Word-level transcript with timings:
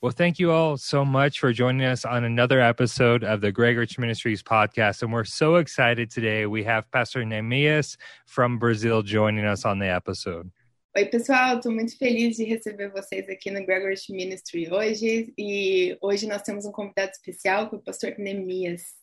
Well, 0.00 0.12
thank 0.12 0.38
you 0.38 0.52
all 0.52 0.76
so 0.76 1.04
much 1.04 1.40
for 1.40 1.52
joining 1.52 1.84
us 1.84 2.04
on 2.04 2.22
another 2.22 2.60
episode 2.60 3.24
of 3.24 3.40
the 3.40 3.50
Greg 3.50 3.76
Rich 3.76 3.98
Ministries 3.98 4.44
podcast. 4.44 5.02
And 5.02 5.12
we're 5.12 5.24
so 5.24 5.56
excited 5.56 6.08
today. 6.08 6.46
We 6.46 6.62
have 6.62 6.88
Pastor 6.92 7.24
Neemias 7.24 7.96
from 8.24 8.60
Brazil 8.60 9.02
joining 9.02 9.44
us 9.44 9.64
on 9.64 9.80
the 9.80 9.88
episode. 9.88 10.52
Oi, 10.96 11.04
pessoal, 11.06 11.56
estou 11.56 11.72
muito 11.72 11.98
feliz 11.98 12.36
de 12.36 12.44
receber 12.44 12.92
vocês 12.92 13.28
aqui 13.28 13.50
no 13.50 13.66
Gregorish 13.66 14.08
Ministry 14.08 14.68
hoje. 14.70 15.34
E 15.36 15.98
hoje 16.00 16.28
nós 16.28 16.42
temos 16.42 16.64
um 16.64 16.70
convidado 16.70 17.10
especial, 17.10 17.68
que 17.68 17.74
é 17.74 17.78
o 17.78 17.82
pastor 17.82 18.14
Neemias. 18.18 18.97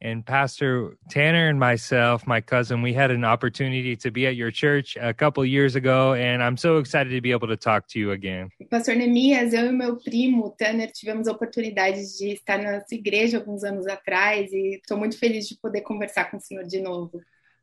And 0.00 0.24
Pastor 0.24 0.96
Tanner 1.10 1.48
and 1.48 1.58
myself, 1.58 2.24
my 2.24 2.40
cousin, 2.40 2.82
we 2.82 2.92
had 2.92 3.10
an 3.10 3.24
opportunity 3.24 3.96
to 3.96 4.10
be 4.12 4.28
at 4.28 4.36
your 4.36 4.52
church 4.52 4.96
a 5.00 5.12
couple 5.12 5.44
years 5.44 5.74
ago, 5.74 6.14
and 6.14 6.40
I'm 6.40 6.56
so 6.56 6.78
excited 6.78 7.10
to 7.10 7.20
be 7.20 7.32
able 7.32 7.48
to 7.48 7.56
talk 7.56 7.88
to 7.88 7.98
you 7.98 8.12
again. 8.12 8.48
Pastor 8.70 8.94
Neemias, 8.94 9.52
eu 9.52 9.66
e 9.66 9.72
meu 9.72 9.96
primo 9.96 10.54
Tanner 10.56 10.92
tivemos 10.92 11.26
a 11.26 11.32
oportunidade 11.32 12.16
de 12.16 12.34
estar 12.34 12.62
na 12.62 12.80
sua 12.86 12.96
igreja 12.96 13.38
alguns 13.38 13.64
anos 13.64 13.88
atrás 13.88 14.52
e 14.52 14.76
estou 14.76 14.96
muito 14.96 15.18
feliz 15.18 15.48
de 15.48 15.56
poder 15.60 15.80
conversar 15.80 16.30
com 16.30 16.36
o 16.36 16.40
senhor 16.40 16.64
de 16.64 16.80
novo. 16.80 17.20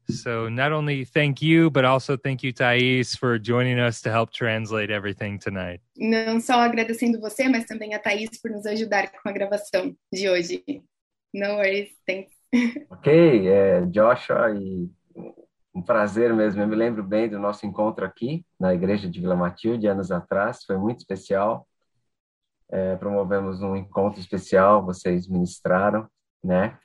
So, 0.09 0.49
not 0.49 0.71
only 0.71 1.03
thank 1.03 1.41
you, 1.41 1.71
but 1.71 1.83
also 1.83 2.15
thank 2.15 2.45
you, 2.45 2.53
Thais, 2.53 3.15
for 3.15 3.39
joining 3.39 3.79
us 3.79 4.01
to 4.01 4.11
help 4.11 4.31
translate 4.31 4.91
everything 4.91 5.39
tonight. 5.39 5.81
Não 5.97 6.39
só 6.39 6.59
agradecendo 6.59 7.19
você, 7.19 7.47
mas 7.47 7.65
também 7.65 7.95
a 7.95 7.99
Thaís 7.99 8.39
por 8.39 8.51
nos 8.51 8.65
ajudar 8.65 9.09
com 9.11 9.29
a 9.29 9.31
gravação 9.31 9.95
de 10.13 10.29
hoje. 10.29 10.63
No 11.35 11.57
worries, 11.57 11.91
thanks. 12.07 12.33
Ok, 12.89 13.11
é, 13.49 13.85
Joshua, 13.87 14.51
e 14.57 14.89
um 15.75 15.81
prazer 15.81 16.33
mesmo. 16.33 16.61
Eu 16.61 16.67
me 16.67 16.75
lembro 16.77 17.03
bem 17.03 17.27
do 17.27 17.37
nosso 17.37 17.65
encontro 17.65 18.05
aqui 18.05 18.45
na 18.57 18.73
igreja 18.73 19.09
de 19.09 19.19
Vila 19.19 19.35
Matilde, 19.35 19.85
anos 19.85 20.11
atrás, 20.11 20.63
foi 20.63 20.77
muito 20.77 20.99
especial. 20.99 21.67
É, 22.71 22.95
promovemos 22.95 23.61
um 23.61 23.75
encontro 23.75 24.17
especial, 24.21 24.85
vocês 24.85 25.27
ministraram, 25.27 26.07
né? 26.41 26.79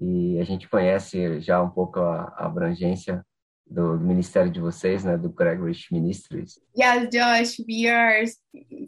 E 0.00 0.40
a 0.40 0.44
gente 0.44 0.68
conhece 0.68 1.40
já 1.40 1.62
um 1.62 1.70
pouco 1.70 2.00
a, 2.00 2.34
a 2.36 2.46
abrangência 2.46 3.24
do, 3.64 3.96
ministério 4.00 4.50
de 4.50 4.60
vocês, 4.60 5.04
né, 5.04 5.16
do 5.16 5.30
Gregorish 5.30 5.92
Ministries. 5.92 6.60
Yes, 6.76 7.08
Josh, 7.12 7.64
we 7.68 7.88
are 7.88 8.24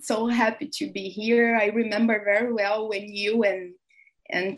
so 0.01 0.29
happy 0.29 0.67
to 0.67 0.93
be 0.93 1.09
here. 1.09 1.57
I 1.57 1.71
remember 1.71 2.21
very 2.25 2.53
well 2.53 2.89
when 2.89 3.09
you 3.09 3.45
and 3.45 3.75
and 4.33 4.57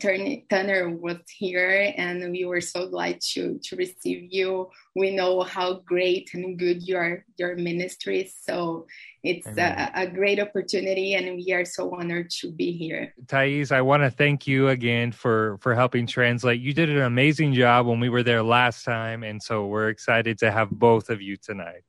Tanner 0.49 0.89
was 0.89 1.17
here, 1.29 1.93
and 1.97 2.31
we 2.31 2.45
were 2.45 2.61
so 2.61 2.87
glad 2.89 3.19
to 3.33 3.59
to 3.63 3.75
receive 3.75 4.31
you. 4.31 4.69
We 4.95 5.15
know 5.15 5.41
how 5.41 5.81
great 5.85 6.33
and 6.33 6.57
good 6.57 6.83
your 6.83 7.25
your 7.37 7.55
ministry 7.55 8.21
is, 8.21 8.33
so 8.39 8.87
it's 9.23 9.47
a, 9.47 9.91
a, 9.95 10.07
great 10.07 10.39
opportunity, 10.39 11.15
and 11.15 11.37
we 11.37 11.53
are 11.53 11.65
so 11.65 11.95
honored 11.95 12.29
to 12.41 12.51
be 12.51 12.73
here. 12.73 13.13
Thais, 13.27 13.71
I 13.71 13.81
want 13.81 14.03
to 14.03 14.09
thank 14.09 14.47
you 14.47 14.69
again 14.69 15.11
for 15.11 15.57
for 15.61 15.73
helping 15.75 16.05
translate. 16.07 16.61
You 16.61 16.73
did 16.73 16.89
an 16.89 17.01
amazing 17.01 17.53
job 17.53 17.85
when 17.85 17.99
we 17.99 18.09
were 18.09 18.23
there 18.23 18.43
last 18.43 18.83
time, 18.83 19.23
and 19.23 19.41
so 19.41 19.65
we're 19.65 19.89
excited 19.89 20.37
to 20.39 20.51
have 20.51 20.69
both 20.69 21.09
of 21.09 21.21
you 21.21 21.37
tonight. 21.37 21.83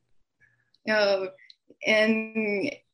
Oh, 0.88 1.28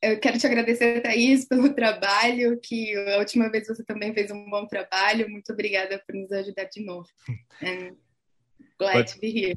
eu 0.03 0.19
quero 0.21 0.39
te 0.39 0.47
agradecer, 0.47 1.01
Thaís, 1.01 1.45
pelo 1.49 1.73
trabalho, 1.73 2.59
que 2.61 2.95
a 3.15 3.19
última 3.19 3.51
vez 3.51 3.67
você 3.67 3.85
também 3.85 4.13
fez 4.13 4.31
um 4.31 4.49
bom 4.51 4.67
trabalho. 4.67 5.29
Muito 5.31 5.53
obrigada 5.53 6.03
por 6.07 6.15
nos 6.15 6.31
ajudar 6.33 6.65
de 6.65 6.85
novo. 6.85 7.09
And 7.63 7.97
glad 8.79 8.95
But, 8.95 9.13
to 9.13 9.21
be 9.21 9.31
here. 9.31 9.55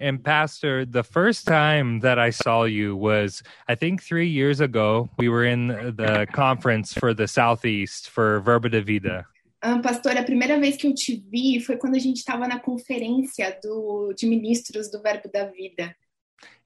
And 0.00 0.18
Pastor, 0.24 0.84
the 0.84 1.04
first 1.04 1.46
time 1.46 2.00
that 2.00 2.18
I 2.18 2.30
saw 2.30 2.64
you 2.64 2.96
was, 2.96 3.42
I 3.68 3.76
think, 3.76 4.02
three 4.02 4.28
years 4.28 4.60
ago. 4.60 5.08
We 5.18 5.28
were 5.28 5.44
in 5.44 5.68
the 5.68 6.26
conference 6.32 6.92
for 6.92 7.14
the 7.14 7.28
Southeast 7.28 8.10
for 8.10 8.40
Verba 8.40 8.68
da 8.68 8.80
Vida. 8.80 9.26
Um, 9.62 9.80
pastor, 9.80 10.18
a 10.18 10.22
primeira 10.22 10.60
vez 10.60 10.76
que 10.76 10.86
eu 10.86 10.94
te 10.94 11.24
vi 11.30 11.58
foi 11.58 11.78
quando 11.78 11.94
a 11.94 11.98
gente 11.98 12.18
estava 12.18 12.46
na 12.46 12.58
conferência 12.58 13.58
do, 13.62 14.12
de 14.12 14.26
ministros 14.26 14.90
do 14.90 15.00
Verbo 15.00 15.30
da 15.32 15.46
Vida. 15.46 15.96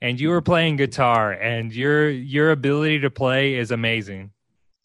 And 0.00 0.21
you 0.21 0.31
were 0.31 0.43
playing 0.43 0.77
guitar 0.77 1.33
and 1.33 1.72
your 1.72 2.11
your 2.11 2.50
ability 2.50 3.00
to 3.00 3.11
play 3.11 3.55
is 3.55 3.71
amazing. 3.71 4.31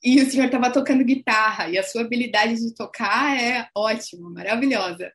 E 0.03 0.21
o 0.21 0.25
senhor 0.25 0.47
estava 0.47 0.69
tocando 0.69 1.03
guitarra 1.05 1.69
e 1.69 1.77
a 1.77 1.83
sua 1.83 2.01
habilidade 2.01 2.55
de 2.55 2.75
tocar 2.75 3.37
é 3.37 3.67
ótima, 3.75 4.29
maravilhosa. 4.29 5.11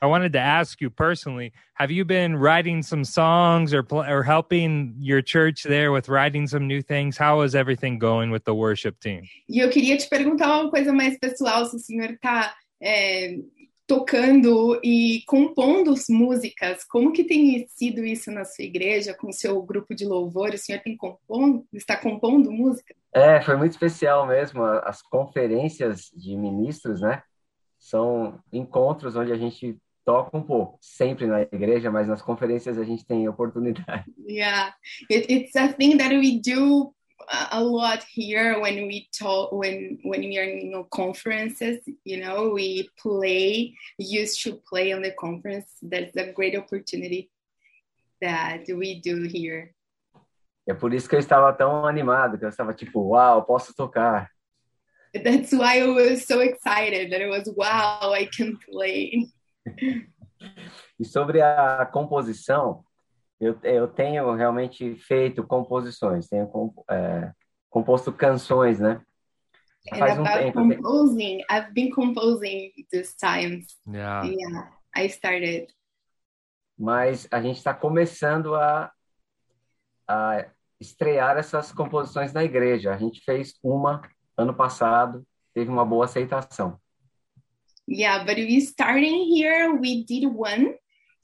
I 0.00 0.06
wanted 0.06 0.32
to 0.34 0.38
ask 0.38 0.80
you 0.80 0.88
personally, 0.88 1.52
have 1.74 1.90
you 1.90 2.04
been 2.04 2.36
writing 2.36 2.82
some 2.82 3.04
songs 3.04 3.74
or 3.74 3.84
or 3.90 4.22
helping 4.22 4.94
your 5.00 5.20
church 5.20 5.64
there 5.64 5.90
with 5.92 6.08
writing 6.08 6.46
some 6.46 6.66
new 6.66 6.80
things? 6.80 7.16
How 7.16 7.42
is 7.42 7.54
everything 7.54 7.98
going 7.98 8.30
with 8.30 8.44
the 8.44 8.54
worship 8.54 9.00
team? 9.00 9.22
E 9.48 9.58
eu 9.58 9.68
queria 9.68 9.96
te 9.96 10.08
perguntar 10.08 10.60
uma 10.60 10.70
coisa 10.70 10.92
mais 10.92 11.18
pessoal, 11.18 11.64
se 11.66 11.76
o 11.76 11.78
senhor 11.78 12.10
está 12.10 12.54
é, 12.80 13.34
eh, 13.34 13.38
tocando 13.88 14.78
e 14.84 15.22
compondo 15.26 15.94
músicas. 16.10 16.84
Como 16.84 17.10
que 17.10 17.24
tem 17.24 17.66
sido 17.68 18.04
isso 18.04 18.30
na 18.30 18.44
sua 18.44 18.66
igreja, 18.66 19.14
com 19.14 19.28
o 19.28 19.32
seu 19.32 19.60
grupo 19.62 19.94
de 19.94 20.04
louvor? 20.04 20.50
O 20.50 20.58
senhor 20.58 20.80
tem 20.82 20.94
compondo, 20.94 21.66
está 21.72 21.96
compondo 21.96 22.52
música? 22.52 22.94
É, 23.14 23.40
foi 23.40 23.56
muito 23.56 23.72
especial 23.72 24.26
mesmo. 24.26 24.62
As 24.62 25.00
conferências 25.00 26.10
de 26.14 26.36
ministros, 26.36 27.00
né? 27.00 27.22
São 27.78 28.38
encontros 28.52 29.16
onde 29.16 29.32
a 29.32 29.36
gente 29.36 29.78
toca 30.04 30.36
um 30.36 30.42
pouco, 30.42 30.78
sempre 30.80 31.26
na 31.26 31.42
igreja, 31.42 31.90
mas 31.90 32.08
nas 32.08 32.20
conferências 32.20 32.78
a 32.78 32.84
gente 32.84 33.06
tem 33.06 33.26
oportunidade. 33.28 34.04
Yeah, 34.28 34.74
It, 35.10 35.32
it's 35.32 35.56
a 35.56 35.68
thing 35.68 35.96
that 35.96 36.14
we 36.14 36.40
do 36.40 36.94
a 37.52 37.62
lot 37.62 38.04
here 38.04 38.60
when 38.60 38.86
we 38.86 39.08
talk 39.12 39.52
when 39.52 39.98
when 40.04 40.20
we 40.20 40.38
are 40.38 40.44
in 40.44 40.66
you 40.66 40.70
know, 40.70 40.84
conferences 40.84 41.80
you 42.04 42.20
know 42.20 42.50
we 42.50 42.88
play 42.98 43.74
used 43.98 44.42
to 44.42 44.60
play 44.68 44.92
on 44.92 45.02
the 45.02 45.12
conference. 45.12 45.66
That's 45.82 46.16
a 46.16 46.32
great 46.32 46.56
opportunity 46.56 47.30
that 48.20 48.64
we 48.68 49.00
do 49.00 49.22
here. 49.28 49.74
É 50.68 50.74
por 50.74 50.92
isso 50.92 51.08
que 51.08 51.14
eu 51.14 51.18
estava 51.18 51.52
tão 51.52 51.86
animado 51.86 52.38
que 52.38 52.44
eu 52.44 52.48
estava 52.48 52.74
tipo 52.74 53.00
uau 53.00 53.44
posso 53.44 53.74
tocar. 53.74 54.30
That's 55.14 55.52
why 55.52 55.80
I 55.80 55.86
was 55.86 56.26
so 56.26 56.40
excited 56.42 57.10
that 57.10 57.22
it 57.22 57.30
was 57.30 57.48
wow 57.56 58.12
I 58.14 58.26
can 58.26 58.56
play. 58.70 59.28
E 61.00 61.04
sobre 61.04 61.40
a 61.40 61.86
composição 61.86 62.84
eu, 63.40 63.58
eu 63.62 63.86
tenho 63.86 64.34
realmente 64.34 64.96
feito 64.96 65.46
composições, 65.46 66.28
tenho 66.28 66.50
é, 66.90 67.32
composto 67.70 68.12
canções, 68.12 68.80
né? 68.80 69.00
Faz 69.88 70.18
um 70.18 70.24
tempo. 70.24 70.58
Composing, 70.58 71.38
I've 71.50 71.72
been 71.72 71.90
composing 71.90 72.72
this 72.90 73.14
time. 73.14 73.64
Yeah. 73.86 74.26
yeah, 74.26 74.72
I 74.96 75.06
started. 75.06 75.72
Mas 76.76 77.26
a 77.30 77.40
gente 77.40 77.56
está 77.56 77.72
começando 77.72 78.54
a, 78.54 78.92
a 80.06 80.46
estrear 80.80 81.36
essas 81.36 81.72
composições 81.72 82.32
na 82.32 82.44
igreja. 82.44 82.92
A 82.92 82.98
gente 82.98 83.22
fez 83.24 83.54
uma 83.62 84.02
ano 84.36 84.54
passado, 84.54 85.26
teve 85.54 85.70
uma 85.70 85.84
boa 85.84 86.04
aceitação. 86.04 86.78
Yeah, 87.88 88.24
but 88.24 88.36
we 88.36 88.58
starting 88.58 89.32
here, 89.32 89.70
we 89.72 90.04
did 90.04 90.26
one 90.26 90.74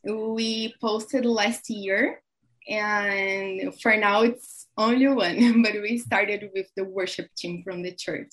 we 0.05 0.75
posted 0.81 1.25
last 1.25 1.71
year 1.71 2.21
and 2.69 3.75
for 3.81 3.97
now 3.97 4.23
it's 4.23 4.67
only 4.77 5.09
one 5.09 5.63
but 5.63 5.75
we 5.83 5.99
started 5.99 6.51
with 6.55 6.69
the 6.77 6.85
worship 6.85 7.29
team 7.37 7.63
from 7.63 7.83
the 7.83 7.95
church. 7.97 8.29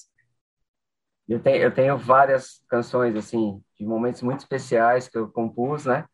Eu 1.28 1.40
tenho, 1.40 1.58
eu 1.64 1.72
tenho 1.74 1.98
várias 1.98 2.62
canções 2.68 3.16
assim 3.16 3.62
de 3.80 3.86
momentos 3.86 4.22
muito 4.22 4.40
especiais 4.40 5.08
que 5.08 5.18
eu 5.18 5.30
compus 5.30 5.86
né? 5.86 6.06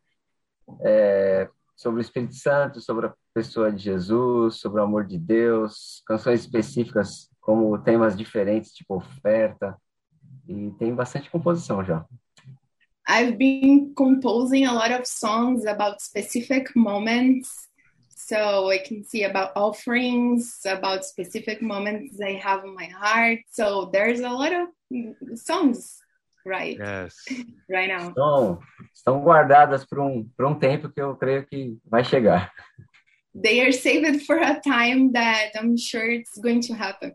É, 0.82 1.48
sobre 1.74 2.00
o 2.00 2.02
Espírito 2.02 2.34
Santo 2.34 2.80
sobre 2.80 3.06
a 3.06 3.14
pessoa 3.34 3.72
de 3.72 3.82
Jesus 3.82 4.56
sobre 4.56 4.80
o 4.80 4.84
amor 4.84 5.06
de 5.06 5.18
Deus 5.18 6.02
canções 6.06 6.40
específicas 6.40 7.30
como 7.40 7.78
temas 7.78 8.16
diferentes 8.16 8.72
tipo 8.72 8.96
oferta. 8.96 9.76
E 10.46 10.70
tem 10.78 10.94
bastante 10.94 11.30
composição 11.30 11.84
já 11.84 12.06
I've 13.10 13.38
been 13.38 13.94
composing 13.96 14.66
a 14.66 14.74
lot 14.74 14.92
of 14.92 15.06
songs 15.06 15.64
about 15.64 16.02
specific 16.02 16.76
moments. 16.76 17.68
So 18.10 18.68
I 18.68 18.76
can 18.76 19.02
see 19.02 19.22
about 19.24 19.52
offerings, 19.56 20.60
about 20.66 21.06
specific 21.06 21.62
moments 21.62 22.20
I 22.20 22.32
have 22.32 22.64
in 22.64 22.74
my 22.74 22.84
heart. 22.84 23.38
So 23.50 23.88
there's 23.90 24.20
a 24.20 24.28
lot 24.28 24.52
of 24.52 24.68
songs, 25.38 25.96
right? 26.44 26.76
Yes. 26.78 27.16
right 27.70 27.88
now. 27.88 28.10
Estão, 28.10 28.58
estão 28.94 29.20
guardadas 29.22 29.86
por 29.86 30.00
um, 30.00 30.28
por 30.36 30.44
um 30.44 30.58
tempo 30.58 30.90
que 30.90 31.00
eu 31.00 31.16
creio 31.16 31.46
que 31.46 31.78
vai 31.90 32.04
chegar. 32.04 32.52
They 33.34 33.62
are 33.62 33.72
saved 33.72 34.26
for 34.26 34.36
a 34.36 34.60
time 34.60 35.12
that 35.12 35.52
I'm 35.58 35.78
sure 35.78 36.10
it's 36.10 36.36
going 36.36 36.60
to 36.62 36.74
happen. 36.74 37.14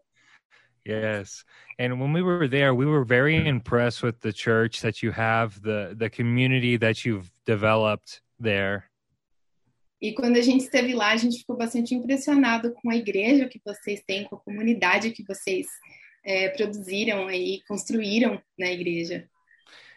Yes. 0.85 1.45
And 1.79 1.99
when 1.99 2.11
we 2.11 2.21
were 2.21 2.47
there, 2.47 2.73
we 2.73 2.85
were 2.85 3.05
very 3.05 3.47
impressed 3.47 4.03
with 4.03 4.19
the 4.19 4.33
church 4.33 4.81
that 4.81 5.01
you 5.01 5.11
have, 5.11 5.61
the 5.61 5.95
the 5.97 6.09
community 6.09 6.77
that 6.77 7.05
you've 7.05 7.31
developed 7.45 8.21
there. 8.39 8.89
E 10.01 10.13
quando 10.13 10.35
a 10.35 10.41
gente 10.41 10.65
esteve 10.65 10.93
lá, 10.93 11.11
a 11.11 11.17
gente 11.17 11.37
ficou 11.37 11.55
bastante 11.55 11.95
impressionado 11.95 12.73
com 12.73 12.89
a 12.89 12.95
igreja 12.95 13.47
que 13.47 13.61
vocês 13.63 14.03
têm, 14.05 14.25
com 14.25 14.35
a 14.35 14.39
comunidade 14.39 15.11
que 15.11 15.23
vocês 15.23 15.65
é, 16.25 16.49
produziram 16.49 17.31
e 17.31 17.61
construíram 17.65 18.41
na 18.59 18.69
igreja. 18.69 19.25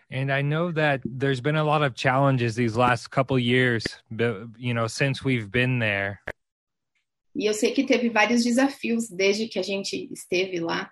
And 0.08 0.30
I 0.30 0.40
know 0.42 0.72
that 0.72 1.00
there's 1.04 1.40
been 1.40 1.56
a 1.56 1.64
lot 1.64 1.82
of 1.82 1.96
challenges 1.96 2.54
these 2.54 2.76
last 2.76 3.10
couple 3.10 3.36
years, 3.40 3.84
you 4.56 4.72
know, 4.72 4.86
since 4.86 5.24
we've 5.24 5.50
been 5.50 5.80
there. 5.80 6.20
E 7.36 7.46
eu 7.46 7.52
sei 7.52 7.72
que 7.72 7.84
teve 7.84 8.08
vários 8.08 8.42
desafios 8.42 9.10
desde 9.10 9.46
que 9.46 9.58
a 9.58 9.62
gente 9.62 10.08
esteve 10.10 10.58
lá. 10.58 10.90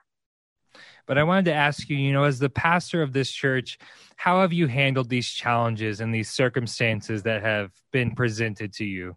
But 1.07 1.19
I 1.19 1.23
wanted 1.23 1.51
to 1.51 1.55
ask 1.55 1.89
you, 1.91 1.97
you 1.97 2.13
know, 2.13 2.25
as 2.25 2.39
the 2.39 2.49
pastor 2.49 3.03
of 3.03 3.13
this 3.13 3.29
church, 3.29 3.79
how 4.17 4.41
have 4.41 4.55
you 4.55 4.67
handled 4.67 5.09
these 5.09 5.27
challenges 5.27 6.01
and 6.01 6.13
these 6.13 6.31
circumstances 6.31 7.23
that 7.25 7.43
have 7.43 7.71
been 7.93 8.15
presented 8.15 8.73
to 8.75 8.85
you? 8.85 9.17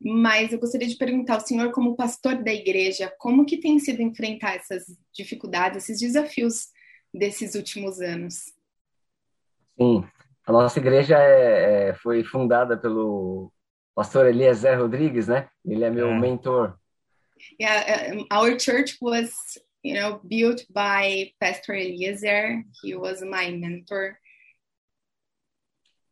Mas 0.00 0.52
eu 0.52 0.58
gostaria 0.58 0.88
de 0.88 0.96
perguntar 0.96 1.34
ao 1.34 1.40
senhor, 1.40 1.70
como 1.70 1.96
pastor 1.96 2.42
da 2.42 2.52
igreja, 2.52 3.12
como 3.18 3.44
que 3.44 3.58
tem 3.58 3.78
sido 3.78 4.02
enfrentar 4.02 4.56
essas 4.56 4.84
dificuldades, 5.12 5.84
esses 5.84 6.00
desafios 6.00 6.66
desses 7.14 7.54
últimos 7.54 8.00
anos? 8.00 8.52
Sim, 9.78 10.04
a 10.44 10.52
nossa 10.52 10.80
igreja 10.80 11.16
é, 11.16 11.90
é, 11.90 11.94
foi 11.94 12.24
fundada 12.24 12.76
pelo 12.76 13.52
pastor 13.94 14.26
Eliezer 14.26 14.78
Rodrigues, 14.78 15.28
né? 15.28 15.48
Ele 15.64 15.84
é 15.84 15.90
meu 15.90 16.08
é. 16.08 16.18
mentor. 16.18 16.78
Yeah, 17.60 18.14
um, 18.14 18.26
our 18.30 18.58
church 18.58 18.96
was, 19.00 19.32
you 19.82 19.94
know, 19.94 20.20
built 20.24 20.64
by 20.72 21.32
Pastor 21.40 21.74
Eliezer. 21.74 22.62
He 22.82 22.94
was 22.94 23.20
my 23.20 23.50
mentor. 23.50 24.16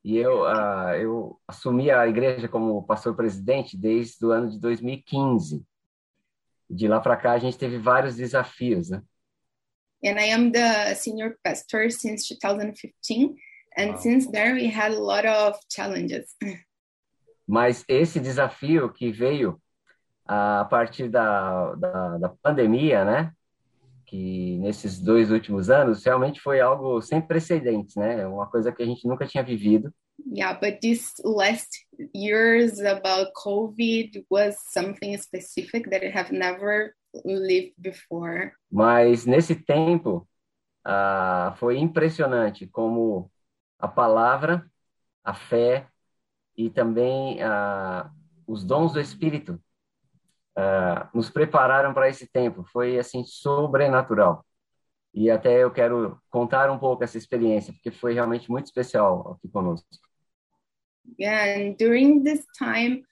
E 0.02 0.16
eu, 0.16 0.42
uh, 0.42 0.94
eu 0.98 1.38
assumi 1.46 1.90
a 1.90 2.06
igreja 2.06 2.48
como 2.48 2.82
pastor 2.84 3.14
presidente 3.14 3.76
desde 3.76 4.24
o 4.24 4.30
ano 4.30 4.50
de 4.50 4.58
2015. 4.58 5.62
De 6.68 6.88
lá 6.88 7.00
para 7.00 7.16
cá 7.16 7.32
a 7.32 7.38
gente 7.38 7.58
teve 7.58 7.78
vários 7.78 8.16
desafios, 8.16 8.90
né? 8.90 9.02
And 10.02 10.18
I 10.18 10.32
am 10.32 10.50
the 10.50 10.94
senior 10.94 11.36
pastor 11.44 11.90
since 11.90 12.26
2015, 12.26 13.34
and 13.76 13.90
wow. 13.90 13.98
since 13.98 14.30
there 14.30 14.54
we 14.54 14.66
had 14.66 14.94
a 14.94 14.98
lot 14.98 15.26
of 15.26 15.58
challenges. 15.68 16.34
Mas 17.50 17.84
esse 17.88 18.20
desafio 18.20 18.92
que 18.92 19.10
veio 19.10 19.60
a 20.24 20.64
partir 20.70 21.08
da, 21.08 21.74
da, 21.74 22.18
da 22.18 22.28
pandemia, 22.40 23.04
né? 23.04 23.32
que 24.06 24.58
nesses 24.58 24.98
dois 24.98 25.30
últimos 25.30 25.70
anos 25.70 26.04
realmente 26.04 26.40
foi 26.40 26.60
algo 26.60 27.00
sem 27.00 27.20
precedentes, 27.20 27.94
né? 27.94 28.26
Uma 28.26 28.44
coisa 28.44 28.72
que 28.72 28.82
a 28.82 28.86
gente 28.86 29.06
nunca 29.06 29.24
tinha 29.24 29.40
vivido. 29.40 29.94
Yeah, 30.32 30.58
but 30.60 30.80
last 31.24 31.86
years 32.12 32.80
about 32.80 33.30
COVID 33.34 34.24
was 34.28 34.56
something 34.72 35.16
specific 35.16 35.88
that 35.90 36.04
I 36.04 36.10
have 36.10 36.32
never 36.32 36.92
lived 37.24 37.74
before. 37.78 38.52
Mas 38.70 39.26
nesse 39.26 39.54
tempo 39.54 40.26
uh, 40.84 41.54
foi 41.56 41.78
impressionante 41.78 42.66
como 42.66 43.30
a 43.78 43.86
palavra, 43.86 44.68
a 45.22 45.32
fé 45.34 45.86
e 46.56 46.70
também 46.70 47.38
uh, 47.42 48.10
os 48.46 48.64
dons 48.64 48.92
do 48.92 49.00
Espírito 49.00 49.60
uh, 50.56 51.08
nos 51.14 51.30
prepararam 51.30 51.94
para 51.94 52.08
esse 52.08 52.26
tempo. 52.26 52.64
Foi 52.64 52.98
assim 52.98 53.24
sobrenatural. 53.24 54.44
E 55.12 55.30
até 55.30 55.62
eu 55.62 55.70
quero 55.70 56.20
contar 56.30 56.70
um 56.70 56.78
pouco 56.78 57.02
essa 57.02 57.18
experiência, 57.18 57.72
porque 57.72 57.90
foi 57.90 58.14
realmente 58.14 58.50
muito 58.50 58.66
especial 58.66 59.32
aqui 59.32 59.48
conosco. 59.48 59.88
Yeah, 61.18 61.58
and 61.58 61.76
during 61.76 62.22
this 62.22 62.46
time, 62.56 63.04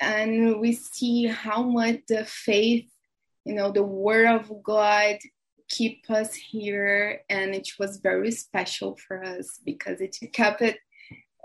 and 0.00 0.58
we 0.60 0.72
see 0.72 1.28
how 1.28 1.62
much 1.62 2.02
the 2.08 2.24
faith, 2.24 2.90
you 3.44 3.54
know, 3.54 3.70
the 3.70 3.82
Word 3.82 4.26
of 4.26 4.52
God 4.62 5.18
keep 5.68 6.10
us 6.10 6.34
here, 6.34 7.22
and 7.28 7.54
it 7.54 7.68
was 7.78 8.00
very 8.00 8.32
special 8.32 8.96
for 8.96 9.22
us 9.22 9.60
because 9.64 10.00
it 10.00 10.16
kept 10.32 10.62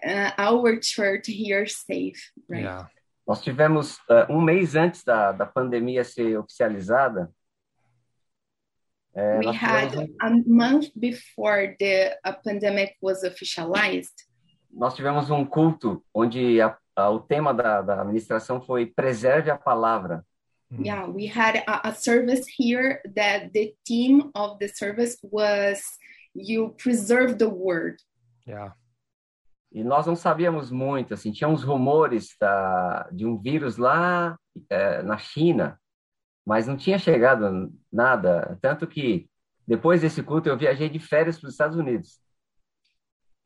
uh, 0.05 0.31
our 0.37 0.77
church 0.79 1.27
here 1.27 1.65
safe, 1.67 2.31
right? 2.47 2.63
Yeah. 2.63 2.87
Nós 3.25 3.41
tivemos 3.41 3.97
uh, 4.09 4.25
um 4.29 4.41
mês 4.41 4.75
antes 4.75 5.03
da, 5.03 5.31
da 5.31 5.45
pandemia 5.45 6.03
ser 6.03 6.37
oficializada. 6.37 7.31
É, 9.15 9.39
We 9.39 9.55
had 9.55 9.95
um... 9.95 10.15
a 10.19 10.29
month 10.45 10.91
before 10.95 11.75
the 11.79 12.17
a 12.23 12.33
pandemic 12.33 12.95
was 13.01 13.23
officialized. 13.23 14.13
Nós 14.71 14.95
tivemos 14.95 15.29
um 15.29 15.45
culto 15.45 16.03
onde 16.13 16.59
a, 16.59 16.75
a, 16.95 17.09
o 17.11 17.19
tema 17.19 17.53
da, 17.53 17.81
da 17.81 18.01
administração 18.01 18.59
foi 18.59 18.87
preserve 18.87 19.51
a 19.51 19.57
palavra. 19.57 20.25
Yeah, 20.71 21.05
we 21.05 21.27
had 21.27 21.63
a, 21.67 21.89
a 21.89 21.93
service 21.93 22.47
here 22.47 22.99
that 23.15 23.51
the 23.53 23.75
theme 23.85 24.31
of 24.33 24.57
the 24.57 24.67
service 24.67 25.17
was 25.21 25.79
you 26.33 26.69
preserve 26.77 27.37
the 27.37 27.47
word. 27.47 28.01
Yeah. 28.47 28.73
E 29.73 29.83
nós 29.83 30.05
não 30.05 30.15
sabíamos 30.15 30.69
muito, 30.69 31.15
assim, 31.15 31.31
tinha 31.31 31.47
uns 31.47 31.63
rumores 31.63 32.35
da, 32.39 33.09
de 33.11 33.25
um 33.25 33.41
vírus 33.41 33.77
lá 33.77 34.37
é, 34.69 35.01
na 35.01 35.17
China, 35.17 35.79
mas 36.45 36.67
não 36.67 36.77
tinha 36.77 36.99
chegado 36.99 37.73
nada. 37.91 38.57
Tanto 38.61 38.85
que 38.85 39.27
depois 39.67 40.01
desse 40.01 40.21
culto 40.21 40.47
eu 40.47 40.57
viajei 40.57 40.89
de 40.89 40.99
férias 40.99 41.39
para 41.39 41.47
os 41.47 41.53
Estados 41.53 41.75
Unidos. 41.75 42.21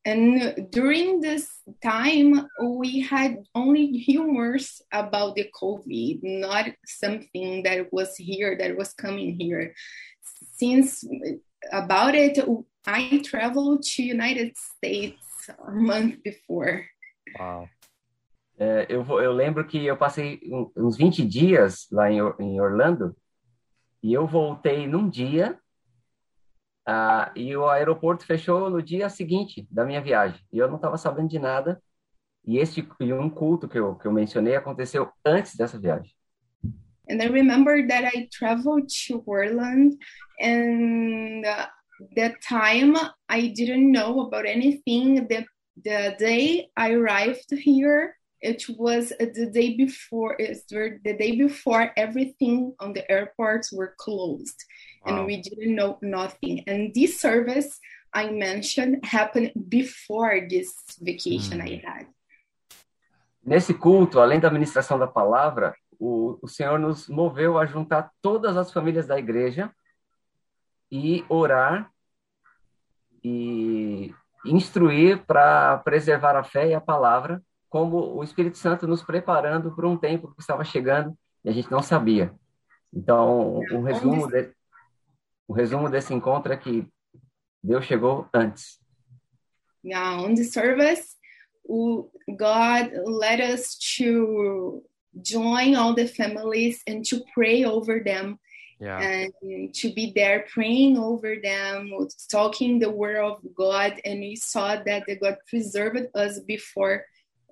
And 0.05 0.69
during 0.71 1.19
this 1.19 1.47
time, 1.81 2.45
we 2.61 3.01
had 3.01 3.37
only 3.53 4.05
rumors 4.07 4.81
about 4.91 5.35
the 5.35 5.49
COVID, 5.51 6.21
not 6.23 6.73
something 6.85 7.61
that 7.63 7.89
was 7.91 8.15
here, 8.17 8.57
that 8.57 8.77
was 8.77 8.93
coming 8.93 9.35
here. 9.37 9.73
Since 10.55 11.05
about 11.73 12.15
it, 12.15 12.39
I 12.85 13.21
traveled 13.21 13.83
to 13.83 14.01
United 14.01 14.53
States 14.57 15.26
a 15.49 15.71
month 15.71 16.21
before. 16.23 16.85
Wow. 17.37 17.69
É, 18.59 18.87
eu, 18.89 19.05
eu 19.21 19.31
lembro 19.31 19.65
que 19.67 19.85
eu 19.85 19.95
passei 19.95 20.39
uns 20.75 20.97
20 20.97 21.25
dias 21.25 21.87
lá 21.91 22.11
em, 22.11 22.17
em 22.39 22.59
Orlando 22.59 23.15
e 24.01 24.13
eu 24.13 24.25
voltei 24.25 24.87
num 24.87 25.07
dia 25.07 25.59
uh, 26.87 27.29
e 27.35 27.55
o 27.55 27.67
aeroporto 27.67 28.25
fechou 28.25 28.69
no 28.69 28.81
dia 28.81 29.09
seguinte 29.09 29.67
da 29.69 29.85
minha 29.85 30.01
viagem. 30.01 30.41
E 30.51 30.57
eu 30.57 30.67
não 30.67 30.77
estava 30.77 30.97
sabendo 30.97 31.29
de 31.29 31.37
nada. 31.37 31.81
E 32.45 32.57
esse 32.57 32.87
e 32.99 33.13
um 33.13 33.29
culto 33.29 33.67
que 33.67 33.77
eu, 33.77 33.95
que 33.95 34.07
eu 34.07 34.11
mencionei 34.11 34.55
aconteceu 34.55 35.11
antes 35.25 35.55
dessa 35.55 35.77
viagem. 35.77 36.11
And 37.09 37.21
I 37.21 37.27
remember 37.27 37.87
that 37.87 38.05
I 38.05 38.27
traveled 38.31 38.87
to 39.07 39.23
Orlando 39.25 39.95
and 40.41 41.45
uh, 41.45 41.67
that 42.15 42.41
time 42.41 42.95
I 43.29 43.47
didn't 43.47 43.91
know 43.91 44.21
about 44.21 44.45
anything. 44.45 45.27
The, 45.27 45.45
the 45.83 46.15
day 46.17 46.69
I 46.75 46.93
arrived 46.93 47.51
here, 47.51 48.15
it 48.41 48.63
was 48.77 49.09
the 49.19 49.49
day 49.51 49.75
before, 49.75 50.35
the 50.37 51.15
day 51.17 51.35
before 51.35 51.91
everything 51.97 52.73
on 52.79 52.93
the 52.93 53.09
airports 53.11 53.71
were 53.71 53.95
closed 53.97 54.63
wow. 55.05 55.17
and 55.17 55.25
we 55.25 55.41
didn't 55.41 55.75
know 55.75 55.97
nothing. 56.01 56.63
And 56.67 56.93
this 56.93 57.19
service 57.19 57.79
I 58.13 58.31
mentioned 58.31 59.03
happened 59.03 59.51
before 59.69 60.47
this 60.47 60.73
vacation 61.01 61.61
I 61.61 61.81
had. 61.83 62.07
Nesse 63.43 63.73
culto, 63.73 64.19
além 64.19 64.41
da 64.41 64.49
administração 64.49 64.99
da 64.99 65.07
palavra, 65.07 65.73
o, 65.97 66.37
o 66.41 66.47
Senhor 66.49 66.77
nos 66.77 67.07
moveu 67.07 67.57
a 67.57 67.65
juntar 67.65 68.11
todas 68.21 68.57
as 68.57 68.73
famílias 68.73 69.07
da 69.07 69.17
igreja 69.17 69.71
e 70.91 71.25
orar 71.29 71.91
e 73.23 74.13
instruir 74.45 75.25
para 75.25 75.77
preservar 75.79 76.35
a 76.35 76.43
fé 76.43 76.69
e 76.69 76.73
a 76.73 76.81
palavra, 76.81 77.41
como 77.69 78.15
o 78.15 78.23
Espírito 78.23 78.57
Santo 78.57 78.87
nos 78.87 79.03
preparando 79.03 79.75
para 79.75 79.87
um 79.87 79.97
tempo 79.97 80.33
que 80.33 80.41
estava 80.41 80.63
chegando 80.63 81.17
e 81.43 81.49
a 81.49 81.51
gente 81.51 81.69
não 81.69 81.81
sabia. 81.81 82.33
Então, 82.93 83.59
o 83.71 83.81
resumo, 83.81 84.27
de, 84.27 84.51
o 85.47 85.53
resumo 85.53 85.89
desse 85.89 86.13
encontro 86.13 86.53
é 86.53 86.57
que 86.57 86.87
Deus 87.61 87.85
chegou 87.85 88.27
antes. 88.33 88.79
Yeah, 89.83 90.21
on 90.21 90.35
the 90.35 90.43
service, 90.43 91.15
God 91.67 92.91
led 93.05 93.41
us 93.41 93.77
to 93.97 94.83
join 95.21 95.75
all 95.75 95.93
the 95.93 96.07
families 96.07 96.81
and 96.87 97.03
to 97.09 97.23
pray 97.33 97.65
over 97.65 98.03
them 98.03 98.39
yeah. 98.79 98.99
and 98.99 99.73
to 99.73 99.89
be 99.93 100.11
there 100.13 100.45
praying 100.53 100.97
over 100.97 101.35
them, 101.41 101.91
talking 102.29 102.79
the 102.79 102.89
word 102.89 103.17
of 103.17 103.39
God, 103.55 103.99
and 104.05 104.19
we 104.19 104.35
saw 104.35 104.75
that 104.75 105.03
the 105.07 105.15
God 105.15 105.37
preserved 105.49 106.07
us 106.15 106.39
before 106.39 107.05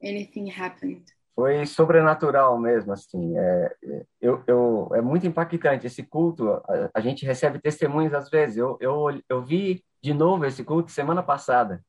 anything 0.04 0.48
happened. 0.48 1.04
Foi 1.36 1.66
sobrenatural 1.66 2.58
mesmo, 2.58 2.94
assim. 2.94 3.38
É, 3.38 3.76
eu, 4.22 4.42
eu, 4.48 4.90
é 4.94 5.02
muito 5.02 5.28
impactante 5.28 5.86
esse 5.86 6.02
culto. 6.02 6.50
A, 6.50 6.92
a 6.94 7.02
gente 7.02 7.26
recebe 7.26 7.60
testemunhos 7.60 8.14
às 8.14 8.30
vezes. 8.30 8.56
Eu, 8.56 8.78
eu, 8.80 9.22
eu 9.28 9.42
vi 9.44 9.84
de 10.02 10.14
novo 10.14 10.46
esse 10.46 10.64
culto 10.64 10.92
semana 10.92 11.22
passada. 11.22 11.84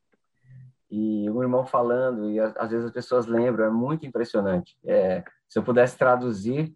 e 0.91 1.29
um 1.31 1.43
irmão 1.43 1.67
falando, 1.67 2.31
e 2.31 2.39
às 2.41 2.71
vezes 2.71 2.87
as 2.87 2.93
pessoas 2.93 3.27
lembram, 3.27 3.67
é 3.67 3.71
muito 3.71 4.07
impressionante. 4.07 4.77
É, 4.85 5.23
se 5.49 5.59
eu 5.59 5.63
pudesse 5.63 5.97
traduzir 5.97 6.75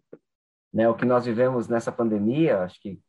né, 0.73 0.89
o 0.89 0.95
que 0.95 1.05
nós 1.05 1.25
vivemos 1.25 1.69
nessa 1.69 1.91
pandemia, 1.91 2.61
acho 2.61 2.81
que 2.81 3.01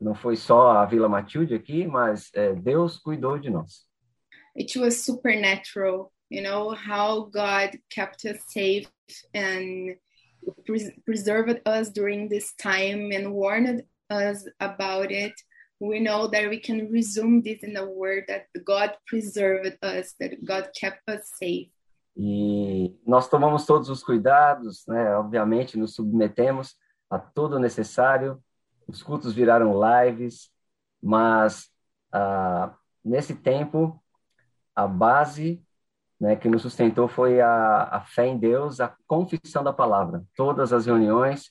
não 0.00 0.14
foi 0.14 0.36
só 0.36 0.72
a 0.72 0.86
Vila 0.86 1.08
Matilde 1.08 1.54
aqui, 1.54 1.86
mas 1.86 2.30
é, 2.34 2.54
Deus 2.54 2.98
cuidou 2.98 3.38
de 3.38 3.50
nós. 3.50 3.86
It 4.56 4.78
was 4.78 5.04
supernatural, 5.04 6.12
you 6.30 6.42
know, 6.42 6.74
how 6.74 7.24
God 7.30 7.78
kept 7.88 8.24
us 8.24 8.40
safe 8.48 8.88
and 9.34 9.96
pres 10.64 10.90
preserved 11.04 11.60
us 11.66 11.90
during 11.90 12.28
this 12.28 12.54
time 12.56 13.12
and 13.12 13.32
warned 13.32 13.84
us 14.10 14.44
about 14.58 15.12
it. 15.12 15.34
we 15.80 15.98
know 15.98 16.28
that 16.28 16.48
we 16.48 16.60
can 16.60 16.90
resume 16.92 17.42
this 17.42 17.62
in 17.62 17.76
a 17.76 17.84
word 17.84 18.24
that 18.28 18.46
God 18.64 18.92
preserved 19.06 19.78
us, 19.82 20.14
that 20.20 20.44
God 20.44 20.68
kept 20.78 21.08
us 21.08 21.22
safe. 21.38 21.72
E 22.16 22.94
nós 23.06 23.28
tomamos 23.28 23.64
todos 23.64 23.88
os 23.88 24.02
cuidados, 24.02 24.84
né? 24.86 25.16
Obviamente, 25.16 25.78
nos 25.78 25.94
submetemos 25.94 26.76
a 27.10 27.18
todo 27.18 27.56
o 27.56 27.58
necessário. 27.58 28.42
Os 28.86 29.02
cultos 29.02 29.34
viraram 29.34 29.74
lives, 29.74 30.50
mas 31.02 31.68
ah, 32.12 32.74
nesse 33.04 33.34
tempo 33.34 34.02
a 34.74 34.86
base 34.86 35.62
né, 36.18 36.36
que 36.36 36.48
nos 36.48 36.62
sustentou 36.62 37.08
foi 37.08 37.40
a, 37.40 37.82
a 37.84 38.00
fé 38.02 38.26
em 38.26 38.38
Deus, 38.38 38.80
a 38.80 38.94
confissão 39.06 39.64
da 39.64 39.72
palavra. 39.72 40.22
Todas 40.36 40.72
as 40.72 40.86
reuniões 40.86 41.50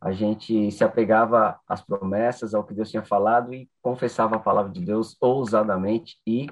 a 0.00 0.12
gente 0.12 0.70
se 0.70 0.84
apegava 0.84 1.58
às 1.66 1.80
promessas, 1.80 2.54
ao 2.54 2.62
que 2.62 2.74
Deus 2.74 2.90
tinha 2.90 3.02
falado 3.02 3.54
e 3.54 3.68
confessava 3.80 4.36
a 4.36 4.38
palavra 4.40 4.70
de 4.70 4.80
Deus 4.80 5.16
ousadamente 5.20 6.18
e 6.26 6.46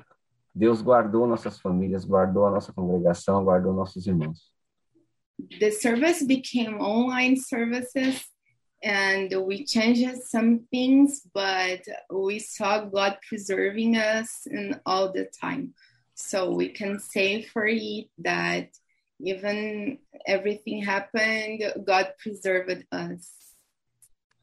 Deus 0.54 0.82
guardou 0.82 1.26
nossas 1.26 1.60
famílias, 1.60 2.04
guardou 2.04 2.46
a 2.46 2.50
nossa 2.50 2.72
congregação, 2.72 3.44
guardou 3.44 3.72
nossos 3.72 4.06
irmãos. 4.06 4.50
The 5.60 5.70
service 5.70 6.26
became 6.26 6.80
online 6.80 7.36
services 7.36 8.31
and 8.82 9.32
we 9.46 9.64
changed 9.64 10.22
some 10.24 10.66
things, 10.70 11.22
but 11.32 11.86
we 12.10 12.38
saw 12.40 12.84
God 12.84 13.18
preserving 13.28 13.96
us 13.96 14.46
in 14.46 14.80
all 14.84 15.12
the 15.12 15.28
time. 15.40 15.74
So 16.14 16.50
we 16.50 16.68
can 16.68 16.98
say 16.98 17.42
for 17.42 17.66
it 17.66 18.06
that 18.18 18.70
even 19.20 19.98
everything 20.26 20.82
happened, 20.82 21.62
God 21.84 22.12
preserved 22.18 22.84
us. 22.90 23.30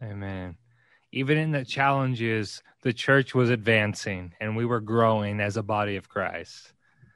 Amen. 0.01 0.55
Even 1.11 1.37
in 1.37 1.51
the 1.51 1.65
challenges, 1.65 2.63
the 2.81 2.93
church 2.93 3.35
was 3.35 3.49
advancing 3.49 4.33
and 4.39 4.55
we 4.55 4.65
were 4.65 4.79
growing 4.79 5.41
as 5.41 5.57
a 5.57 5.63
body 5.63 5.97
of 5.97 6.07
Christ. 6.07 6.73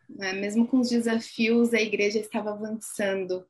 Mesmo 0.09 0.67
com 0.67 0.79
os 0.79 0.89
desafios, 0.89 1.73
a 1.73 1.81
igreja 1.81 2.19
estava 2.19 2.51
avançando 2.51 3.45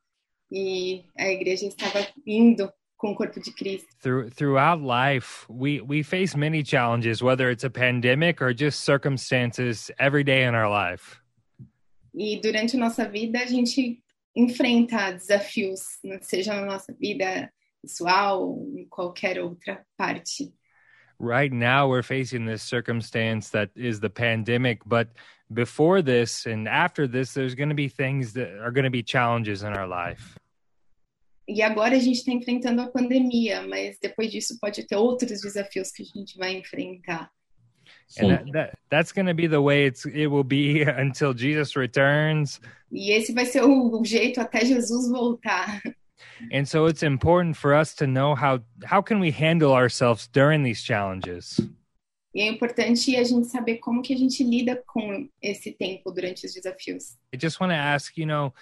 e 0.51 1.03
a 1.17 1.27
igreja 1.27 1.67
estava 1.67 2.07
indo 2.25 2.71
com 3.03 3.11
o 3.11 3.15
corpo 3.15 3.37
de 3.41 3.51
Cristo. 3.51 3.87
Through, 3.99 4.29
throughout 4.29 4.81
life, 4.81 5.45
we, 5.49 5.81
we 5.81 6.03
face 6.03 6.37
many 6.37 6.63
challenges, 6.63 7.21
whether 7.21 7.49
it's 7.49 7.65
a 7.65 7.69
pandemic 7.69 8.41
or 8.41 8.53
just 8.53 8.85
circumstances 8.85 9.91
every 9.99 10.23
day 10.23 10.45
in 10.45 10.55
our 10.55 10.69
life. 10.69 11.19
E 12.15 12.39
durante 12.39 12.77
nossa 12.77 13.05
vida, 13.09 13.39
a 13.39 13.45
gente 13.45 14.01
enfrenta 14.33 15.11
desafios, 15.11 15.81
seja 16.21 16.53
na 16.53 16.65
nossa 16.65 16.93
vida 16.97 17.51
pessoal, 17.81 18.57
em 18.73 18.85
qualquer 18.89 19.37
outra 19.37 19.81
parte. 19.97 20.53
Right 21.19 21.51
now, 21.51 21.89
we're 21.89 22.03
facing 22.03 22.45
this 22.45 22.63
circumstance 22.63 23.49
that 23.49 23.69
is 23.75 23.99
the 23.99 24.09
pandemic, 24.09 24.79
but 24.85 25.09
before 25.51 26.01
this 26.01 26.45
and 26.45 26.69
after 26.69 27.05
this, 27.07 27.33
there's 27.33 27.55
going 27.55 27.69
to 27.69 27.75
be 27.75 27.89
things 27.89 28.33
that 28.33 28.49
are 28.61 28.71
going 28.71 28.85
to 28.85 28.89
be 28.89 29.03
challenges 29.03 29.63
in 29.63 29.73
our 29.73 29.87
life. 29.87 30.37
E 31.47 31.61
agora 31.61 31.95
a 31.95 31.99
gente 31.99 32.17
está 32.17 32.31
enfrentando 32.31 32.81
a 32.81 32.87
pandemia, 32.87 33.61
mas 33.67 33.97
depois 34.01 34.31
disso 34.31 34.57
pode 34.59 34.85
ter 34.87 34.95
outros 34.95 35.41
desafios 35.41 35.91
que 35.91 36.03
a 36.03 36.05
gente 36.05 36.37
vai 36.37 36.53
enfrentar. 36.53 37.29
And 38.19 38.29
that, 38.29 38.51
that, 38.51 38.77
that's 38.89 39.11
going 39.11 39.25
to 39.25 39.33
be 39.33 39.47
the 39.47 39.61
way 39.61 39.85
it's 39.85 40.05
it 40.05 40.27
will 40.27 40.43
be 40.43 40.83
until 40.97 41.33
Jesus 41.33 41.75
returns. 41.75 42.61
E 42.91 43.11
esse 43.11 43.33
vai 43.33 43.45
ser 43.45 43.63
o, 43.63 43.99
o 43.99 44.05
jeito 44.05 44.39
até 44.39 44.63
Jesus 44.63 45.09
voltar. 45.09 45.81
And 46.51 46.65
so 46.65 46.87
it's 46.87 47.03
important 47.03 47.57
for 47.57 47.73
us 47.73 47.93
to 47.95 48.07
know 48.07 48.35
how 48.35 48.61
how 48.85 49.01
can 49.01 49.19
we 49.19 49.31
handle 49.31 49.73
ourselves 49.73 50.27
during 50.27 50.63
these 50.63 50.81
challenges. 50.81 51.59
E 52.35 52.41
é 52.41 52.47
importante 52.47 53.15
a 53.15 53.23
gente 53.23 53.47
saber 53.47 53.77
como 53.77 54.01
que 54.01 54.13
a 54.13 54.17
gente 54.17 54.43
lida 54.43 54.81
com 54.87 55.29
esse 55.41 55.71
tempo 55.71 56.11
durante 56.11 56.45
os 56.45 56.53
desafios. 56.53 57.15
I 57.31 57.37
just 57.39 57.59
want 57.59 57.71
to 57.71 57.77
ask, 57.77 58.17
you 58.17 58.25
know, 58.25 58.53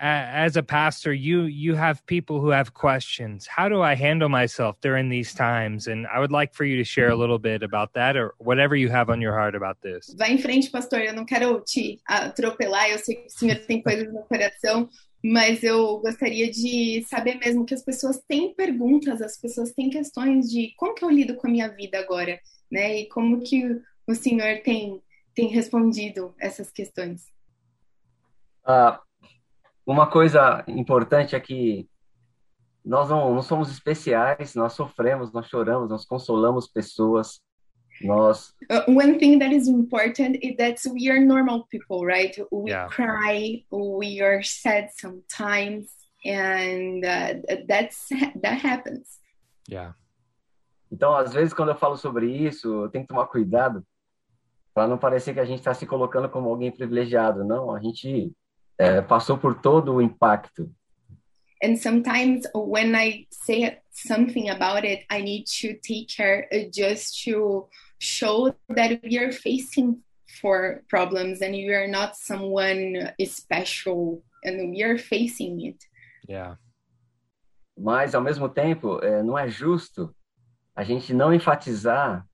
as 0.00 0.56
a 0.56 0.62
pastor, 0.62 1.12
you 1.12 1.42
you 1.42 1.74
have 1.74 2.04
people 2.06 2.40
who 2.40 2.48
have 2.48 2.72
questions. 2.72 3.46
How 3.46 3.68
do 3.68 3.82
I 3.82 3.94
handle 3.94 4.28
myself 4.28 4.80
during 4.80 5.10
these 5.10 5.34
times? 5.34 5.88
And 5.88 6.06
I 6.06 6.18
would 6.18 6.32
like 6.32 6.54
for 6.54 6.64
you 6.64 6.76
to 6.78 6.84
share 6.84 7.10
a 7.10 7.16
little 7.16 7.38
bit 7.38 7.62
about 7.62 7.92
that 7.94 8.16
or 8.16 8.34
whatever 8.38 8.74
you 8.74 8.88
have 8.88 9.10
on 9.10 9.20
your 9.20 9.34
heart 9.34 9.54
about 9.54 9.80
this. 9.82 10.14
Vai 10.18 10.32
em 10.32 10.38
frente, 10.38 10.70
pastor. 10.70 11.00
Eu 11.00 11.12
não 11.12 11.26
quero 11.26 11.60
te 11.60 12.00
atropelar. 12.08 12.88
Eu 12.88 12.98
sei 12.98 13.16
que 13.16 13.26
o 13.26 13.30
senhor 13.30 13.56
tem 13.66 13.82
coisas 13.82 14.10
no 14.12 14.22
coração, 14.22 14.88
mas 15.22 15.62
eu 15.62 15.98
gostaria 15.98 16.50
de 16.50 17.04
saber 17.06 17.34
mesmo 17.34 17.66
que 17.66 17.74
as 17.74 17.84
pessoas 17.84 18.18
têm 18.26 18.54
perguntas, 18.54 19.20
as 19.20 19.38
pessoas 19.38 19.72
têm 19.72 19.90
questões 19.90 20.50
de 20.50 20.72
como 20.76 20.94
que 20.94 21.04
eu 21.04 21.10
lido 21.10 21.34
com 21.34 21.46
a 21.46 21.50
minha 21.50 21.68
vida 21.68 21.98
agora, 21.98 22.40
né? 22.72 23.00
E 23.00 23.08
como 23.08 23.42
que 23.42 23.64
o 24.06 24.14
senhor 24.14 24.62
tem 24.64 25.00
tem 25.34 25.46
respondido 25.48 26.34
essas 26.40 26.70
questões. 26.70 27.22
Ah, 28.64 29.00
uma 29.90 30.08
coisa 30.08 30.62
importante 30.68 31.34
é 31.34 31.40
que 31.40 31.88
nós 32.84 33.10
não, 33.10 33.34
não 33.34 33.42
somos 33.42 33.70
especiais, 33.70 34.54
nós 34.54 34.72
sofremos, 34.74 35.32
nós 35.32 35.48
choramos, 35.48 35.90
nós 35.90 36.04
consolamos 36.04 36.68
pessoas, 36.68 37.40
nós 38.00 38.54
uh, 38.70 38.88
one 38.88 39.18
thing 39.18 39.38
that 39.38 39.52
is 39.54 39.66
important 39.66 40.38
is 40.42 40.56
that 40.56 40.80
we 40.88 41.10
are 41.10 41.20
normal 41.20 41.66
people 41.66 42.06
right? 42.06 42.34
We 42.50 42.70
yeah. 42.70 42.88
cry 42.88 43.66
we 43.70 44.22
are 44.22 44.42
sad 44.42 44.88
sometimes 44.92 45.90
and 46.24 47.04
uh, 47.04 47.66
that's 47.66 48.08
that 48.42 48.64
happens. 48.64 49.18
Yeah. 49.68 49.94
Então 50.90 51.14
às 51.14 51.34
vezes 51.34 51.52
quando 51.52 51.70
eu 51.70 51.76
falo 51.76 51.96
sobre 51.96 52.26
isso 52.26 52.84
eu 52.84 52.88
tenho 52.90 53.04
que 53.04 53.08
tomar 53.08 53.26
cuidado 53.26 53.84
para 54.72 54.86
não 54.86 54.96
parecer 54.96 55.34
que 55.34 55.40
a 55.40 55.44
gente 55.44 55.58
está 55.58 55.74
se 55.74 55.84
colocando 55.84 56.28
como 56.30 56.48
alguém 56.48 56.70
privilegiado. 56.70 57.44
Não 57.44 57.74
a 57.74 57.80
gente 57.80 58.32
é, 58.80 59.00
passou 59.02 59.36
por 59.36 59.60
todo 59.60 59.94
o 59.94 60.00
impacto 60.00 60.70
and 61.62 61.76
sometimes 61.76 62.46
when 62.54 62.94
i 62.94 63.26
say 63.30 63.78
something 63.90 64.48
about 64.48 64.86
it 64.86 65.04
i 65.10 65.20
need 65.22 65.44
to 65.44 65.74
take 65.86 66.06
care 66.06 66.48
just 66.72 67.22
to 67.22 67.68
show 67.98 68.54
that 68.68 69.00
we 69.02 69.18
are 69.18 69.30
facing 69.30 70.02
for 70.40 70.82
problems 70.88 71.42
and 71.42 71.54
you 71.54 71.72
are 71.72 71.88
not 71.88 72.16
someone 72.16 73.12
special 73.24 74.22
and 74.44 74.70
we 74.70 74.82
are 74.82 74.98
facing 74.98 75.60
it. 75.66 75.84
Yeah. 76.28 76.56
Mas 77.76 78.14
ao 78.14 78.20
mesmo 78.20 78.48
tempo, 78.48 79.00
é, 79.02 79.22
não 79.22 79.38
é 79.38 79.48
justo 79.48 80.14
a 80.74 80.84
gente 80.84 81.12
não 81.12 81.32
enfatizar 81.34 82.26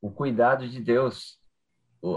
o 0.00 0.10
cuidado 0.10 0.68
de 0.68 0.80
Deus, 0.80 1.38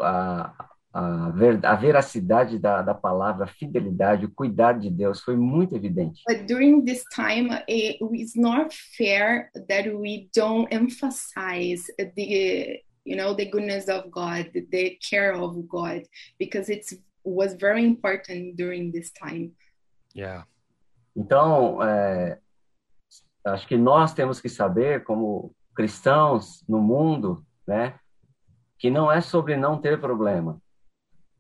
a, 0.04 0.70
a, 0.94 1.30
ver, 1.30 1.64
a 1.66 1.76
veracidade 1.76 2.58
da, 2.58 2.82
da 2.82 2.94
palavra, 2.94 3.46
a 3.46 3.48
fidelidade, 3.48 4.26
o 4.26 4.32
cuidado 4.32 4.80
de 4.80 4.90
Deus 4.90 5.22
foi 5.22 5.36
muito 5.36 5.76
evidente. 5.76 6.24
But 6.28 6.48
during 6.48 6.84
this 6.84 7.04
time, 7.14 7.50
it 7.68 8.00
is 8.14 8.36
not 8.36 8.74
fair 8.98 9.52
that 9.68 9.90
we 9.90 10.30
don't 10.36 10.68
emphasize 10.74 11.86
the 12.16 12.84
you 13.06 13.16
know 13.16 13.36
the 13.36 13.46
goodness 13.46 13.88
of 13.88 14.10
God, 14.10 14.52
the 14.54 14.98
care 15.08 15.34
of 15.34 15.56
God, 15.68 16.04
because 16.40 16.72
it 16.72 16.86
was 17.24 17.54
very 17.54 17.86
important 17.86 18.56
during 18.56 18.92
this 18.92 19.12
time. 19.12 19.54
Yeah. 20.16 20.48
Então, 21.16 21.82
é, 21.84 22.40
acho 23.46 23.68
que 23.68 23.78
nós 23.78 24.14
temos 24.14 24.40
que 24.40 24.50
saber, 24.50 25.04
como 25.04 25.54
cristãos 25.76 26.64
no 26.68 26.80
mundo, 26.80 27.44
né, 27.68 28.00
que 28.78 28.90
não 28.90 29.12
é 29.12 29.22
sobre 29.22 29.56
não 29.58 29.80
ter 29.80 30.00
problema 30.00 30.62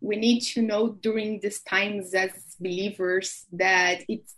we 0.01 0.15
need 0.15 0.41
to 0.41 0.61
know 0.61 0.89
during 0.89 1.39
these 1.39 1.61
times 1.63 2.13
as 2.13 2.55
believers 2.59 3.45
that 3.51 4.03
it's 4.07 4.35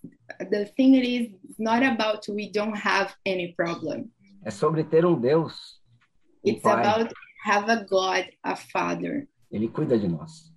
the 0.52 0.66
thing 0.78 0.96
is 0.96 1.30
not 1.58 1.84
about 1.84 2.28
we 2.30 2.52
don't 2.52 2.78
have 2.78 3.14
any 3.26 3.54
problem. 3.54 4.12
É 4.44 4.52
sobre 4.52 4.84
ter 4.84 5.06
um 5.06 5.20
Deus. 5.20 5.80
Um 6.46 6.52
it's 6.52 6.62
pai. 6.62 6.80
about 6.80 7.14
have 7.46 7.70
a 7.70 7.86
God, 7.86 8.28
a 8.44 8.56
Father. 8.56 9.28
Ele 9.52 9.68
cuida 9.68 9.98
de 9.98 10.08
nós. 10.08 10.52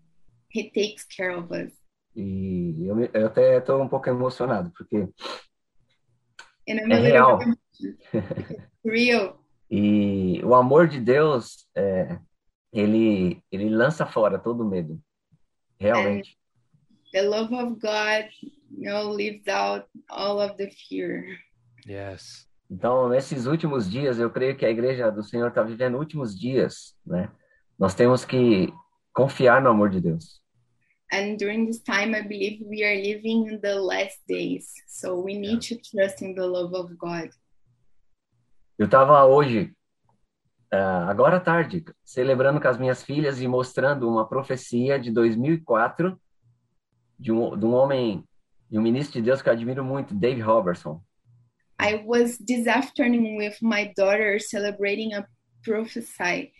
He 0.54 0.70
takes 0.70 1.04
care 1.04 1.36
of 1.36 1.50
us. 1.52 1.72
E 2.14 2.86
eu, 2.86 3.00
eu 3.00 3.26
até 3.26 3.56
estou 3.56 3.80
um 3.82 3.88
pouco 3.88 4.08
emocionado 4.08 4.70
porque 4.76 5.08
é 6.66 6.96
real. 6.96 7.38
real. 8.84 9.42
E 9.70 10.42
o 10.44 10.54
amor 10.54 10.86
de 10.86 11.00
Deus 11.00 11.66
é, 11.74 12.18
ele, 12.72 13.42
ele 13.50 13.68
lança 13.68 14.06
fora 14.06 14.38
todo 14.38 14.64
medo. 14.64 15.00
realmente. 15.82 16.38
The 17.12 17.22
love 17.22 17.52
of 17.52 17.78
God, 17.80 18.30
you 18.70 18.90
know, 18.90 19.10
leaves 19.10 19.46
out 19.48 19.86
all 20.08 20.40
of 20.40 20.56
the 20.56 20.70
fear. 20.70 21.24
Yes. 21.86 22.48
Então, 22.70 23.08
nesses 23.08 23.46
últimos 23.46 23.90
dias, 23.90 24.18
eu 24.18 24.30
creio 24.30 24.56
que 24.56 24.64
a 24.64 24.70
igreja 24.70 25.10
do 25.10 25.22
Senhor 25.22 25.48
está 25.48 25.62
vivendo 25.62 25.98
últimos 25.98 26.38
dias, 26.38 26.96
né? 27.04 27.30
Nós 27.78 27.94
temos 27.94 28.24
que 28.24 28.72
confiar 29.12 29.60
no 29.60 29.68
amor 29.68 29.90
de 29.90 30.00
Deus. 30.00 30.40
And 31.12 31.36
during 31.36 31.66
this 31.66 31.82
time, 31.82 32.16
I 32.16 32.22
believe 32.22 32.64
we 32.64 32.82
are 32.82 32.96
living 32.96 33.46
in 33.52 33.60
the 33.60 33.74
last 33.74 34.22
days. 34.26 34.72
So 34.86 35.20
we 35.20 35.34
need 35.34 35.60
to 35.68 35.76
trust 35.76 36.22
in 36.22 36.34
the 36.34 36.46
love 36.46 36.74
of 36.74 36.96
God. 36.96 37.28
Eu 38.78 38.86
estava 38.86 39.26
hoje, 39.26 39.70
ah, 40.72 41.06
agora 41.10 41.36
à 41.36 41.40
tarde, 41.40 41.84
celebrando 42.02 42.58
com 42.58 42.66
as 42.66 42.78
minhas 42.78 43.02
filhas 43.02 43.42
e 43.42 43.46
mostrando 43.46 44.08
uma 44.08 44.26
profecia 44.26 44.98
de 44.98 45.10
2004 45.10 46.18
de 47.18 47.30
um, 47.30 47.56
de 47.58 47.66
um 47.66 47.74
homem, 47.74 48.24
de 48.70 48.78
um 48.78 48.82
ministro 48.82 49.20
de 49.20 49.26
Deus 49.26 49.42
que 49.42 49.50
eu 49.50 49.52
admiro 49.52 49.84
muito, 49.84 50.14
Dave 50.14 50.40
Robertson. 50.40 51.02
I 51.78 52.02
was 52.06 52.38
this 52.38 52.66
afternoon 52.66 53.36
with 53.36 53.56
my 53.60 53.92
daughter 53.94 54.40
celebrating 54.40 55.14
a 55.14 55.26
prophecy 55.62 56.52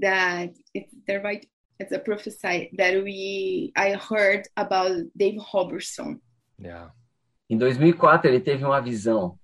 that 0.00 0.54
it's 0.72 0.94
the 1.06 1.18
right 1.18 1.48
it's 1.80 1.92
a 1.92 1.98
prophecy 1.98 2.70
that 2.76 3.02
we 3.02 3.72
I 3.76 3.96
heard 3.96 4.48
about 4.56 5.10
Dave 5.16 5.38
Robertson. 5.52 6.20
Yeah. 6.56 6.92
Em 7.48 7.58
2004, 7.58 8.28
ele 8.28 8.40
teve 8.40 8.64
uma 8.64 8.80
visão 8.80 9.36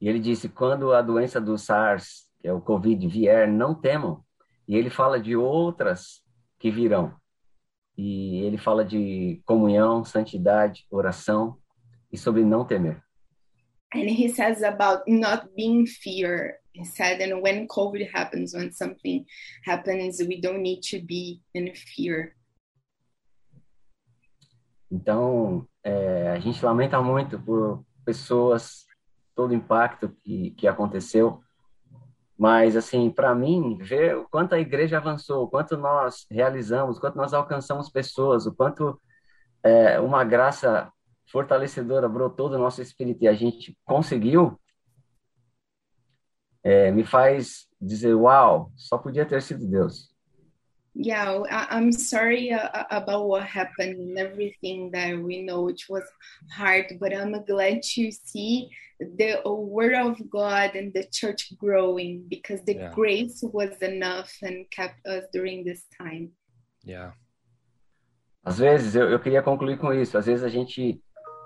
e 0.00 0.08
ele 0.08 0.18
disse: 0.18 0.48
quando 0.48 0.92
a 0.92 1.00
doença 1.00 1.40
do 1.40 1.56
SARS, 1.56 2.26
que 2.42 2.48
é 2.48 2.52
o 2.52 2.60
Covid, 2.60 3.06
vier, 3.06 3.46
não 3.46 3.72
temam. 3.72 4.24
E 4.66 4.76
ele 4.76 4.90
fala 4.90 5.20
de 5.20 5.36
outras 5.36 6.22
que 6.58 6.72
virão. 6.72 7.14
E 7.96 8.40
ele 8.40 8.58
fala 8.58 8.84
de 8.84 9.40
comunhão, 9.46 10.04
santidade, 10.04 10.84
oração 10.90 11.56
e 12.10 12.18
sobre 12.18 12.44
não 12.44 12.64
temer. 12.64 13.00
And 13.94 14.08
he 14.08 14.28
says 14.28 14.62
about 14.62 15.04
not 15.06 15.48
being 15.54 15.86
fear. 15.86 16.58
He 16.74 16.84
said, 16.84 17.20
and 17.20 17.42
when 17.42 17.66
COVID 17.68 18.10
happens, 18.12 18.54
when 18.54 18.72
something 18.72 19.24
happens, 19.64 20.18
we 20.20 20.40
don't 20.40 20.62
need 20.62 20.80
to 20.90 21.00
be 21.04 21.42
in 21.54 21.72
fear. 21.74 22.34
Então, 24.90 25.66
é, 25.84 26.30
a 26.30 26.38
gente 26.38 26.64
lamenta 26.64 27.00
muito 27.02 27.38
por 27.38 27.84
pessoas, 28.04 28.86
todo 29.34 29.50
o 29.50 29.54
impacto 29.54 30.08
que, 30.08 30.52
que 30.52 30.66
aconteceu. 30.66 31.41
Mas, 32.38 32.76
assim, 32.76 33.10
para 33.10 33.34
mim, 33.34 33.76
ver 33.78 34.16
o 34.16 34.28
quanto 34.28 34.54
a 34.54 34.58
igreja 34.58 34.96
avançou, 34.98 35.44
o 35.44 35.48
quanto 35.48 35.76
nós 35.76 36.26
realizamos, 36.30 36.96
o 36.98 37.00
quanto 37.00 37.16
nós 37.16 37.32
alcançamos 37.34 37.88
pessoas, 37.90 38.46
o 38.46 38.54
quanto 38.54 39.00
é, 39.62 40.00
uma 40.00 40.24
graça 40.24 40.92
fortalecedora 41.30 42.08
brotou 42.08 42.48
do 42.48 42.58
nosso 42.58 42.82
espírito 42.82 43.24
e 43.24 43.28
a 43.28 43.34
gente 43.34 43.76
conseguiu, 43.84 44.58
é, 46.62 46.90
me 46.90 47.04
faz 47.04 47.66
dizer, 47.80 48.14
uau, 48.14 48.72
só 48.76 48.98
podia 48.98 49.26
ter 49.26 49.42
sido 49.42 49.66
Deus. 49.68 50.11
Yeah, 50.94 51.40
I, 51.50 51.66
I'm 51.70 51.90
sorry 51.90 52.52
uh, 52.52 52.84
about 52.90 53.26
what 53.26 53.44
happened 53.44 53.96
and 53.98 54.18
everything 54.18 54.90
that 54.92 55.16
we 55.16 55.42
know, 55.42 55.62
which 55.62 55.88
was 55.88 56.04
hard, 56.50 56.86
but 57.00 57.14
I'm 57.14 57.32
glad 57.46 57.82
to 57.94 58.12
see 58.12 58.68
the 59.00 59.40
word 59.46 59.94
of 59.94 60.18
God 60.28 60.74
and 60.74 60.92
the 60.92 61.04
church 61.10 61.56
growing 61.56 62.24
because 62.28 62.62
the 62.66 62.74
Yeah. 62.74 62.90
grace 62.94 63.42
was 63.42 63.76
enough 63.80 64.30
and 64.42 64.66
kept 64.70 65.04
us 65.06 65.24
during 65.32 65.64
this 65.64 65.86
time. 65.98 66.30
Yeah. 66.84 67.14
Às 68.44 68.58
vezes, 68.58 68.94
eu, 68.94 69.08
eu 69.08 69.18
queria 69.18 69.42
concluir 69.42 69.78
com 69.78 69.92
isso, 69.94 70.18
às 70.18 70.26
vezes 70.26 70.44
a 70.44 70.48
gente 70.48 71.00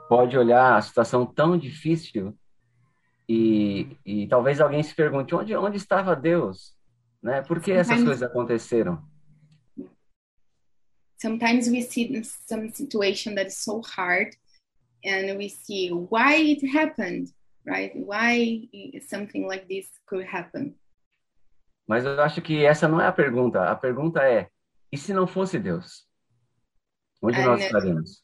pode 0.08 0.36
olhar 0.36 0.76
a 0.76 0.82
situação 0.82 1.24
tão 1.24 1.56
difícil 1.56 2.36
e, 3.28 3.96
e 4.04 4.26
talvez 4.28 4.60
alguém 4.60 4.82
se 4.82 4.94
pergunte, 4.94 5.34
onde, 5.34 5.54
onde 5.54 5.76
estava 5.76 6.16
Deus? 6.16 6.74
Né? 7.22 7.42
Por 7.42 7.60
que 7.60 7.72
essas 7.72 8.02
coisas 8.02 8.22
aconteceram? 8.22 9.02
Sometimes 11.26 11.68
we 11.68 11.80
see 11.82 12.22
some 12.46 12.70
situation 12.72 13.34
that 13.34 13.46
is 13.48 13.58
so 13.58 13.82
hard 13.82 14.28
and 15.04 15.36
we 15.36 15.48
see 15.48 15.90
why 15.90 16.36
it 16.36 16.62
happened 16.78 17.26
right 17.66 17.92
why 17.96 18.68
something 19.08 19.46
like 19.48 19.66
this 19.68 19.86
could 20.06 20.24
happen 20.26 20.74
Mas 21.88 22.04
eu 22.04 22.20
acho 22.20 22.42
que 22.42 22.64
essa 22.64 22.88
não 22.88 23.00
é 23.00 23.06
a 23.06 23.12
pergunta. 23.12 23.62
A 23.70 23.76
pergunta 23.76 24.20
é: 24.20 24.48
e 24.90 24.98
se 24.98 25.12
não 25.14 25.24
fosse 25.24 25.56
Deus? 25.56 26.04
Onde 27.22 27.38
nós 27.38 27.46
Ah, 27.46 27.56
né? 27.58 27.66
estaríamos? 27.66 28.22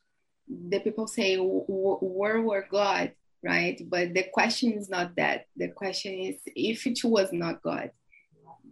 the 0.71 0.81
people 0.81 1.07
say 1.07 1.37
"W- 1.37 1.65
w- 1.69 1.99
where 2.03 2.41
were 2.43 2.67
god 2.69 3.13
right 3.43 3.79
but 3.89 4.13
the 4.15 4.25
question 4.35 4.73
is 4.73 4.89
not 4.89 5.15
that 5.15 5.47
the 5.57 5.69
question 5.69 6.13
is 6.13 6.43
if 6.57 6.85
it 6.87 7.01
was 7.05 7.33
not 7.33 7.63
god 7.63 7.91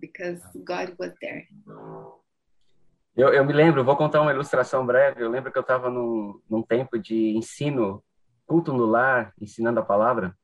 because 0.01 0.41
god 0.65 0.93
was 0.99 1.13
there 1.23 1.47
Eu, 3.17 3.29
eu 3.35 3.45
me 3.45 3.53
lembro, 3.53 3.85
vou 3.85 3.97
contar 3.97 4.21
uma 4.23 4.33
ilustração 4.33 4.87
breve. 4.87 5.23
Eu 5.23 5.31
lembro 5.31 5.51
que 5.53 5.59
eu 5.59 5.63
estava 5.63 5.91
num, 5.91 6.41
num 6.49 6.63
tempo 6.63 6.99
de 6.99 7.37
ensino, 7.37 8.03
culto 8.47 8.73
no 8.73 8.87
lar, 8.87 9.33
ensinando 9.41 9.81
a 9.81 9.85
palavra. 9.85 10.35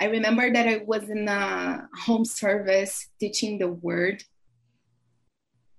i 0.00 0.06
remember 0.06 0.52
that 0.52 0.68
i 0.68 0.80
was 0.86 1.08
in 1.10 1.26
a 1.28 1.88
home 2.06 2.24
service 2.24 3.10
teaching 3.18 3.58
the 3.58 3.66
word 3.66 4.24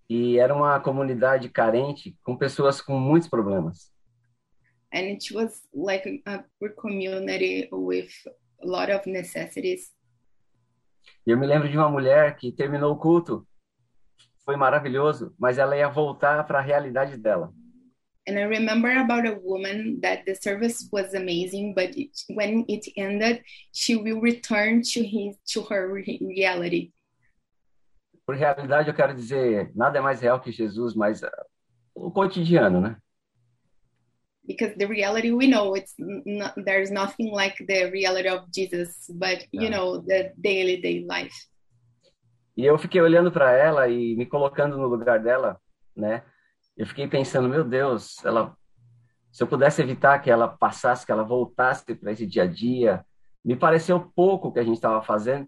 E 0.10 0.38
era 0.40 0.54
uma 0.54 0.78
comunidade 0.82 1.48
carente, 1.50 2.18
com 2.24 2.36
pessoas 2.36 2.82
com 2.82 3.00
muitos 3.00 3.30
problemas. 3.30 3.94
and 4.92 5.06
it 5.06 5.32
was 5.34 5.62
like 5.74 6.22
a 6.26 6.44
poor 6.60 6.72
community 6.76 7.70
with 7.72 8.10
a 8.62 8.66
lot 8.68 8.92
of 8.92 9.08
necessities 9.10 9.94
E 11.26 11.32
eu 11.32 11.38
me 11.38 11.46
lembro 11.48 11.70
de 11.70 11.78
uma 11.78 11.88
mulher 11.90 12.36
que 12.36 12.52
terminou 12.52 12.92
o 12.94 12.98
culto, 12.98 13.48
foi 14.50 14.56
maravilhoso, 14.58 15.32
mas 15.38 15.60
ela 15.60 15.78
ia 15.78 15.88
voltar 15.88 16.44
para 16.48 16.58
a 16.58 16.62
realidade 16.62 17.16
dela. 17.18 17.54
and 18.28 18.38
i 18.38 18.44
remember 18.44 18.92
about 18.98 19.26
a 19.28 19.40
woman 19.44 20.00
that 20.02 20.24
the 20.26 20.36
service 20.36 20.88
was 20.92 21.14
amazing 21.16 21.74
but 21.74 21.96
it, 21.98 22.12
when 22.36 22.66
it 22.68 22.86
ended 22.98 23.42
she 23.72 23.96
will 23.96 24.20
return 24.20 24.82
to 24.82 25.02
his 25.02 25.36
to 25.46 25.62
her 25.70 25.88
re- 25.92 26.20
reality 26.22 26.92
Por 28.26 28.36
realidade, 28.36 28.90
eu 28.90 28.94
quero 28.94 29.14
dizer, 29.16 29.72
nada 29.76 29.98
é 29.98 30.02
mais 30.02 30.20
real 30.22 30.40
que 30.40 30.52
Jesus, 30.52 30.94
mas 30.96 31.24
ah, 31.24 31.46
o 31.96 32.12
cotidiano, 32.12 32.82
né? 32.82 32.98
because 34.46 34.76
the 34.78 34.86
reality 34.88 35.32
we 35.32 35.46
know 35.48 35.76
it's 35.76 35.94
not, 36.00 36.54
there's 36.66 36.90
nothing 36.92 37.32
like 37.32 37.56
the 37.68 37.90
reality 37.92 38.28
of 38.30 38.50
jesus 38.52 39.10
but 39.14 39.46
you 39.52 39.70
Yeah. 39.70 39.78
know 39.78 40.02
the 40.02 40.34
daily 40.42 40.82
day 40.82 41.06
life 41.08 41.34
E 42.60 42.66
eu 42.66 42.78
fiquei 42.78 43.00
olhando 43.00 43.32
para 43.32 43.54
ela 43.54 43.88
e 43.88 44.18
me 44.18 44.26
colocando 44.26 44.78
no 44.78 44.86
lugar 44.86 45.18
dela, 45.18 45.58
né? 45.96 46.24
Eu 46.76 46.86
fiquei 46.86 47.08
pensando, 47.08 47.48
meu 47.48 47.64
Deus, 47.64 48.18
ela, 48.26 48.54
se 49.32 49.42
eu 49.42 49.48
pudesse 49.48 49.82
evitar 49.82 50.20
que 50.20 50.30
ela 50.30 50.46
passasse, 50.46 51.06
que 51.06 51.12
ela 51.14 51.24
voltasse 51.24 51.86
para 51.96 52.12
esse 52.12 52.28
dia 52.28 52.44
a 52.44 52.46
dia, 52.46 53.06
me 53.46 53.56
pareceu 53.56 54.12
pouco 54.14 54.50
o 54.50 54.52
que 54.52 54.60
a 54.60 54.64
gente 54.66 54.76
estava 54.76 55.02
fazendo, 55.02 55.48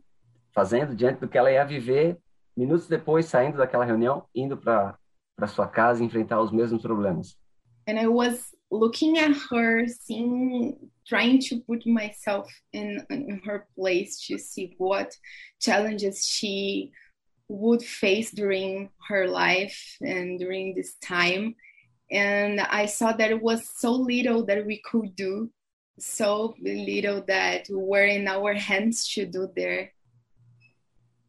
fazendo 0.53 0.95
diante 0.95 1.19
do 1.19 1.27
que 1.27 1.37
ela 1.37 1.51
ia 1.51 1.65
viver 1.65 2.17
minutos 2.55 2.87
depois, 2.87 3.25
saindo 3.25 3.57
daquela 3.57 3.83
reunião, 3.83 4.25
indo 4.33 4.55
para 4.55 4.97
para 5.35 5.47
sua 5.47 5.67
casa 5.67 6.05
enfrentar 6.05 6.39
os 6.39 6.51
mesmos 6.51 6.81
problemas. 6.81 7.37
and 7.89 8.07
was 8.07 8.55
looking 8.71 9.17
at 9.17 9.35
her 9.49 9.85
seeing 9.85 10.77
trying 11.05 11.39
to 11.39 11.59
put 11.67 11.85
myself 11.85 12.49
in 12.71 13.05
in 13.09 13.41
her 13.45 13.67
place 13.75 14.25
to 14.25 14.37
see 14.37 14.73
what 14.77 15.15
challenges 15.59 16.25
she 16.25 16.91
would 17.49 17.83
face 17.83 18.31
during 18.31 18.89
her 19.09 19.27
life 19.27 19.97
and 19.99 20.39
during 20.39 20.73
this 20.73 20.95
time 21.03 21.53
and 22.09 22.61
i 22.61 22.85
saw 22.85 23.11
that 23.11 23.29
it 23.29 23.41
was 23.41 23.61
so 23.77 23.91
little 23.91 24.45
that 24.45 24.65
we 24.65 24.81
could 24.89 25.13
do 25.17 25.51
so 25.99 26.55
little 26.61 27.21
that 27.27 27.67
were 27.69 28.05
in 28.05 28.25
our 28.25 28.53
hands 28.53 29.07
to 29.07 29.25
do 29.25 29.51
there 29.55 29.91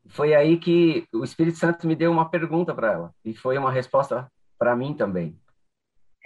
Foi 0.08 0.34
aí 0.34 0.58
que 0.58 1.06
o 1.10 1.24
Espírito 1.24 1.56
Santo 1.56 1.86
me 1.86 1.96
deu 1.96 2.12
uma 2.12 2.28
pergunta 2.28 2.74
para 2.74 2.92
ela 2.92 3.14
e 3.24 3.32
foi 3.32 3.56
uma 3.56 3.72
resposta 3.72 4.30
para 4.58 4.76
mim 4.76 4.92
também. 4.92 5.40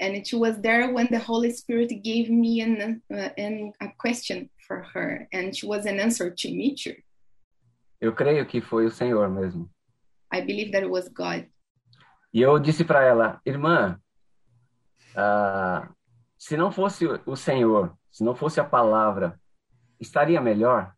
And 0.01 0.15
it 0.15 0.33
was 0.35 0.59
there 0.61 0.93
when 0.93 1.07
the 1.11 1.19
holy 1.19 1.51
spirit 1.51 1.89
gave 2.03 2.29
me 2.31 2.61
an, 2.61 3.03
uh, 3.11 3.31
an 3.39 3.73
a 3.81 3.89
question 3.99 4.49
for 4.67 4.83
her 4.95 5.29
and 5.33 5.55
she 5.57 5.67
was 5.67 5.87
an 5.87 5.99
answer 6.01 6.31
to 6.31 6.49
me 6.51 6.75
too 6.75 6.95
Eu 8.01 8.13
creio 8.13 8.45
que 8.47 8.61
foi 8.61 8.85
o 8.87 8.91
Senhor 8.91 9.29
mesmo. 9.31 9.69
i 10.31 10.41
believe 10.41 10.71
that 10.73 10.83
it 10.83 10.91
was 10.91 11.09
god 11.09 11.47
E 12.33 12.43
eu 12.43 12.59
disse 12.59 12.85
para 12.85 13.03
ela, 13.03 13.41
irmã, 13.47 13.99
ah, 15.17 15.89
se 16.37 16.55
não 16.55 16.71
fosse 16.71 17.07
o 17.25 17.35
Senhor, 17.35 17.97
se 18.13 18.23
não 18.23 18.35
fosse 18.35 18.61
a 18.61 18.65
palavra, 18.65 19.41
estaria 19.99 20.39
melhor? 20.41 20.93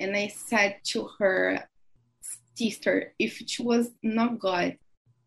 and 0.00 0.14
i 0.14 0.28
said 0.28 0.76
to 0.84 1.08
her 1.18 1.66
sister 2.54 3.12
if 3.18 3.40
it 3.40 3.58
was 3.58 3.90
not 4.02 4.38
god 4.38 4.76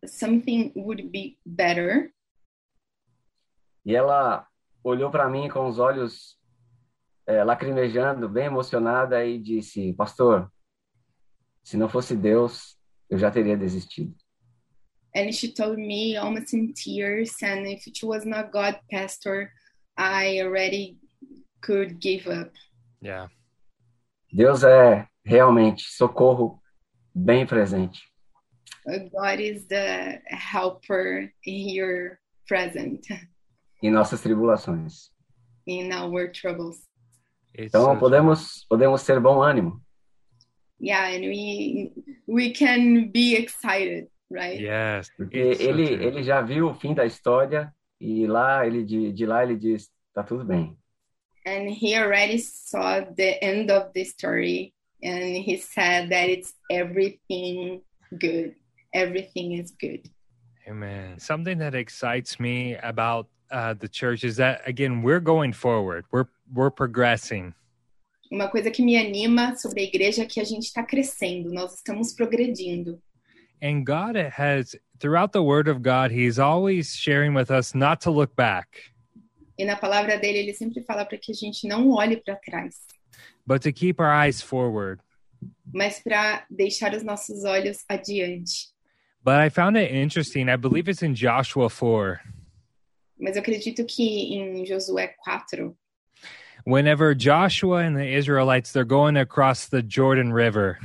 something 0.05 0.71
would 0.75 1.11
be 1.11 1.37
better 1.45 2.11
E 3.85 3.95
ela 3.95 4.47
olhou 4.83 5.09
para 5.09 5.29
mim 5.29 5.49
com 5.49 5.67
os 5.67 5.79
olhos 5.79 6.37
é, 7.25 7.43
lacrimejando, 7.43 8.27
bem 8.29 8.45
emocionada, 8.45 9.25
e 9.25 9.39
disse: 9.39 9.93
Pastor, 9.93 10.51
se 11.63 11.77
não 11.77 11.89
fosse 11.89 12.15
Deus, 12.15 12.77
eu 13.09 13.17
já 13.17 13.31
teria 13.31 13.57
desistido. 13.57 14.15
And 15.15 15.31
she 15.33 15.53
told 15.53 15.77
me 15.77 16.15
almost 16.15 16.53
in 16.55 16.73
tears, 16.73 17.35
and 17.43 17.67
if 17.67 17.85
it 17.85 18.05
was 18.05 18.25
not 18.25 18.51
God, 18.51 18.79
Pastor, 18.89 19.51
I 19.97 20.41
already 20.41 20.97
could 21.61 21.99
give 21.99 22.29
up. 22.29 22.51
Yeah. 23.03 23.29
Deus 24.31 24.63
é 24.63 25.07
realmente 25.25 25.83
socorro 25.83 26.61
bem 27.13 27.45
presente. 27.45 28.01
God 29.11 29.39
is 29.39 29.67
the 29.67 30.21
helper 30.27 31.31
here 31.41 32.19
present 32.47 33.05
em 33.81 33.91
nossas 33.91 34.21
tribulações. 34.21 35.11
in 35.67 35.91
our 35.93 36.31
troubles. 36.31 36.87
Então 37.53 37.81
so 37.81 37.89
true. 37.89 37.99
podemos 37.99 38.65
podemos 38.69 39.05
ter 39.05 39.19
bom 39.19 39.41
ânimo. 39.41 39.81
Yeah, 40.79 41.15
and 41.15 41.21
we 41.21 41.93
we 42.27 42.53
can 42.53 43.11
be 43.11 43.35
excited, 43.35 44.07
right? 44.29 44.59
Yes. 44.59 45.11
Porque 45.15 45.55
so 45.55 45.61
ele 45.61 45.97
true. 45.97 46.05
ele 46.05 46.23
já 46.23 46.41
viu 46.41 46.69
o 46.69 46.73
fim 46.73 46.93
da 46.93 47.05
história 47.05 47.73
e 47.99 48.25
lá 48.25 48.65
ele 48.65 48.83
de, 48.83 49.11
de 49.11 49.25
lá 49.25 49.43
ele 49.43 49.57
diz 49.57 49.89
tá 50.13 50.23
tudo 50.23 50.45
bem. 50.45 50.75
And 51.45 51.69
he 51.69 51.95
already 51.95 52.37
saw 52.39 53.01
the 53.15 53.39
end 53.41 53.71
of 53.71 53.91
the 53.93 54.03
story, 54.05 54.73
and 55.03 55.35
he 55.35 55.57
said 55.57 56.09
that 56.09 56.29
it's 56.29 56.53
everything 56.69 57.81
good. 58.11 58.55
Everything 58.93 59.53
is 59.53 59.71
good. 59.71 60.03
Amen. 60.67 61.17
Something 61.19 61.57
that 61.57 61.75
excites 61.75 62.39
me 62.39 62.75
about 62.83 63.27
uh, 63.51 63.73
the 63.73 63.87
church 63.87 64.23
is 64.23 64.37
that 64.37 64.61
again 64.65 65.01
we're 65.01 65.19
going 65.19 65.53
forward. 65.53 66.05
We're 66.11 66.27
we're 66.53 66.71
progressing. 66.71 67.53
Uma 68.31 68.47
coisa 68.49 68.71
que 68.71 68.81
me 68.83 68.95
anima 68.97 69.55
sobre 69.57 69.81
a 69.81 69.83
igreja 69.83 70.23
é 70.23 70.25
que 70.25 70.39
a 70.39 70.43
gente 70.45 70.63
está 70.63 70.83
crescendo, 70.83 71.51
nós 71.53 71.73
estamos 71.75 72.13
progredindo. 72.13 73.01
And 73.61 73.83
God 73.83 74.15
has 74.15 74.75
throughout 74.99 75.33
the 75.33 75.43
word 75.43 75.67
of 75.69 75.81
God, 75.81 76.11
he's 76.11 76.39
always 76.39 76.95
sharing 76.95 77.33
with 77.35 77.51
us 77.51 77.75
not 77.75 78.01
to 78.01 78.11
look 78.11 78.35
back, 78.35 78.67
E 79.57 79.65
na 79.65 79.75
palavra 79.75 80.17
dele, 80.17 80.39
ele 80.39 80.53
sempre 80.53 80.81
fala 80.83 81.05
para 81.05 81.17
que 81.17 81.31
a 81.31 81.35
gente 81.35 81.67
não 81.67 81.89
olhe 81.91 82.17
para 82.17 82.35
trás, 82.37 82.75
but 83.45 83.61
to 83.61 83.71
keep 83.71 83.99
our 84.01 84.09
eyes 84.09 84.41
forward. 84.41 85.01
mas 85.73 85.99
para 85.99 86.45
deixar 86.49 86.93
os 86.95 87.03
nossos 87.03 87.43
olhos 87.43 87.83
adiante. 87.89 88.71
But 89.23 89.35
I 89.45 89.49
found 89.49 89.77
it 89.77 89.93
interesting. 89.93 90.49
I 90.49 90.55
believe 90.55 90.89
it's 90.89 91.03
in 91.03 91.13
Joshua 91.13 91.69
4. 91.69 92.19
Mas 93.21 93.35
eu 93.35 93.41
acredito 93.41 93.85
que 93.85 94.33
em 94.33 94.65
Josué 94.65 95.13
4, 95.23 95.77
Whenever 96.65 97.15
Joshua 97.15 97.83
and 97.83 97.95
the 97.95 98.07
Israelites 98.17 98.71
they're 98.71 98.85
going 98.85 99.17
across 99.17 99.67
the 99.67 99.81
Jordan 99.81 100.33
River, 100.33 100.79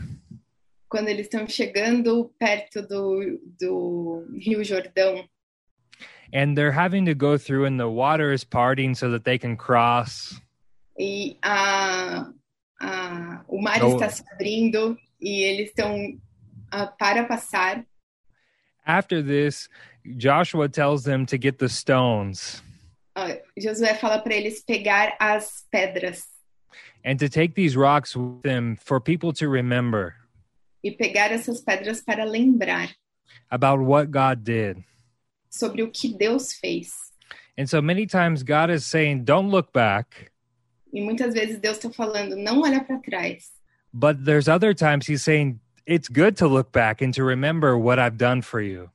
quando 0.88 1.08
eles 1.08 1.26
estão 1.26 1.48
chegando 1.48 2.30
perto 2.38 2.82
do, 2.82 3.40
do 3.60 4.26
Rio 4.38 4.62
Jordão, 4.62 5.28
and 6.32 6.56
they're 6.56 6.72
having 6.72 7.04
to 7.06 7.14
go 7.14 7.38
through 7.38 7.66
and 7.66 7.78
the 7.78 7.88
water 7.88 8.32
is 8.32 8.44
parting 8.44 8.94
so 8.94 9.10
that 9.10 9.24
they 9.24 9.38
can 9.38 9.56
cross. 9.56 10.40
e 10.98 11.38
a, 11.42 12.32
a, 12.80 13.44
o 13.48 13.60
mar 13.60 13.78
Não. 13.78 13.94
está 13.94 14.08
se 14.08 14.22
abrindo 14.32 14.96
e 15.20 15.42
eles 15.42 15.68
estão 15.68 16.18
ah, 16.70 16.86
para 16.86 17.24
passar. 17.24 17.84
After 18.84 19.22
this, 19.22 19.68
Joshua 20.16 20.68
tells 20.68 21.04
them 21.04 21.26
to 21.26 21.38
get 21.38 21.58
the 21.58 21.68
stones 21.68 22.62
Ah, 23.14 23.32
Josué 23.58 23.96
fala 23.96 24.20
para 24.22 24.34
eles 24.34 24.62
pegar 24.62 25.14
as 25.18 25.64
pedras 25.72 26.24
and 27.04 27.18
to 27.18 27.28
take 27.28 27.54
these 27.54 27.76
rocks 27.76 28.14
with 28.14 28.42
them 28.42 28.76
for 28.76 29.00
people 29.00 29.32
to 29.32 29.48
remember 29.48 30.14
e 30.84 30.90
pegar 30.90 31.32
essas 31.32 31.62
pedras 31.62 32.04
para 32.04 32.24
lembrar 32.26 32.90
about 33.50 33.80
what 33.80 34.10
God 34.10 34.44
did. 34.44 34.84
sobre 35.50 35.82
o 35.82 35.88
que 35.90 36.12
Deus 36.16 36.52
fez. 36.52 36.92
And 37.56 37.66
so 37.68 37.80
many 37.80 38.04
times 38.06 38.42
God 38.42 38.68
is 38.70 38.84
saying, 38.84 39.24
don't 39.24 39.48
look 39.50 39.72
back. 39.72 40.30
E 40.92 41.00
muitas 41.00 41.32
vezes 41.32 41.58
Deus 41.58 41.78
está 41.78 41.90
falando, 41.90 42.36
não 42.36 42.60
olha 42.60 42.84
para 42.84 42.98
trás. 43.00 43.48
But 43.94 44.26
there's 44.26 44.46
other 44.46 44.74
times 44.74 45.06
he's 45.06 45.22
saying, 45.22 45.60
it's 45.86 46.08
good 46.08 46.36
to 46.36 46.46
look 46.48 46.70
back 46.70 47.00
and 47.00 47.14
to 47.14 47.24
remember 47.24 47.78
what 47.78 47.98
I've 47.98 48.18
done 48.18 48.42
for 48.42 48.60
you. 48.60 48.90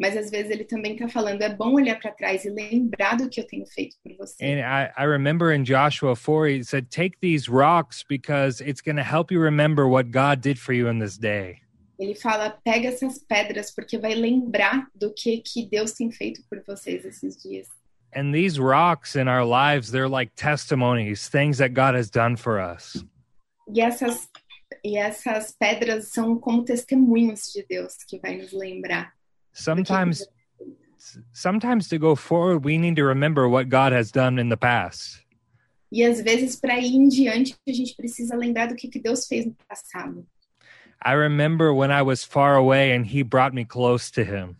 Mas 0.00 0.16
às 0.16 0.30
vezes 0.30 0.50
ele 0.50 0.64
também 0.64 0.94
está 0.94 1.08
falando, 1.08 1.42
é 1.42 1.54
bom 1.54 1.74
olhar 1.74 1.98
para 2.00 2.12
trás 2.12 2.44
e 2.44 2.50
lembrar 2.50 3.16
do 3.16 3.28
que 3.28 3.40
eu 3.40 3.46
tenho 3.46 3.66
feito 3.66 3.96
por 4.02 4.16
você. 4.16 4.42
And 4.42 4.60
I, 4.60 4.90
I 4.96 5.06
remember 5.06 5.52
in 5.52 5.64
Joshua 5.64 6.16
4, 6.16 6.48
he 6.48 6.64
said, 6.64 6.90
take 6.90 7.18
these 7.20 7.48
rocks 7.48 8.04
because 8.08 8.60
it's 8.60 8.80
going 8.80 8.96
to 8.96 9.02
help 9.02 9.30
you 9.30 9.40
remember 9.40 9.86
what 9.86 10.10
God 10.10 10.40
did 10.40 10.58
for 10.58 10.72
you 10.72 10.88
in 10.88 10.98
this 10.98 11.16
day. 11.16 11.58
Ele 11.98 12.14
fala, 12.14 12.58
pega 12.64 12.88
essas 12.88 13.18
pedras 13.18 13.70
porque 13.70 13.96
vai 13.98 14.14
lembrar 14.14 14.88
do 14.94 15.12
que 15.14 15.38
que 15.38 15.68
Deus 15.68 15.92
tem 15.92 16.10
feito 16.10 16.42
por 16.50 16.60
vocês 16.66 17.04
esses 17.04 17.40
dias. 17.40 17.68
And 18.14 18.32
these 18.34 18.58
rocks 18.58 19.14
in 19.14 19.28
our 19.28 19.44
lives, 19.44 19.90
they're 19.90 20.08
like 20.08 20.32
testimonies, 20.34 21.28
things 21.28 21.58
that 21.58 21.72
God 21.74 21.94
has 21.94 22.10
done 22.10 22.36
for 22.36 22.58
us. 22.60 23.04
E 23.72 23.80
essas 23.80 24.28
e 24.84 24.96
essas 24.96 25.52
pedras 25.52 26.08
são 26.08 26.38
como 26.38 26.64
testemunhos 26.64 27.52
de 27.52 27.64
Deus 27.68 27.94
que 28.08 28.18
vai 28.18 28.36
nos 28.36 28.52
lembrar. 28.52 29.12
Sometimes, 29.52 30.26
sometimes 31.32 31.88
to 31.88 31.98
go 31.98 32.14
forward, 32.14 32.64
we 32.64 32.78
need 32.78 32.96
to 32.96 33.04
remember 33.04 33.48
what 33.48 33.68
God 33.68 33.92
has 33.92 34.10
done 34.10 34.38
in 34.38 34.48
the 34.48 34.56
past. 34.56 35.22
E 35.92 36.02
às 36.02 36.22
vezes 36.22 36.56
para 36.56 36.78
ir 36.78 36.94
em 36.94 37.06
diante 37.06 37.54
a 37.68 37.72
gente 37.72 37.94
precisa 37.94 38.34
lembrar 38.34 38.66
do 38.66 38.74
que 38.74 38.88
que 38.88 38.98
Deus 38.98 39.26
fez 39.26 39.44
no 39.44 39.54
passado. 39.68 40.26
I 41.04 41.14
remember 41.14 41.74
when 41.74 41.90
I 41.90 42.00
was 42.00 42.24
far 42.24 42.56
away 42.56 42.92
and 42.92 43.04
He 43.04 43.22
brought 43.22 43.52
me 43.52 43.64
close 43.64 44.10
to 44.12 44.22
Him. 44.22 44.56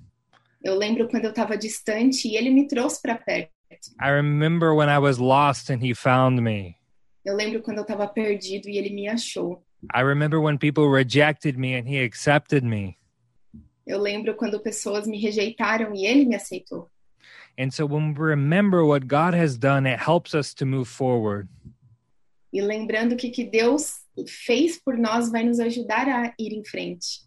Eu 0.62 0.76
lembro 0.76 1.08
quando 1.08 1.24
eu 1.24 1.30
estava 1.30 1.56
distante 1.56 2.28
e 2.28 2.36
ele 2.36 2.50
me 2.50 2.68
trouxe 2.68 3.00
para 3.00 3.16
perto. 3.16 3.50
I 3.98 4.10
remember 4.10 4.74
when 4.74 4.88
I 4.88 4.98
was 4.98 5.18
lost 5.18 5.70
and 5.70 5.82
He 5.82 5.94
found 5.94 6.42
me. 6.42 6.76
Eu 7.24 7.34
lembro 7.34 7.62
quando 7.62 7.78
eu 7.78 7.82
estava 7.82 8.06
perdido 8.06 8.68
e 8.68 8.76
ele 8.76 8.90
me 8.90 9.08
achou. 9.08 9.64
I 9.94 10.02
remember 10.02 10.38
when 10.40 10.58
people 10.58 10.88
rejected 10.88 11.56
me 11.56 11.74
and 11.74 11.88
He 11.88 12.04
accepted 12.04 12.62
me. 12.62 12.98
Eu 13.86 13.98
lembro 14.00 14.34
quando 14.34 14.60
pessoas 14.60 15.06
me 15.06 15.20
rejeitaram 15.20 15.94
e 15.94 16.06
ele 16.06 16.24
me 16.24 16.36
aceitou. 16.36 16.90
And 17.58 17.70
so 17.70 17.86
when 17.86 18.14
we 18.14 18.18
remember 18.18 18.84
what 18.84 19.06
God 19.06 19.34
has 19.34 19.58
done, 19.58 19.86
it 19.86 19.98
helps 19.98 20.34
us 20.34 20.54
to 20.54 20.64
move 20.64 20.88
forward. 20.88 21.48
E 22.52 22.60
lembrando 22.60 23.16
que 23.16 23.30
que 23.30 23.44
Deus 23.44 24.02
fez 24.26 24.78
por 24.78 24.96
nós 24.96 25.30
vai 25.30 25.42
nos 25.42 25.58
ajudar 25.58 26.08
a 26.08 26.34
ir 26.38 26.52
em 26.52 26.64
frente. 26.64 27.26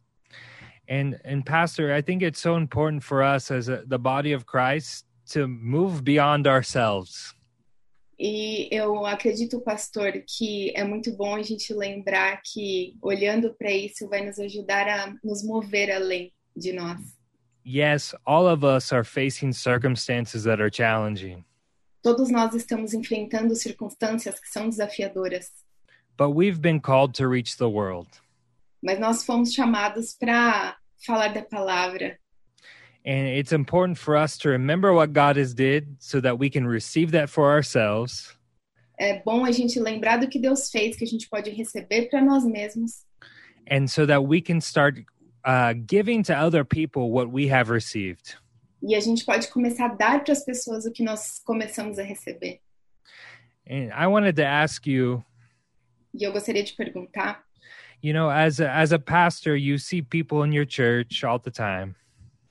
And 0.88 1.20
and 1.26 1.44
Pastor, 1.44 1.92
I 1.92 2.02
think 2.02 2.24
it's 2.24 2.40
so 2.40 2.58
important 2.58 3.04
for 3.04 3.22
us 3.22 3.52
as 3.52 3.70
a, 3.70 3.84
the 3.88 3.98
body 3.98 4.34
of 4.34 4.46
Christ 4.46 5.06
to 5.34 5.48
move 5.48 6.04
beyond 6.04 6.48
ourselves. 6.48 7.34
E 8.18 8.70
eu 8.72 9.06
acredito, 9.06 9.60
pastor, 9.60 10.24
que 10.26 10.72
é 10.74 10.86
muito 10.86 11.16
bom 11.18 11.36
a 11.36 11.44
gente 11.44 11.74
lembrar 11.74 12.42
que 12.46 12.96
olhando 13.02 13.54
para 13.56 13.72
isso 13.72 14.08
vai 14.08 14.26
nos 14.26 14.40
ajudar 14.40 14.88
a 14.88 15.14
nos 15.22 15.44
mover 15.44 15.92
além 15.92 16.32
de 16.56 16.74
nós. 16.74 17.00
Yes, 17.64 18.14
all 18.26 18.48
of 18.48 18.64
us 18.64 18.94
are 18.94 19.04
facing 19.04 19.52
circumstances 19.52 20.44
that 20.44 20.62
are 20.62 20.70
challenging, 20.70 21.44
Todos 22.04 22.30
nós 22.30 22.54
estamos 22.54 22.94
enfrentando 22.94 23.56
circunstâncias 23.56 24.40
que 24.40 24.48
são 24.48 24.70
desafiadoras, 24.70 25.50
but 26.16 26.30
we've 26.30 26.62
been 26.62 26.80
called 26.80 27.14
to 27.16 27.28
reach 27.28 27.58
the 27.58 27.68
world. 27.68 28.08
mas 28.84 29.00
nós 29.00 29.26
fomos 29.26 29.52
chamados 29.52 30.14
para 30.14 30.78
falar 31.06 31.34
da 31.34 31.42
palavra. 31.42 32.20
And 33.04 33.28
it's 33.38 33.52
important 33.52 33.98
for 33.98 34.16
us 34.16 34.38
to 34.40 34.50
remember 34.50 34.94
what 34.94 35.14
God 35.14 35.38
has 35.38 35.54
did 35.54 35.96
so 36.00 36.20
that 36.22 36.38
we 36.40 36.50
can 36.50 36.68
receive 36.68 37.12
that 37.12 37.30
for 37.30 37.52
ourselves 37.52 38.36
É 39.00 39.22
bom 39.24 39.44
a 39.44 39.52
gente 39.52 39.80
lembrar 39.80 40.18
do 40.18 40.28
que 40.30 40.40
Deus 40.40 40.70
fez, 40.70 40.96
que 40.96 41.04
a 41.04 41.08
gente 41.08 41.28
pode 41.28 41.50
receber 41.50 42.10
para 42.10 42.22
nós 42.22 42.46
mesmos 42.46 43.04
and 43.70 43.88
so 43.88 44.06
that 44.06 44.24
we 44.24 44.40
can 44.40 44.60
start 44.62 45.04
uh, 45.46 45.74
giving 45.88 46.24
to 46.24 46.34
other 46.34 46.66
people 46.66 47.12
what 47.12 47.28
we 47.32 47.48
have 47.52 47.72
received. 47.72 48.36
e 48.82 48.94
a 48.96 49.00
gente 49.00 49.24
pode 49.26 49.48
começar 49.50 49.86
a 49.86 49.94
dar 49.96 50.24
para 50.24 50.34
as 50.34 50.44
pessoas 50.46 50.86
o 50.86 50.92
que 50.92 51.04
nós 51.04 51.40
começamos 51.44 51.98
a 51.98 52.04
receber. 52.04 52.60
And 53.68 53.90
I 53.94 54.06
wanted 54.08 54.36
to 54.36 54.44
ask 54.46 54.86
you, 54.86 55.24
E 56.14 56.24
eu 56.24 56.32
gostaria 56.32 56.64
de 56.64 56.74
perguntar, 56.74 57.44
you 58.02 58.14
know, 58.14 58.30
as 58.30 58.60
a, 58.62 58.72
as 58.80 58.92
a 58.94 59.00
pastor, 59.00 59.56
you 59.58 59.78
see 59.80 60.02
people 60.02 60.44
in 60.46 60.54
your 60.54 60.66
church 60.68 61.26
all 61.26 61.40
the 61.40 61.52
time, 61.52 61.96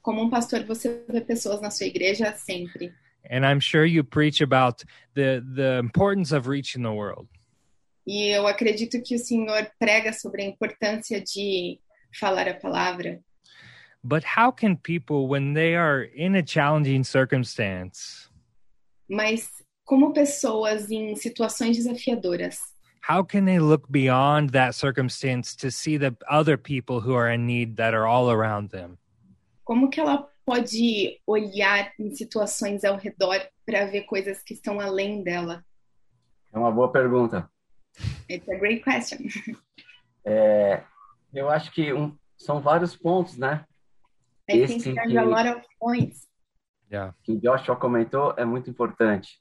como 0.03 0.23
um 0.23 0.29
pastor, 0.29 0.65
você 0.65 1.03
vê 1.09 1.21
pessoas 1.21 1.61
na 1.61 1.71
sua 1.71 1.87
igreja 1.87 2.33
sempre. 2.35 2.93
and 3.31 3.47
I'm 3.47 3.59
sure 3.61 3.87
you 3.87 4.05
preach 4.05 4.43
about 4.43 4.85
the 5.15 5.41
the 5.55 5.79
importance 5.79 6.31
of 6.35 6.47
reaching 6.49 6.83
the 6.83 6.93
world. 6.93 7.29
E 8.07 8.29
eu 8.37 8.47
acredito 8.47 9.01
que 9.03 9.15
o 9.15 9.19
Senhor 9.19 9.71
prega 9.79 10.13
sobre 10.13 10.43
a 10.43 10.47
importância 10.47 11.23
de 11.23 11.79
falar 12.19 12.49
a 12.49 12.55
palavra. 12.55 13.21
But 14.03 14.23
how 14.37 14.53
can 14.53 14.77
people, 14.77 15.29
when 15.29 15.55
they 15.55 15.75
are 15.77 16.03
in 16.15 16.37
a 16.37 16.43
challenging 16.43 17.05
circumstance, 17.05 18.29
mas 19.09 19.51
como 19.85 20.13
pessoas 20.13 20.91
em 20.91 21.15
situações 21.17 21.77
desafiadoras. 21.77 22.75
how 23.07 23.23
can 23.23 23.45
they 23.45 23.59
look 23.59 23.91
beyond 23.93 24.51
that 24.51 24.75
circumstance 24.75 25.55
to 25.55 25.71
see 25.71 25.99
the 25.99 26.17
other 26.31 26.57
people 26.57 27.01
who 27.01 27.15
are 27.15 27.31
in 27.31 27.47
need 27.47 27.77
that 27.77 27.93
are 27.93 28.07
all 28.07 28.31
around 28.31 28.71
them? 28.71 28.97
Como 29.65 29.91
que 29.91 30.01
ela 30.01 30.27
pode 30.47 31.21
olhar 31.27 31.93
em 31.99 32.15
situações 32.15 32.83
ao 32.85 32.97
redor 32.97 33.41
para 33.67 33.85
ver 33.87 34.03
coisas 34.03 34.43
que 34.43 34.55
estão 34.55 34.81
além 34.81 35.23
dela? 35.23 35.63
É 36.53 36.59
uma 36.59 36.73
boa 36.73 36.91
pergunta. 36.91 37.49
It's 38.29 38.49
a 38.49 38.57
great 38.57 38.83
question. 38.83 39.29
É, 40.27 40.83
eu 41.35 41.49
acho 41.51 41.71
que 41.73 41.93
um, 41.93 42.17
são 42.37 42.61
vários 42.61 42.97
pontos, 42.97 43.37
né? 43.37 43.65
I 44.51 44.59
Esse 44.59 44.75
think 44.79 44.95
there's 44.95 45.11
que- 45.13 45.19
a 45.19 45.25
lot 45.25 45.49
of 45.49 45.67
points. 45.79 46.29
Yeah. 46.93 47.15
Que 47.23 47.33
o 47.33 47.41
Joshua 47.41 47.77
comentou 47.77 48.35
é 48.37 48.45
muito 48.45 48.69
importante. 48.71 49.41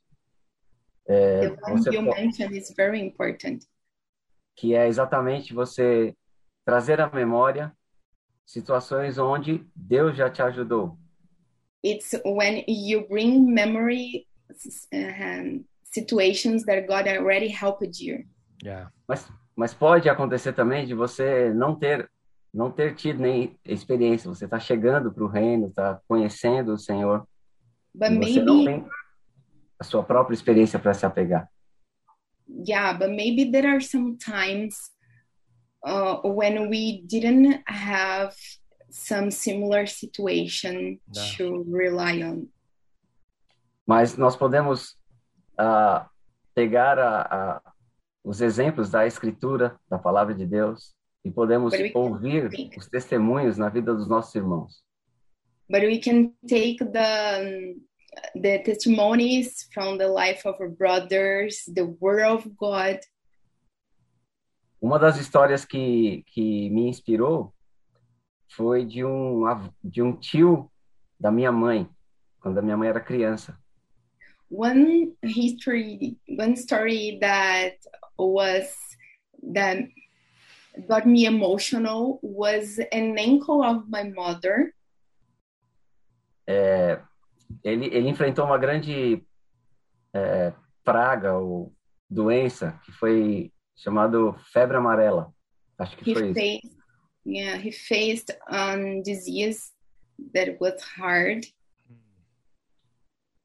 The 1.05 1.49
one 1.67 1.77
você 1.77 1.89
you 1.93 2.01
mentioned 2.01 2.55
is 2.57 2.73
very 2.75 2.99
important. 3.01 3.65
que 4.55 4.73
é 4.75 4.87
exatamente 4.87 5.53
você 5.53 6.15
trazer 6.63 7.01
à 7.01 7.09
memória 7.09 7.75
situações 8.45 9.17
onde 9.17 9.65
Deus 9.75 10.15
já 10.15 10.29
te 10.29 10.41
ajudou. 10.41 10.97
It's 11.83 12.13
when 12.23 12.63
you 12.67 13.05
bring 13.09 13.41
memory 13.51 14.25
um, 14.93 15.65
situations 15.83 16.63
that 16.65 16.87
God 16.87 17.07
already 17.07 17.47
helped 17.47 17.99
you. 18.01 18.23
Yeah. 18.63 18.89
Mas, 19.07 19.27
mas 19.55 19.73
pode 19.73 20.09
acontecer 20.09 20.53
também 20.53 20.85
de 20.85 20.93
você 20.93 21.53
não 21.53 21.75
ter 21.75 22.09
não 22.53 22.71
ter 22.71 22.93
tido 22.95 23.19
nem 23.19 23.57
experiência. 23.65 24.29
Você 24.29 24.45
está 24.45 24.59
chegando 24.59 25.11
para 25.11 25.23
o 25.23 25.27
reino, 25.27 25.67
está 25.69 25.99
conhecendo 26.07 26.73
o 26.73 26.77
Senhor, 26.77 27.27
But 27.95 28.11
e 28.11 28.15
você 28.15 28.41
não 28.43 28.57
maybe 28.63 28.65
tem 28.83 28.89
a 29.79 29.83
sua 29.83 30.03
própria 30.03 30.35
experiência 30.35 30.77
para 30.79 30.93
se 30.93 31.05
apegar. 31.05 31.49
yeah 32.67 32.93
but 32.93 33.09
maybe 33.09 33.49
there 33.51 33.67
are 33.67 33.81
some 33.81 34.17
times 34.17 34.75
uh, 35.85 36.19
when 36.23 36.69
we 36.69 37.01
didn't 37.07 37.63
have 37.67 38.35
some 38.91 39.31
similar 39.31 39.87
situation 39.87 40.99
Yeah. 41.11 41.37
to 41.37 41.63
rely 41.71 42.21
on 42.23 42.47
Mas 43.87 44.15
nós 44.17 44.35
podemos 44.35 44.95
ah, 45.57 46.07
pegar 46.53 46.97
a, 46.99 47.21
a, 47.21 47.72
os 48.23 48.41
exemplos 48.41 48.89
da 48.89 49.05
Escritura, 49.05 49.77
da 49.89 49.99
Palavra 49.99 50.33
de 50.33 50.45
Deus, 50.45 50.93
e 51.25 51.31
podemos 51.31 51.73
ouvir 51.93 52.49
os 52.77 52.87
testemunhos 52.87 53.57
na 53.57 53.69
vida 53.69 53.93
dos 53.93 54.07
nossos 54.07 54.33
irmãos. 54.35 54.83
but 55.69 55.81
we 55.81 55.97
can 55.97 56.31
take 56.47 56.77
the 56.91 57.75
the 58.35 58.59
testimonies 58.59 59.67
from 59.73 59.97
the 59.97 60.05
life 60.07 60.45
of 60.45 60.55
our 60.59 60.69
brothers 60.69 61.63
the 61.73 61.83
word 62.01 62.21
of 62.23 62.47
god 62.57 62.99
Uma 64.81 64.99
das 64.99 65.17
histórias 65.17 65.63
que, 65.65 66.23
que 66.27 66.69
me 66.69 66.89
inspirou 66.89 67.53
foi 68.49 68.85
de 68.85 69.03
um, 69.05 69.43
de 69.83 70.01
um 70.01 70.13
tio 70.15 70.69
da 71.17 71.31
minha 71.31 71.51
mãe, 71.53 71.89
quando 72.41 72.57
a 72.57 72.61
minha 72.61 72.75
mãe 72.77 72.89
era 72.89 72.99
criança. 72.99 73.57
one 74.51 75.15
history 75.23 76.17
one 76.37 76.53
story 76.55 77.17
that 77.19 77.77
was 78.17 78.73
that 79.53 79.77
got 80.87 81.05
me 81.05 81.25
emotional 81.25 82.19
was 82.21 82.79
an 82.91 83.17
uncle 83.19 83.61
of 83.63 83.89
my 83.89 84.03
mother 84.03 84.73
É, 86.47 86.99
ele, 87.63 87.85
ele 87.85 88.09
enfrentou 88.09 88.45
uma 88.45 88.57
grande 88.57 89.23
é, 90.13 90.51
praga 90.83 91.37
ou 91.37 91.73
doença 92.09 92.77
que 92.83 92.91
foi 92.91 93.51
chamado 93.75 94.35
febre 94.51 94.75
amarela. 94.77 95.33
Acho 95.77 95.95
que 95.97 96.11
he 96.11 96.13
foi 96.13 96.31
isso. 96.31 96.33
faced 96.33 96.75
yeah 97.25 97.55
he 97.57 97.71
faced 97.71 98.37
um 98.51 99.01
disease 99.01 99.71
that 100.33 100.57
was 100.59 100.81
hard 100.97 101.45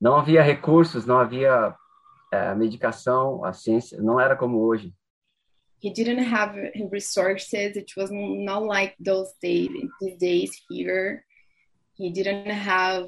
Não 0.00 0.16
havia 0.16 0.42
recursos, 0.42 1.06
não 1.06 1.18
havia 1.18 1.74
é, 2.32 2.54
medicação, 2.54 3.44
a 3.44 3.52
ciência 3.52 4.00
não 4.02 4.18
era 4.20 4.36
como 4.36 4.58
hoje. 4.60 4.92
he 5.80 5.90
didn't 5.92 6.18
have 6.18 6.56
resources. 6.90 7.76
It 7.76 7.92
was 7.96 8.10
not 8.10 8.64
like 8.64 8.96
those 8.98 9.32
days 9.40 9.68
these 10.00 10.18
days 10.18 10.50
here. 10.68 11.24
He 11.94 12.10
didn't 12.10 12.50
have 12.50 13.06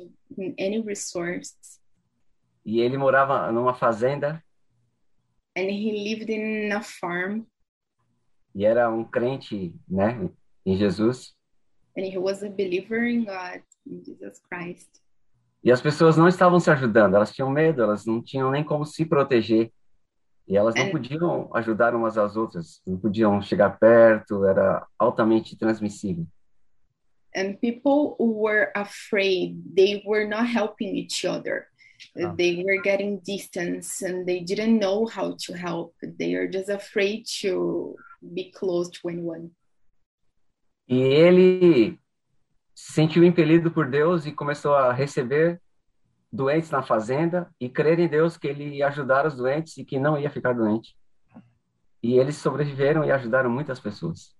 any 0.59 0.81
resource 0.81 1.55
E 2.65 2.81
ele 2.81 2.97
morava 2.97 3.51
numa 3.51 3.75
fazenda. 3.75 4.41
And 5.57 5.69
he 5.71 5.91
lived 6.15 6.31
in 6.31 6.71
a 6.73 6.81
farm. 6.83 7.45
E 8.55 8.65
era 8.65 8.89
um 8.91 9.05
crente, 9.05 9.75
né, 9.89 10.31
em 10.65 10.77
Jesus. 10.77 11.35
and 11.97 12.07
he 12.07 12.19
was 12.19 12.43
a 12.45 12.49
believer 12.49 13.03
in 13.03 13.25
god 13.25 13.63
in 13.85 14.01
jesus 14.05 14.41
christ 14.49 15.03
E 15.63 15.71
as 15.71 15.81
pessoas 15.81 16.17
não 16.17 16.27
estavam 16.27 16.59
se 16.59 16.71
ajudando, 16.71 17.15
elas 17.15 17.33
tinham 17.35 17.51
medo, 17.51 17.83
elas 17.83 18.07
não 18.07 18.23
tinham 18.23 18.51
nem 18.51 18.65
como 18.65 18.85
se 18.85 19.05
proteger. 19.05 19.71
E 20.49 20.57
elas 20.57 20.75
não 20.75 20.85
É. 20.85 20.91
podiam 20.91 21.51
ajudar 21.55 21.95
umas 21.95 22.17
às 22.19 22.35
outras, 22.37 22.81
não 22.87 22.99
podiam 22.99 23.41
chegar 23.43 23.79
perto, 23.79 24.45
era 24.45 24.87
altamente 24.99 25.57
transmissível. 25.57 26.27
and 27.37 27.55
people 27.61 28.17
were 28.19 28.73
afraid 28.75 29.57
they 29.77 30.03
were 30.05 30.27
not 30.27 30.47
helping 30.53 30.97
each 30.97 31.25
other 31.25 31.69
Ah. 32.21 32.35
they 32.37 32.65
were 32.65 32.83
getting 32.83 33.21
distance 33.25 34.03
and 34.05 34.25
they 34.27 34.41
didn't 34.41 34.81
know 34.81 35.07
how 35.07 35.37
to 35.37 35.53
help 35.55 35.95
they 36.19 36.35
are 36.35 36.49
just 36.51 36.69
afraid 36.69 37.23
to 37.41 37.95
be 38.21 38.51
close 38.51 38.91
to 38.91 39.09
anyone 39.09 39.49
E 40.89 40.99
ele 41.01 42.00
se 42.81 42.95
sentiu 42.95 43.23
impelido 43.23 43.71
por 43.71 43.91
Deus 43.91 44.25
e 44.25 44.33
começou 44.33 44.75
a 44.75 44.91
receber 44.91 45.61
doentes 46.33 46.71
na 46.71 46.83
fazenda 46.83 47.49
e 47.61 47.69
crer 47.69 47.99
em 47.99 48.09
Deus 48.09 48.39
que 48.39 48.49
ele 48.49 48.77
ia 48.77 48.89
ajudar 48.89 49.27
os 49.27 49.37
doentes 49.37 49.77
e 49.77 49.85
que 49.85 49.99
não 49.99 50.19
ia 50.19 50.31
ficar 50.31 50.55
doente. 50.55 50.97
E 52.03 52.19
eles 52.19 52.37
sobreviveram 52.37 53.05
e 53.05 53.13
ajudaram 53.13 53.51
muitas 53.51 53.79
pessoas. 53.79 54.35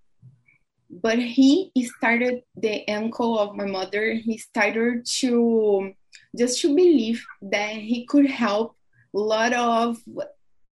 but 1.03 1.17
he 1.17 1.71
started 1.77 2.43
the 2.57 2.83
uncle 2.89 3.39
of 3.39 3.55
my 3.55 3.65
mother 3.65 4.13
he 4.13 4.37
started 4.37 5.05
to 5.05 5.93
just 6.37 6.59
to 6.59 6.75
believe 6.75 7.25
that 7.41 7.71
he 7.71 8.05
could 8.05 8.29
help 8.29 8.75
a 9.15 9.17
lot 9.17 9.53
of 9.53 9.97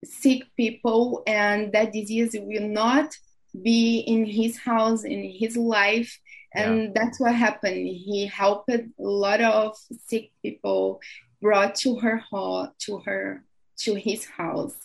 sick 0.04 0.44
people 0.58 1.24
and 1.26 1.72
that 1.72 1.94
disease 1.94 2.36
will 2.38 2.68
not 2.68 3.16
be 3.64 4.00
in 4.00 4.26
his 4.26 4.58
house 4.58 5.06
in 5.06 5.24
his 5.24 5.56
life 5.56 6.20
and 6.54 6.94
that's 6.94 7.20
what 7.20 7.34
happened 7.34 7.88
he 7.88 8.26
helped 8.28 8.70
a 8.70 8.86
lot 8.98 9.42
of 9.42 9.76
sick 10.08 10.32
people 10.42 11.00
brought 11.42 11.76
to 11.76 11.96
her 12.00 12.18
hall 12.18 12.74
to 12.80 12.98
her 13.00 13.44
to 13.78 13.96
his 13.96 14.26
house 14.26 14.76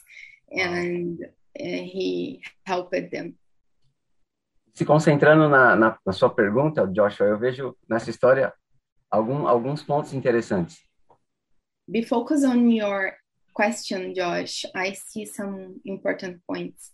and 0.51 1.25
uh, 1.59 1.65
he 1.65 2.41
helped 2.67 3.11
them 3.11 3.35
Se 4.75 4.85
concentrando 4.85 5.49
na, 5.49 5.77
na, 5.77 5.97
na 6.05 6.13
sua 6.13 6.29
pergunta, 6.29 6.85
Joshua, 6.85 7.29
eu 7.29 7.39
vejo 7.39 7.77
nessa 7.89 8.11
história 8.11 8.53
algum, 9.09 9.47
alguns 9.47 9.85
pontos 9.85 10.13
interessantes. 10.13 10.83
be 11.87 12.03
focused 12.03 12.45
on 12.45 12.71
your 12.71 13.13
question, 13.53 14.15
Josh. 14.15 14.65
I 14.75 14.93
see 14.93 15.27
some 15.27 15.81
important 15.85 16.41
points. 16.47 16.93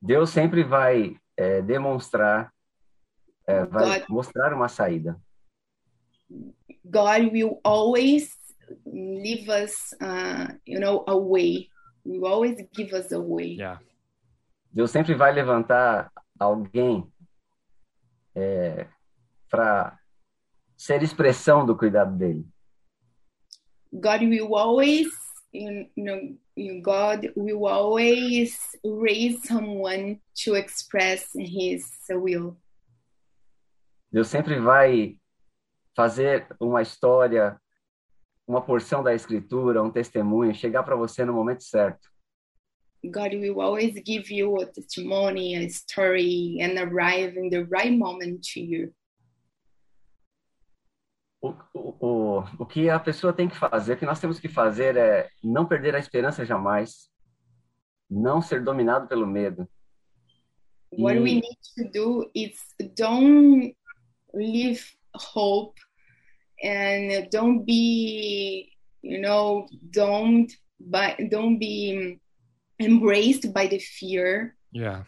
Deus 0.00 0.30
sempre 0.30 0.64
vai 0.64 1.16
é, 1.36 1.60
demonstrar, 1.60 2.50
é, 3.46 3.64
vai 3.64 4.00
God. 4.00 4.08
mostrar 4.08 4.52
uma 4.52 4.68
saída. 4.68 5.20
God 6.84 7.32
will 7.32 7.60
always 7.64 8.36
leave 8.86 9.48
us, 9.48 9.94
uh, 10.00 10.52
you 10.66 10.78
know, 10.78 11.04
a 11.06 11.16
way. 11.16 11.68
Will 12.04 12.26
always 12.26 12.56
give 12.74 12.92
us 12.92 13.12
a 13.12 13.20
way. 13.20 13.56
Yeah. 13.56 13.80
Deus 14.72 14.90
sempre 14.90 15.14
vai 15.14 15.32
levantar 15.32 16.10
alguém 16.38 17.12
é, 18.34 18.86
para 19.50 19.98
ser 20.76 21.02
expressão 21.02 21.66
do 21.66 21.76
cuidado 21.76 22.16
dele. 22.16 22.46
God 23.92 24.22
will 24.22 24.54
always, 24.54 25.08
you 25.52 25.90
know, 25.96 26.38
God 26.80 27.32
will 27.36 27.66
always 27.66 28.56
raise 28.84 29.46
someone 29.46 30.20
to 30.44 30.54
express 30.54 31.28
His 31.34 31.84
will. 32.08 32.56
Deus 34.12 34.28
sempre 34.28 34.58
vai 34.58 35.16
fazer 35.94 36.46
uma 36.60 36.82
história, 36.82 37.60
uma 38.46 38.60
porção 38.64 39.02
da 39.02 39.14
escritura, 39.14 39.82
um 39.82 39.90
testemunho, 39.90 40.54
chegar 40.54 40.82
para 40.82 40.96
você 40.96 41.24
no 41.24 41.32
momento 41.32 41.62
certo. 41.62 42.08
God 43.04 43.32
will 43.34 43.60
always 43.62 43.94
give 44.06 44.30
you 44.32 44.60
a 44.60 44.66
testimony, 44.66 45.56
a 45.56 45.62
story, 45.68 46.60
and 46.60 46.78
arrive 46.78 47.38
in 47.38 47.48
the 47.48 47.64
right 47.64 47.96
moment 47.96 48.40
to 48.52 48.60
you. 48.60 48.92
o, 51.42 51.54
o, 51.72 52.44
o, 52.58 52.66
que 52.66 52.90
a 52.90 53.00
pessoa 53.00 53.32
tem 53.32 53.48
que 53.48 53.56
fazer, 53.56 53.94
o 53.94 53.96
que 53.96 54.04
nós 54.04 54.20
temos 54.20 54.38
que 54.38 54.48
fazer 54.48 54.94
é 54.98 55.30
não 55.42 55.64
perder 55.66 55.94
a 55.94 55.98
esperança 55.98 56.44
jamais, 56.44 57.08
não 58.10 58.42
ser 58.42 58.62
dominado 58.62 59.08
pelo 59.08 59.26
medo. 59.26 59.66
What 60.92 61.16
E- 61.16 61.22
we 61.22 61.34
need 61.36 61.58
to 61.76 61.90
do 61.90 62.30
is 62.34 62.58
don't 62.94 63.74
leave 64.34 64.84
hope 65.14 65.78
and 66.62 67.28
don't 67.30 67.64
be, 67.64 68.72
you 69.02 69.20
know, 69.20 69.66
don't 69.90 70.52
by 70.78 71.16
don't 71.30 71.58
be 71.58 72.18
embraced 72.78 73.52
by 73.52 73.66
the 73.66 73.78
fear. 73.78 74.56
Yeah. 74.72 75.04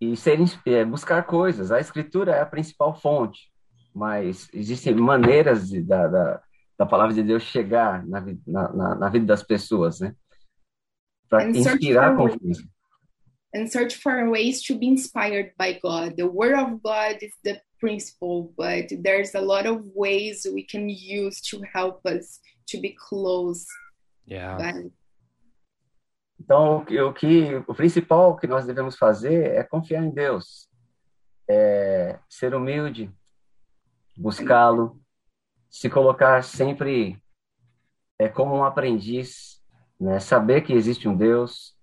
e 0.00 0.16
ser, 0.16 0.38
é, 0.64 0.84
buscar 0.84 1.24
coisas. 1.24 1.70
A 1.70 1.80
escritura 1.80 2.32
é 2.32 2.40
a 2.40 2.46
principal 2.46 2.94
fonte, 2.94 3.50
mas 3.94 4.48
existem 4.52 4.94
maneiras 4.94 5.68
de, 5.68 5.82
da, 5.82 6.06
da, 6.06 6.42
da 6.78 6.86
palavra 6.86 7.14
de 7.14 7.22
Deus 7.22 7.42
chegar 7.42 8.06
na, 8.06 8.20
na, 8.46 8.94
na, 8.94 9.08
vida 9.08 9.26
das 9.26 9.42
pessoas, 9.42 10.00
né? 10.00 10.14
Para 11.28 11.50
inspirar 11.50 12.16
confiança. 12.16 12.62
And 13.54 13.68
search 13.70 13.96
for 13.96 14.28
ways 14.30 14.62
to 14.64 14.78
be 14.78 14.88
inspired 14.88 15.52
by 15.58 15.78
God. 15.82 16.16
The 16.16 16.26
Word 16.28 16.54
of 16.58 16.82
God 16.82 17.18
is 17.22 17.32
the 17.44 17.60
principle, 17.80 18.52
but 18.56 18.88
there's 19.02 19.34
a 19.34 19.40
lot 19.40 19.66
of 19.66 19.84
ways 19.94 20.46
we 20.52 20.62
can 20.64 20.88
use 20.88 21.40
to 21.50 21.62
help 21.74 22.04
us 22.06 22.40
to 22.68 22.78
be 22.80 22.94
close. 23.08 23.66
Yeah. 24.26 24.56
by- 24.58 24.90
Então, 26.40 26.76
o 26.78 26.84
que, 26.84 27.00
o 27.00 27.12
que 27.12 27.54
o 27.66 27.74
principal 27.74 28.36
que 28.36 28.46
nós 28.46 28.64
devemos 28.64 28.96
fazer 28.96 29.54
é 29.56 29.62
confiar 29.64 30.04
em 30.04 30.10
Deus, 30.10 30.68
é 31.48 32.18
ser 32.28 32.54
humilde, 32.54 33.10
buscá-lo, 34.16 35.00
se 35.68 35.90
colocar 35.90 36.42
sempre 36.42 37.20
é 38.18 38.28
como 38.28 38.54
um 38.54 38.64
aprendiz, 38.64 39.60
né? 40.00 40.20
Saber 40.20 40.62
que 40.62 40.72
existe 40.72 41.08
um 41.08 41.16
Deus 41.16 41.76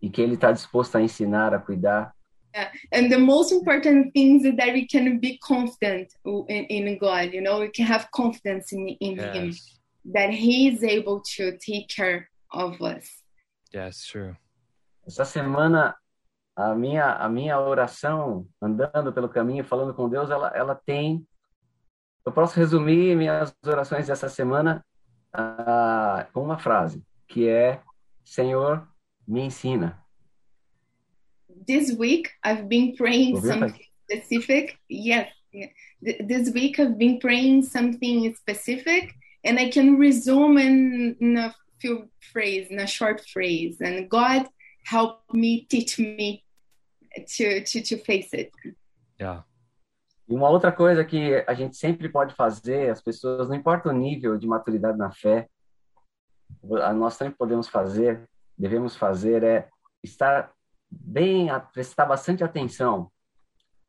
e 0.00 0.10
que 0.10 0.20
Ele 0.20 0.34
está 0.34 0.52
disposto 0.52 0.96
a 0.96 1.02
ensinar, 1.02 1.54
a 1.54 1.58
cuidar. 1.58 2.14
And 2.90 3.10
the 3.10 3.18
most 3.18 3.52
important 3.52 4.12
thing 4.14 4.36
is 4.36 4.56
that 4.56 4.72
we 4.72 4.86
can 4.86 5.18
be 5.18 5.38
confident 5.38 6.08
in, 6.24 6.64
in 6.70 6.98
God. 6.98 7.34
You 7.34 7.42
know, 7.42 7.60
we 7.60 7.68
can 7.68 7.84
have 7.84 8.08
confidence 8.12 8.72
in, 8.72 8.96
in 9.00 9.18
Him 9.18 9.46
Yes. 9.48 9.80
that 10.14 10.30
He 10.30 10.68
is 10.68 10.82
able 10.82 11.20
to 11.36 11.58
take 11.58 11.88
care 11.88 12.28
of 12.50 12.80
us. 12.80 13.22
Yes, 13.74 14.06
true. 14.06 14.34
Essa 15.06 15.24
semana 15.24 15.94
a 16.56 16.74
minha 16.74 17.12
a 17.12 17.28
minha 17.28 17.60
oração, 17.60 18.48
andando 18.60 19.12
pelo 19.12 19.28
caminho, 19.28 19.62
falando 19.62 19.92
com 19.92 20.08
Deus, 20.08 20.30
ela 20.30 20.50
ela 20.54 20.74
tem 20.74 21.26
eu 22.24 22.32
posso 22.32 22.58
resumir 22.58 23.14
minhas 23.14 23.54
orações 23.64 24.08
dessa 24.08 24.28
semana 24.28 24.84
ah, 25.32 26.26
com 26.32 26.42
uma 26.42 26.58
frase, 26.58 27.04
que 27.28 27.48
é 27.48 27.80
Senhor, 28.24 28.88
me 29.26 29.46
ensina. 29.46 29.96
This 31.66 31.92
week, 31.92 32.30
I've 32.44 32.68
been 32.68 32.94
praying 32.96 33.40
something 33.40 33.80
specific. 34.08 34.78
Yes. 34.88 35.30
yeah. 35.52 35.68
This 36.00 36.50
week, 36.52 36.78
I've 36.78 36.96
been 36.98 37.18
praying 37.18 37.62
something 37.62 38.34
specific, 38.34 39.12
and 39.44 39.58
I 39.58 39.70
can 39.70 39.96
resume 39.98 40.58
in, 40.58 41.16
in 41.20 41.36
a 41.36 41.54
few 41.80 42.08
phrase, 42.32 42.68
in 42.70 42.78
a 42.78 42.86
short 42.86 43.20
phrase. 43.26 43.78
And 43.80 44.08
God 44.08 44.46
help 44.84 45.20
me, 45.32 45.66
teach 45.68 45.98
me 45.98 46.44
to 47.36 47.62
to 47.64 47.80
to 47.82 47.96
face 48.04 48.32
it. 48.32 48.50
Yeah. 49.18 49.42
E 50.28 50.34
uma 50.34 50.50
outra 50.50 50.72
coisa 50.72 51.04
que 51.04 51.42
a 51.46 51.54
gente 51.54 51.76
sempre 51.76 52.08
pode 52.08 52.34
fazer, 52.34 52.90
as 52.90 53.00
pessoas, 53.00 53.48
não 53.48 53.54
importa 53.56 53.88
o 53.88 53.92
nível 53.92 54.36
de 54.36 54.46
maturidade 54.46 54.98
na 54.98 55.10
fé, 55.10 55.48
a- 56.82 56.92
nós 56.92 57.14
sempre 57.14 57.36
podemos 57.36 57.68
fazer, 57.68 58.28
devemos 58.58 58.96
fazer 58.96 59.42
é 59.42 59.68
estar 60.02 60.52
bem, 60.90 61.48
prestar 61.72 62.06
bastante 62.06 62.42
atenção 62.44 63.10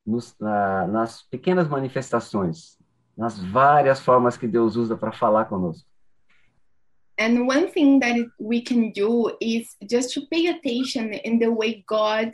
nos, 0.06 0.36
na- 0.40 0.88
nas 0.88 1.24
pequenas 1.24 1.68
manifestações, 1.68 2.78
nas 3.18 3.38
várias 3.40 4.00
formas 4.00 4.38
que 4.38 4.48
Deus 4.48 4.76
usa 4.76 4.96
para 4.98 5.12
falar 5.12 5.46
conosco. 5.46 5.88
And 7.20 7.48
one 7.48 7.68
thing 7.72 8.00
that 8.00 8.30
we 8.40 8.62
can 8.62 8.92
do 8.92 9.36
is 9.42 9.76
just 9.82 10.14
to 10.14 10.28
pay 10.28 10.50
attention 10.50 11.14
in 11.14 11.40
the 11.40 11.48
way 11.50 11.84
God 11.88 12.34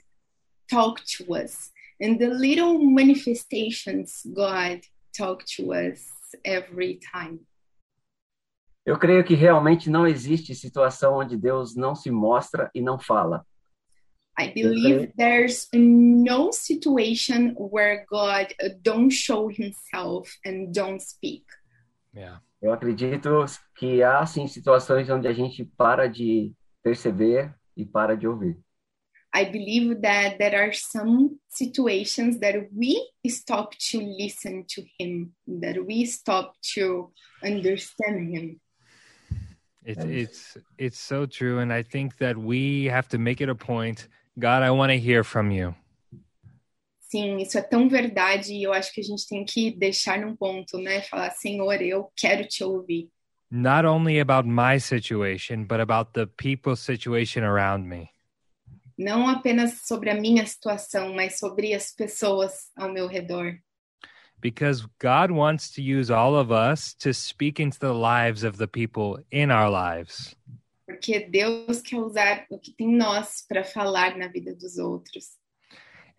talked 0.69 1.07
to 1.17 1.33
us 1.33 1.71
and 2.01 2.19
the 2.19 2.27
little 2.27 2.79
manifestations 2.79 4.25
God 4.33 4.81
talked 5.17 5.47
to 5.55 5.71
us 5.71 6.05
every 6.43 6.99
time. 7.13 7.39
Eu 8.85 8.99
creio 8.99 9.23
que 9.23 9.33
realmente 9.33 9.89
não 9.89 10.05
existe 10.05 10.53
situação 10.53 11.15
onde 11.15 11.37
Deus 11.37 11.75
não 11.75 11.95
se 11.95 12.11
mostra 12.11 12.69
e 12.75 12.81
não 12.81 12.99
fala. 12.99 13.45
I 14.37 14.51
believe 14.51 15.13
there's 15.15 15.67
no 15.73 16.51
situation 16.51 17.53
where 17.55 18.03
God 18.09 18.53
uh, 18.61 18.69
don't 18.81 19.11
show 19.11 19.47
himself 19.47 20.31
and 20.45 20.71
don't 20.73 20.99
speak. 20.99 21.45
Yeah. 22.13 22.41
Eu 22.61 22.73
acredito 22.73 23.45
que 23.75 24.01
há 24.01 24.25
sim 24.25 24.47
situações 24.47 25.09
onde 25.09 25.27
a 25.27 25.33
gente 25.33 25.63
para 25.77 26.07
de 26.07 26.53
perceber 26.81 27.53
e 27.75 27.85
para 27.85 28.15
de 28.15 28.27
ouvir. 28.27 28.57
I 29.35 29.45
believe 29.45 29.99
that 30.01 30.37
there 30.37 30.55
are 30.55 30.71
some 30.73 31.39
situations 31.49 32.39
that 32.39 32.69
we 32.71 32.95
stop 33.27 33.75
to 33.91 33.99
listen 33.99 34.63
to 34.75 34.83
him, 34.99 35.33
that 35.59 35.79
we 35.79 36.05
stop 36.05 36.53
to 36.75 37.11
understand 37.43 38.35
him. 38.35 38.61
It's 39.85 40.05
it's 40.05 40.57
it's 40.77 40.99
so 40.99 41.25
true, 41.25 41.59
and 41.59 41.71
I 41.73 41.83
think 41.83 42.17
that 42.17 42.37
we 42.37 42.85
have 42.89 43.09
to 43.09 43.17
make 43.17 43.41
it 43.41 43.49
a 43.49 43.55
point. 43.55 44.07
God, 44.39 44.63
I 44.63 44.71
want 44.71 44.91
to 44.91 44.97
hear 44.97 45.23
from 45.23 45.51
you. 45.51 45.75
Sim, 46.99 47.37
isso 47.37 47.59
é 47.59 47.61
tão 47.61 47.87
verdade 47.87 48.53
e 48.53 48.63
eu 48.63 48.73
acho 48.73 48.91
que 48.91 48.99
a 48.99 49.03
gente 49.03 49.27
tem 49.27 49.45
que 49.45 49.69
deixar 49.69 50.19
num 50.19 50.35
ponto, 50.35 50.79
né? 50.79 51.01
Falar, 51.01 51.29
Senhor, 51.29 51.79
eu 51.79 52.11
quero 52.15 52.47
te 52.47 52.63
ouvir. 52.63 53.09
Not 53.51 53.85
only 53.85 54.19
about 54.19 54.47
my 54.47 54.79
situation, 54.79 55.65
but 55.65 55.79
about 55.79 56.13
the 56.13 56.25
people's 56.25 56.79
situation 56.79 57.43
around 57.43 57.87
me. 57.87 58.09
Não 58.97 59.27
apenas 59.27 59.81
sobre 59.85 60.09
a 60.09 60.15
minha 60.15 60.45
situação, 60.45 61.13
mas 61.13 61.37
sobre 61.37 61.73
as 61.75 61.91
pessoas 61.91 62.71
ao 62.75 62.91
meu 62.91 63.07
redor. 63.07 63.59
Because 64.43 64.85
God 64.99 65.31
wants 65.31 65.71
to 65.75 65.81
use 65.81 66.11
all 66.11 66.35
of 66.35 66.51
us 66.51 66.93
to 66.99 67.13
speak 67.13 67.61
into 67.61 67.79
the 67.79 67.93
lives 67.93 68.43
of 68.43 68.57
the 68.57 68.67
people 68.67 69.19
in 69.31 69.49
our 69.49 69.69
lives. 69.69 70.35
Porque 70.85 71.29
Deus 71.31 71.81
quer 71.81 71.99
usar 71.99 72.45
o 72.49 72.59
que 72.59 72.73
tem 72.73 72.89
em 72.89 72.97
nós 72.97 73.45
para 73.47 73.63
falar 73.63 74.17
na 74.17 74.27
vida 74.27 74.53
dos 74.53 74.77
outros. 74.77 75.37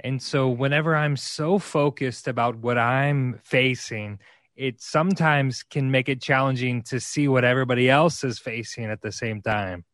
And 0.02 0.18
so, 0.18 0.48
whenever 0.48 0.96
I'm 0.96 1.16
so 1.16 1.58
focused 1.58 2.26
about 2.26 2.56
what 2.56 2.78
I'm 2.78 3.40
facing, 3.44 4.18
it 4.56 4.80
sometimes 4.80 5.62
can 5.62 5.90
make 5.90 6.08
it 6.08 6.22
challenging 6.22 6.82
to 6.84 7.00
see 7.00 7.28
what 7.28 7.44
everybody 7.44 7.90
else 7.90 8.24
is 8.24 8.38
facing 8.38 8.86
at 8.86 9.02
the 9.02 9.12
same 9.12 9.42
time. 9.42 9.84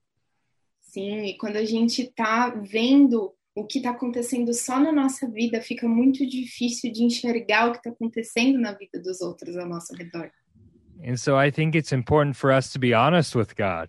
Sim, 0.80 1.24
e 1.24 1.36
quando 1.36 1.56
a 1.56 1.64
gente 1.64 2.12
tá 2.14 2.50
vendo 2.50 3.34
o 3.54 3.66
que 3.66 3.80
tá 3.80 3.90
acontecendo 3.90 4.52
só 4.54 4.78
na 4.78 4.92
nossa 4.92 5.28
vida, 5.28 5.60
fica 5.60 5.88
muito 5.88 6.26
difícil 6.26 6.92
de 6.92 7.02
enxergar 7.02 7.68
o 7.68 7.72
que 7.72 7.82
tá 7.82 7.90
acontecendo 7.90 8.58
na 8.58 8.72
vida 8.72 9.00
dos 9.00 9.20
outros 9.20 9.56
ao 9.56 9.68
nosso 9.68 9.94
redor. 9.94 10.30
And 11.02 11.16
so, 11.16 11.40
I 11.40 11.50
think 11.50 11.76
it's 11.76 11.92
important 11.92 12.36
for 12.36 12.50
us 12.52 12.70
to 12.72 12.78
be 12.78 12.94
honest 12.94 13.36
with 13.36 13.54
God. 13.56 13.88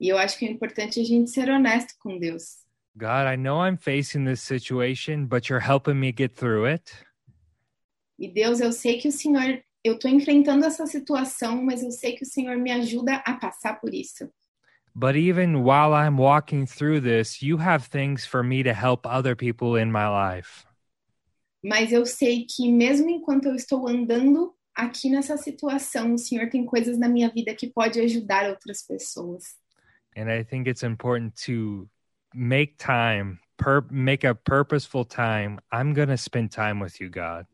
E 0.00 0.08
eu 0.08 0.18
acho 0.18 0.38
que 0.38 0.46
é 0.46 0.50
importante 0.50 0.98
a 1.00 1.04
gente 1.04 1.30
ser 1.30 1.48
honesto 1.48 1.94
com 2.00 2.18
Deus. 2.18 2.60
God, 2.96 3.26
I 3.32 3.36
know 3.36 3.64
I'm 3.64 3.76
facing 3.76 4.24
this 4.24 4.40
situation, 4.40 5.26
but 5.26 5.48
you're 5.48 5.64
helping 5.64 6.00
me 6.00 6.12
get 6.12 6.34
through 6.34 6.66
it. 6.66 6.90
E 8.18 8.28
Deus, 8.28 8.60
eu 8.60 8.72
sei 8.72 8.98
que 8.98 9.08
o 9.08 9.12
Senhor, 9.12 9.62
eu 9.84 9.98
tô 9.98 10.08
enfrentando 10.08 10.64
essa 10.64 10.86
situação, 10.86 11.62
mas 11.62 11.82
eu 11.82 11.90
sei 11.90 12.14
que 12.14 12.24
o 12.24 12.26
Senhor 12.26 12.56
me 12.56 12.72
ajuda 12.72 13.16
a 13.24 13.34
passar 13.34 13.80
por 13.80 13.94
isso. 13.94 14.28
But 14.94 15.16
even 15.16 15.62
while 15.62 15.94
I'm 15.94 16.16
walking 16.16 16.66
through 16.66 17.00
this, 17.00 17.42
you 17.42 17.58
have 17.58 17.86
things 17.86 18.26
for 18.26 18.42
me 18.42 18.62
to 18.62 18.74
help 18.74 19.06
other 19.06 19.34
people 19.34 19.76
in 19.76 19.90
my 19.90 20.08
life. 20.08 20.66
Mas 21.62 21.92
eu 21.92 22.06
sei 22.06 22.46
que 22.46 22.72
mesmo 22.72 23.10
enquanto 23.10 23.46
eu 23.46 23.54
estou 23.54 23.86
andando 23.86 24.54
aqui 24.74 25.10
nessa 25.10 25.36
situação, 25.36 26.14
o 26.14 26.18
Senhor 26.18 26.48
tem 26.48 26.64
coisas 26.64 26.98
na 26.98 27.08
minha 27.08 27.28
vida 27.28 27.54
que 27.54 27.68
pode 27.68 28.00
ajudar 28.00 28.48
outras 28.48 28.82
pessoas. 28.82 29.44
And 30.16 30.30
I 30.30 30.42
think 30.42 30.68
it's 30.68 30.82
important 30.82 31.34
to 31.46 31.88
make 32.34 32.76
time, 32.78 33.38
pur- 33.58 33.86
make 33.90 34.24
a 34.24 34.34
purposeful 34.34 35.04
time. 35.04 35.58
I'm 35.70 35.92
going 35.92 36.08
to 36.08 36.16
spend 36.16 36.50
time 36.50 36.80
with 36.80 37.00
you, 37.00 37.10
God. 37.10 37.46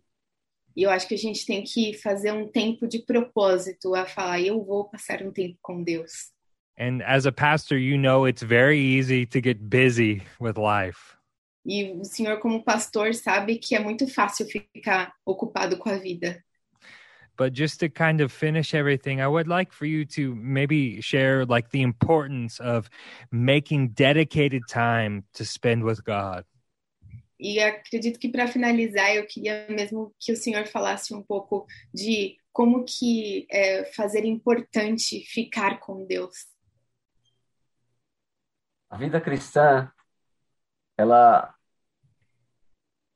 E 0.76 0.82
eu 0.82 0.90
acho 0.90 1.08
que 1.08 1.14
a 1.14 1.18
gente 1.18 1.46
tem 1.46 1.64
que 1.64 1.94
fazer 1.94 2.32
um 2.32 2.48
tempo 2.48 2.86
de 2.86 2.98
propósito 2.98 3.94
a 3.94 4.04
falar, 4.06 4.40
eu 4.42 4.62
vou 4.62 4.84
passar 4.84 5.22
um 5.22 5.32
tempo 5.32 5.58
com 5.62 5.82
Deus. 5.82 6.35
And 6.78 7.02
as 7.02 7.26
a 7.26 7.32
pastor, 7.32 7.78
you 7.78 7.96
know 7.96 8.26
it's 8.26 8.42
very 8.42 8.78
easy 8.78 9.24
to 9.26 9.40
get 9.40 9.70
busy 9.70 10.22
with 10.38 10.58
life. 10.58 11.16
E 11.64 11.98
o 11.98 12.04
senhor, 12.04 12.38
como 12.38 12.62
pastor, 12.62 13.12
sabe 13.12 13.58
que 13.58 13.74
é 13.74 13.80
muito 13.80 14.06
fácil 14.06 14.46
ficar 14.46 15.12
ocupado 15.24 15.76
com 15.78 15.90
a 15.90 15.98
vida. 15.98 16.44
But 17.36 17.52
just 17.52 17.80
to 17.80 17.88
kind 17.88 18.20
of 18.20 18.32
finish 18.32 18.72
everything, 18.72 19.20
I 19.20 19.26
would 19.26 19.48
like 19.48 19.72
for 19.72 19.84
you 19.84 20.06
to 20.06 20.34
maybe 20.34 21.02
share 21.02 21.44
like 21.44 21.70
the 21.70 21.82
importance 21.82 22.60
of 22.60 22.88
making 23.30 23.88
dedicated 23.94 24.62
time 24.68 25.24
to 25.34 25.44
spend 25.44 25.84
with 25.84 26.02
God. 26.04 26.44
E 27.38 27.60
acredito 27.60 28.18
que 28.18 28.30
para 28.30 28.46
finalizar, 28.48 29.14
eu 29.14 29.26
queria 29.26 29.66
mesmo 29.68 30.14
que 30.18 30.32
o 30.32 30.36
senhor 30.36 30.66
falasse 30.66 31.14
um 31.14 31.22
pouco 31.22 31.66
de 31.92 32.36
como 32.52 32.84
que 32.84 33.46
é 33.50 33.84
fazer 33.92 34.24
importante 34.24 35.20
ficar 35.26 35.78
com 35.78 36.06
Deus. 36.06 36.55
A 38.88 38.96
vida 38.96 39.20
cristã, 39.20 39.90
ela 40.96 41.54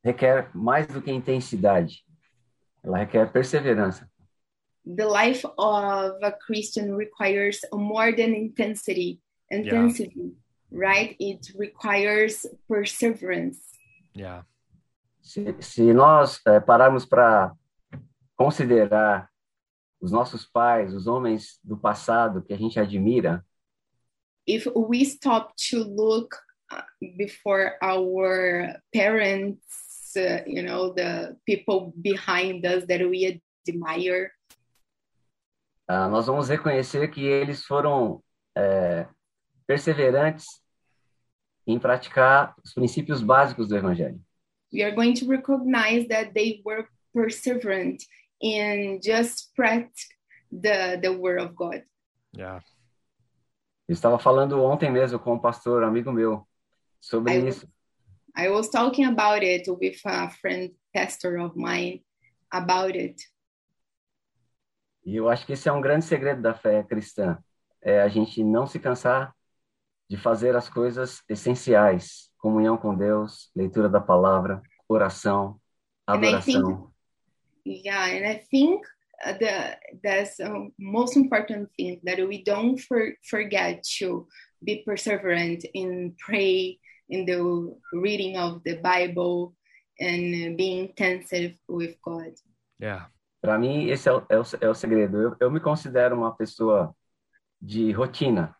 requer 0.03 0.49
mais 0.55 0.87
do 0.87 1.01
que 1.01 1.11
intensidade. 1.11 2.03
Ela 2.83 2.99
requer 2.99 3.31
perseverança. 3.31 4.09
The 4.85 5.05
life 5.05 5.45
of 5.57 6.23
a 6.23 6.31
Christian 6.31 6.95
requires 6.95 7.61
more 7.71 8.11
than 8.15 8.33
intensity. 8.35 9.21
Intensity, 9.51 10.33
right? 10.71 11.15
It 11.19 11.53
requires 11.57 12.47
perseverance. 12.67 13.59
Yeah. 14.15 14.45
Se, 15.21 15.55
se 15.59 15.93
nós 15.93 16.41
eh, 16.47 16.59
pararmos 16.59 17.05
para 17.05 17.53
considerar 18.35 19.29
os 20.01 20.11
nossos 20.11 20.45
pais, 20.45 20.93
os 20.93 21.05
homens 21.05 21.59
do 21.63 21.77
passado 21.77 22.41
que 22.41 22.53
a 22.53 22.57
gente 22.57 22.79
admira, 22.79 23.45
If 24.47 24.67
we 24.75 25.03
stop 25.05 25.55
to 25.69 25.83
look 25.83 26.35
uh, 26.71 26.81
before 27.17 27.75
our 27.81 28.75
parents, 28.93 30.13
uh, 30.17 30.41
you 30.45 30.63
know, 30.63 30.93
the 30.93 31.37
people 31.45 31.93
behind 32.01 32.65
us 32.65 32.85
that 32.87 33.01
we 33.01 33.41
admire, 33.67 34.31
ah, 35.87 36.09
nós 36.09 36.25
vamos 36.25 36.49
reconhecer 36.49 37.07
que 37.09 37.25
eles 37.25 37.65
foram 37.65 38.23
eh, 38.57 39.05
perseverantes 39.67 40.45
em 41.67 41.77
praticar 41.77 42.55
os 42.63 42.73
princípios 42.73 43.21
básicos 43.21 43.67
do 43.67 43.77
Evangelho. 43.77 44.19
we 44.71 44.83
are 44.83 44.91
going 44.91 45.13
to 45.15 45.27
recognize 45.27 46.07
that 46.07 46.33
they 46.33 46.61
were 46.63 46.87
perseverant 47.15 48.03
in 48.41 48.99
just 49.03 49.53
practice 49.55 50.07
the, 50.51 50.99
the 51.01 51.11
word 51.11 51.39
of 51.39 51.55
God. 51.55 51.83
Yeah. 52.33 52.59
Eu 53.91 53.93
estava 53.93 54.17
falando 54.17 54.63
ontem 54.63 54.89
mesmo 54.89 55.19
com 55.19 55.33
um 55.33 55.37
pastor 55.39 55.83
amigo 55.83 56.13
meu 56.13 56.47
sobre 57.01 57.33
I- 57.33 57.47
isso. 57.49 57.67
I 58.37 58.47
was 58.47 58.69
talking 58.69 59.03
about 59.03 59.43
it 59.45 59.69
with 59.69 59.97
a 60.05 60.29
friend 60.29 60.73
pastor 60.93 61.37
of 61.41 61.57
mine 61.57 62.01
about 62.49 62.97
it. 62.97 63.21
E 65.05 65.13
eu 65.17 65.27
acho 65.27 65.45
que 65.45 65.51
esse 65.51 65.67
é 65.67 65.73
um 65.73 65.81
grande 65.81 66.05
segredo 66.05 66.41
da 66.41 66.53
fé 66.53 66.81
cristã. 66.83 67.37
É 67.81 68.01
a 68.01 68.07
gente 68.07 68.41
não 68.45 68.65
se 68.65 68.79
cansar 68.79 69.35
de 70.09 70.15
fazer 70.15 70.55
as 70.55 70.69
coisas 70.69 71.21
essenciais. 71.27 72.31
Comunhão 72.37 72.77
com 72.77 72.95
Deus, 72.95 73.51
leitura 73.53 73.89
da 73.89 73.99
palavra, 73.99 74.61
oração, 74.87 75.59
And 76.07 76.15
I 76.15 76.41
think- 76.41 76.57
adoração. 76.59 76.93
Yeah, 77.67 78.05
and 78.05 78.31
I 78.31 78.39
think 78.49 78.87
Uh, 79.23 79.33
the 79.39 79.77
that's 80.03 80.37
the 80.37 80.71
most 80.79 81.15
important 81.15 81.69
thing 81.77 81.99
that 82.03 82.17
we 82.27 82.43
don't 82.43 82.79
for, 82.79 83.13
forget 83.29 83.83
to 83.99 84.27
be 84.63 84.83
perseverant 84.87 85.65
in 85.73 86.15
pray 86.17 86.79
in 87.09 87.25
the 87.25 87.75
reading 87.93 88.37
of 88.37 88.63
the 88.63 88.77
Bible 88.77 89.53
and 89.99 90.53
uh, 90.53 90.55
being 90.55 90.87
intensive 90.89 91.53
with 91.67 91.95
God. 92.03 92.33
Yeah. 92.79 93.05
Para 93.41 93.57
mim, 93.57 93.89
esse 93.89 94.07
é 94.07 94.13
o, 94.13 94.23
é 94.29 94.37
o, 94.37 94.43
é 94.61 94.69
o 94.69 94.73
segredo. 94.73 95.19
Eu, 95.19 95.35
eu 95.39 95.51
me 95.51 95.59
considero 95.59 96.15
uma 96.15 96.35
pessoa 96.35 96.95
de 97.61 97.91
rotina. 97.91 98.55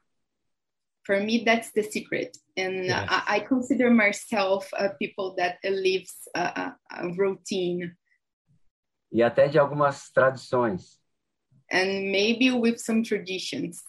For 1.03 1.19
me, 1.19 1.43
that's 1.43 1.71
the 1.71 1.83
secret, 1.83 2.37
and 2.55 2.85
Yes. 2.85 3.09
Uh, 3.09 3.21
I, 3.27 3.37
I 3.37 3.39
consider 3.39 3.89
myself 3.89 4.69
a 4.73 4.89
people 4.89 5.33
that 5.37 5.57
lives 5.63 6.13
a, 6.35 6.41
a, 6.41 6.77
a 6.91 7.07
routine 7.17 7.95
E 9.11 9.21
até 9.21 9.47
de 9.47 9.59
algumas 9.59 10.09
tradições. 10.11 10.99
and 11.73 12.11
maybe 12.11 12.51
with 12.51 12.77
some 12.79 13.01
traditions, 13.01 13.81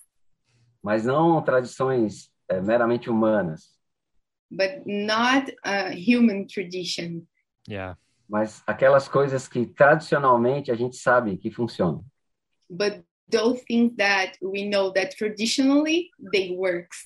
Mas 0.82 1.04
não 1.04 1.42
tradições 1.42 2.30
é, 2.48 2.60
meramente 2.60 3.08
humanas. 3.10 3.72
but 4.50 4.82
not 4.86 5.52
a 5.64 5.90
human 5.90 6.46
tradition. 6.46 7.26
Yeah. 7.68 7.96
Mas 8.28 8.62
aquelas 8.66 9.08
coisas 9.08 9.48
que 9.48 9.66
tradicionalmente 9.66 10.70
a 10.70 10.74
gente 10.74 10.96
sabe 10.96 11.36
que 11.38 11.50
funcionam. 11.50 12.04
but 12.70 13.04
those 13.30 13.62
things 13.64 13.94
that 13.96 14.36
we 14.42 14.64
know 14.68 14.92
that 14.92 15.14
traditionally 15.16 16.10
they 16.32 16.54
works 16.56 17.04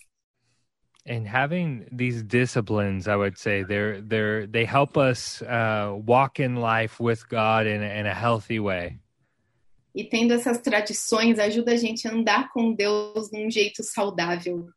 and 1.06 1.26
having 1.26 1.86
these 1.92 2.22
disciplines 2.22 3.06
i 3.08 3.14
would 3.16 3.38
say 3.38 3.62
they're 3.62 4.00
they're 4.00 4.46
they 4.46 4.64
help 4.64 4.96
us 4.96 5.40
uh 5.42 5.94
walk 6.06 6.40
in 6.40 6.56
life 6.56 6.98
with 7.00 7.28
god 7.28 7.66
in, 7.66 7.82
a- 7.82 7.94
in 8.00 8.06
a 8.06 8.14
healthy 8.14 8.58
way 8.58 8.98
e 9.94 10.04
tendo 10.04 10.34
essas 10.34 10.58
tradições 10.60 11.38
ajuda 11.38 11.72
a 11.72 11.76
gente 11.76 12.06
a 12.06 12.12
andar 12.12 12.50
com 12.52 12.74
Deus 12.74 13.30
de 13.30 13.46
um 13.46 13.50
jeito 13.50 13.82
saudável. 13.82 14.68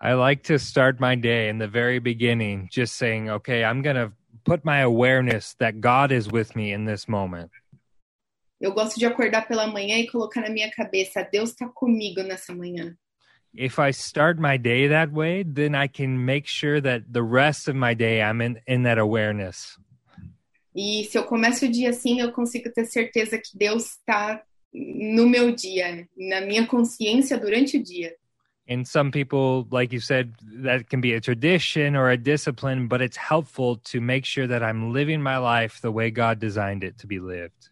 i 0.00 0.12
like 0.14 0.42
to 0.42 0.58
start 0.58 1.00
my 1.00 1.16
day 1.16 1.48
in 1.48 1.58
the 1.58 1.68
very 1.68 1.98
beginning 2.00 2.68
just 2.70 2.94
saying 2.94 3.30
okay 3.30 3.64
i'm 3.64 3.80
gonna 3.82 4.12
put 4.44 4.64
my 4.64 4.80
awareness 4.82 5.54
that 5.54 5.80
god 5.80 6.10
is 6.12 6.26
with 6.30 6.54
me 6.56 6.72
in 6.72 6.84
this 6.84 7.06
moment 7.08 7.50
Eu 8.60 8.72
gosto 8.72 8.98
de 8.98 9.04
acordar 9.04 9.46
pela 9.46 9.66
manhã 9.66 9.98
e 9.98 10.06
colocar 10.06 10.40
na 10.40 10.48
minha 10.48 10.70
cabeça, 10.70 11.22
Deus 11.30 11.50
está 11.50 11.68
comigo 11.68 12.22
nessa 12.22 12.54
manhã. 12.54 12.96
If 13.54 13.78
i 13.78 13.90
start 13.90 14.38
my 14.38 14.56
day 14.56 14.88
that 14.88 15.12
way 15.12 15.42
then 15.42 15.74
i 15.74 15.86
can 15.86 16.24
make 16.24 16.46
sure 16.46 16.80
that 16.80 17.02
the 17.12 17.22
rest 17.22 17.68
of 17.68 17.76
my 17.76 17.94
day 17.94 18.20
i'm 18.22 18.40
in 18.40 18.60
in 18.66 18.82
that 18.84 18.98
awareness 18.98 19.78
E 20.76 21.04
se 21.04 21.16
eu 21.16 21.22
começo 21.22 21.66
o 21.66 21.68
dia 21.70 21.90
assim, 21.90 22.18
eu 22.20 22.32
consigo 22.32 22.68
ter 22.72 22.84
certeza 22.86 23.38
que 23.38 23.56
Deus 23.56 23.90
está 23.92 24.42
no 24.72 25.28
meu 25.28 25.52
dia, 25.54 26.04
na 26.18 26.40
minha 26.40 26.66
consciência 26.66 27.38
durante 27.38 27.76
o 27.76 27.82
dia. 27.82 28.12
and 28.66 28.86
some 28.86 29.10
people 29.10 29.66
like 29.70 29.92
you 29.92 30.00
said 30.00 30.34
that 30.62 30.88
can 30.88 31.00
be 31.00 31.12
a 31.12 31.20
tradition 31.20 31.94
or 31.94 32.10
a 32.10 32.16
discipline 32.16 32.88
but 32.88 33.00
it's 33.02 33.16
helpful 33.16 33.76
to 33.76 34.00
make 34.00 34.24
sure 34.24 34.46
that 34.46 34.62
i'm 34.62 34.90
living 34.92 35.22
my 35.22 35.36
life 35.36 35.80
the 35.82 35.92
way 35.92 36.10
god 36.10 36.38
designed 36.38 36.82
it 36.82 36.96
to 36.96 37.06
be 37.06 37.20
lived 37.20 37.68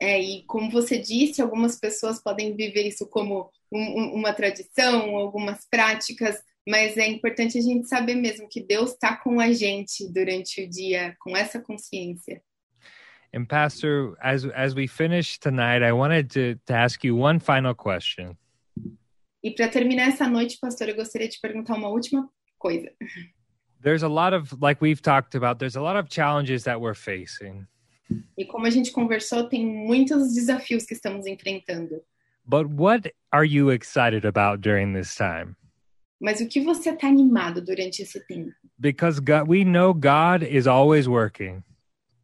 É, 0.00 0.20
e 0.20 0.44
como 0.46 0.70
você 0.70 0.98
disse, 0.98 1.40
algumas 1.42 1.78
pessoas 1.78 2.22
podem 2.22 2.54
viver 2.56 2.86
isso 2.86 3.06
como 3.06 3.50
um- 3.72 4.00
um- 4.00 4.14
uma 4.14 4.32
tradição, 4.32 5.16
algumas 5.16 5.66
práticas, 5.70 6.36
mas 6.68 6.96
é 6.96 7.06
importante 7.08 7.58
a 7.58 7.60
gente 7.60 7.88
saber 7.88 8.14
mesmo 8.14 8.48
que 8.48 8.60
Deus 8.62 8.92
está 8.92 9.16
com 9.16 9.40
a 9.40 9.52
gente 9.52 10.06
durante 10.12 10.62
o 10.62 10.68
dia, 10.68 11.14
com 11.20 11.36
essa 11.36 11.60
consciência. 11.60 12.42
and 13.32 13.44
pastor 13.46 14.16
as 14.20 14.44
as 14.56 14.74
we 14.74 14.88
finish 14.88 15.38
tonight 15.38 15.84
i 15.84 15.92
wanted 15.92 16.26
to 16.28 16.58
to 16.66 16.74
ask 16.74 17.04
you 17.04 17.16
one 17.16 17.38
final 17.38 17.72
question 17.74 18.36
E 19.42 19.52
para 19.52 19.68
terminar 19.68 20.08
essa 20.08 20.28
noite, 20.28 20.58
pastor, 20.60 20.88
eu 20.88 20.96
gostaria 20.96 21.28
de 21.28 21.38
perguntar 21.40 21.74
uma 21.76 21.88
última 21.88 22.28
coisa. 22.58 22.90
there's 23.80 24.02
a 24.02 24.08
lot 24.08 24.34
of 24.34 24.52
like 24.60 24.82
we've 24.82 25.00
talked 25.00 25.36
about 25.36 25.58
there's 25.60 25.76
a 25.76 25.80
lot 25.80 25.96
of 25.96 26.08
challenges 26.10 26.64
that 26.64 26.80
we're 26.80 26.92
facing 26.94 27.66
E 28.36 28.44
como 28.44 28.66
a 28.66 28.70
gente 28.70 28.90
conversou, 28.90 29.48
tem 29.48 29.64
muitos 29.66 30.34
desafios 30.34 30.84
que 30.84 30.94
estamos 30.94 31.26
enfrentando. 31.26 32.02
but 32.46 32.66
what 32.72 33.12
are 33.30 33.46
you 33.46 33.70
excited 33.70 34.24
about 34.26 34.60
during 34.60 34.92
this 34.94 35.14
time 35.14 35.54
Mas 36.20 36.40
o 36.40 36.46
que 36.48 36.60
você 36.60 36.90
está 36.90 37.06
animado 37.08 37.62
durante 37.62 38.02
esse 38.02 38.18
tempo? 38.26 38.50
because 38.78 39.20
god 39.20 39.46
we 39.48 39.64
know 39.64 39.92
god 39.94 40.42
is 40.42 40.66
always 40.66 41.06
working 41.06 41.62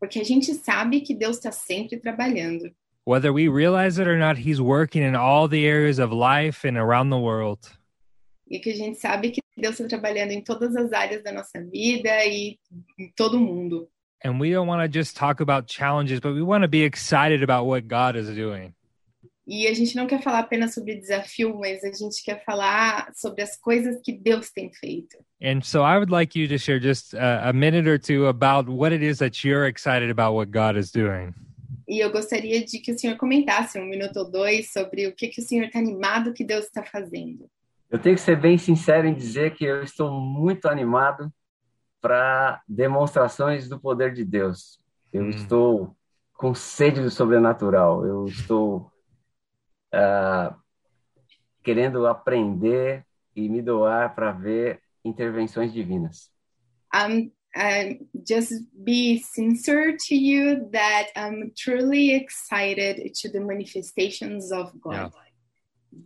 Porque 0.01 0.21
a 0.21 0.25
gente 0.25 0.53
sabe 0.55 1.01
que 1.01 1.15
Deus 1.15 1.37
está 1.37 1.51
sempre 1.53 1.99
trabalhando. 1.99 2.71
whether 3.07 3.33
we 3.33 3.49
realize 3.49 3.99
it 4.01 4.09
or 4.09 4.19
not 4.19 4.37
he's 4.39 4.61
working 4.61 5.03
in 5.03 5.15
all 5.15 5.49
the 5.49 5.65
areas 5.67 5.99
of 5.99 6.13
life 6.13 6.67
and 6.67 6.77
around 6.77 7.11
the 7.11 7.19
world 7.21 7.61
E 8.49 8.59
que 8.61 8.71
a 8.71 8.75
gente 8.77 8.99
sabe 8.99 9.31
que 9.31 9.41
Deus 9.57 9.75
está 9.81 9.89
trabalhando 9.89 10.31
em 10.33 10.43
todas 10.43 10.77
as 10.77 10.93
áreas 10.93 11.23
da 11.23 11.33
nossa 11.33 11.61
vida 11.65 12.25
e 12.27 12.59
em 12.99 13.11
todo 13.17 13.41
mundo. 13.41 13.89
And 14.27 14.41
we 14.41 14.51
don't 14.51 14.67
want 14.67 14.83
to 14.83 14.89
just 14.89 15.17
talk 15.17 15.41
about 15.41 15.69
challenges, 15.69 16.19
but 16.19 16.35
we 16.35 16.43
want 16.43 16.63
to 16.63 16.69
be 16.69 16.83
excited 16.83 17.45
about 17.45 17.67
what 17.67 17.87
God 17.87 18.17
is 18.17 18.29
doing. 18.35 18.75
E 19.47 19.69
a 19.69 19.73
gente 19.73 19.95
não 19.95 20.09
quer 20.09 20.21
falar 20.21 20.41
apenas 20.41 20.75
sobre 20.75 20.97
desafio, 20.97 21.57
mas 21.57 21.85
a 21.85 21.93
gente 21.93 22.21
quer 22.25 22.45
falar 22.45 23.13
sobre 23.15 23.43
as 23.43 23.57
coisas 23.57 24.01
que 24.03 24.13
Deus 24.13 24.51
tem 24.51 24.73
feito. 24.73 25.17
And 25.41 25.61
so 25.63 25.85
I 25.85 25.97
would 25.97 26.11
like 26.11 26.37
you 26.37 26.49
to 26.49 26.59
share 26.59 26.81
just 26.81 27.15
a, 27.15 27.51
a 27.51 27.53
minute 27.53 27.89
or 27.89 27.97
two 27.97 28.27
about 28.27 28.69
what 28.69 28.93
it 28.93 29.05
is 29.05 29.19
that 29.19 29.47
you're 29.47 29.69
excited 29.69 30.11
about 30.11 30.35
what 30.35 30.51
God 30.51 30.77
is 30.77 30.91
doing. 30.91 31.33
E 31.89 32.01
eu 32.01 32.11
gostaria 32.11 32.65
de 32.65 32.81
que 32.81 32.91
o 32.91 32.99
senhor 32.99 33.17
comentasse 33.17 33.79
um 33.79 33.87
minuto 33.87 34.17
ou 34.17 34.29
dois 34.29 34.73
sobre 34.73 35.07
o 35.07 35.15
que, 35.15 35.29
que 35.29 35.41
o 35.41 35.45
senhor 35.45 35.67
está 35.67 35.79
animado 35.79 36.33
que 36.33 36.43
Deus 36.43 36.65
está 36.65 36.83
fazendo. 36.83 37.49
Eu 37.89 38.01
tenho 38.01 38.17
que 38.17 38.21
ser 38.21 38.35
bem 38.35 38.59
sincero 38.59 39.07
em 39.07 39.15
dizer 39.15 39.55
que 39.55 39.65
eu 39.65 39.85
estou 39.85 40.11
muito 40.11 40.67
animado 40.67 41.33
para 42.07 42.63
demonstrações 42.69 43.69
do 43.69 43.81
poder 43.81 44.15
de 44.15 44.25
Deus. 44.25 44.79
Eu 45.13 45.25
Hum. 45.25 45.31
estou 45.31 45.97
com 46.35 46.55
sede 46.55 47.03
do 47.03 47.11
sobrenatural. 47.11 48.07
Eu 48.07 48.27
estou 48.27 48.93
uh, 49.93 50.55
querendo 51.65 52.07
aprender 52.07 53.05
e 53.35 53.49
me 53.49 53.61
doar 53.61 54.15
para 54.15 54.31
ver 54.31 54.81
intervenções 55.05 55.73
divinas. 55.73 56.31
Um, 56.95 57.33
um, 57.57 58.09
just 58.25 58.53
be 58.73 59.19
sincere 59.19 59.97
to 59.97 60.15
you 60.15 60.71
that 60.71 61.11
I'm 61.17 61.51
truly 61.57 62.13
excited 62.13 63.13
to 63.21 63.33
the 63.33 63.41
manifestations 63.41 64.53
of 64.53 64.73
God. 64.81 64.95
Yeah. 64.95 65.11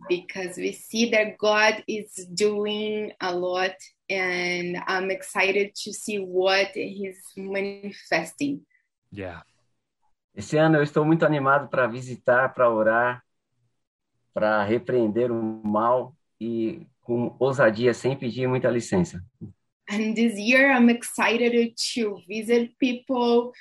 Because 0.09 0.57
we 0.57 0.71
see 0.71 1.11
that 1.11 1.37
God 1.37 1.83
is 1.87 2.25
doing 2.33 3.11
a 3.19 3.31
lot, 3.31 3.75
and 4.11 4.83
I'm 4.87 5.09
excited 5.09 5.73
to 5.83 5.93
see 5.93 6.19
what 6.19 6.71
He's 6.75 7.21
manifesting. 7.37 8.65
Yeah. 9.11 9.43
Esse 10.35 10.57
ano 10.57 10.77
eu 10.77 10.83
estou 10.83 11.05
muito 11.05 11.25
animado 11.25 11.69
para 11.69 11.87
visitar, 11.87 12.53
para 12.53 12.69
orar, 12.69 13.23
para 14.33 14.63
repreender 14.63 15.31
o 15.31 15.61
mal 15.63 16.15
e 16.39 16.87
com 17.01 17.35
ousadia, 17.39 17.93
sem 17.93 18.15
pedir 18.15 18.47
muita 18.47 18.69
licença. 18.69 19.21
And 19.89 20.13
this 20.13 20.37
year, 20.37 20.71
I'm 20.71 20.89
excited 20.89 21.73
to 21.93 22.21
visit 22.25 22.77
people, 22.79 23.51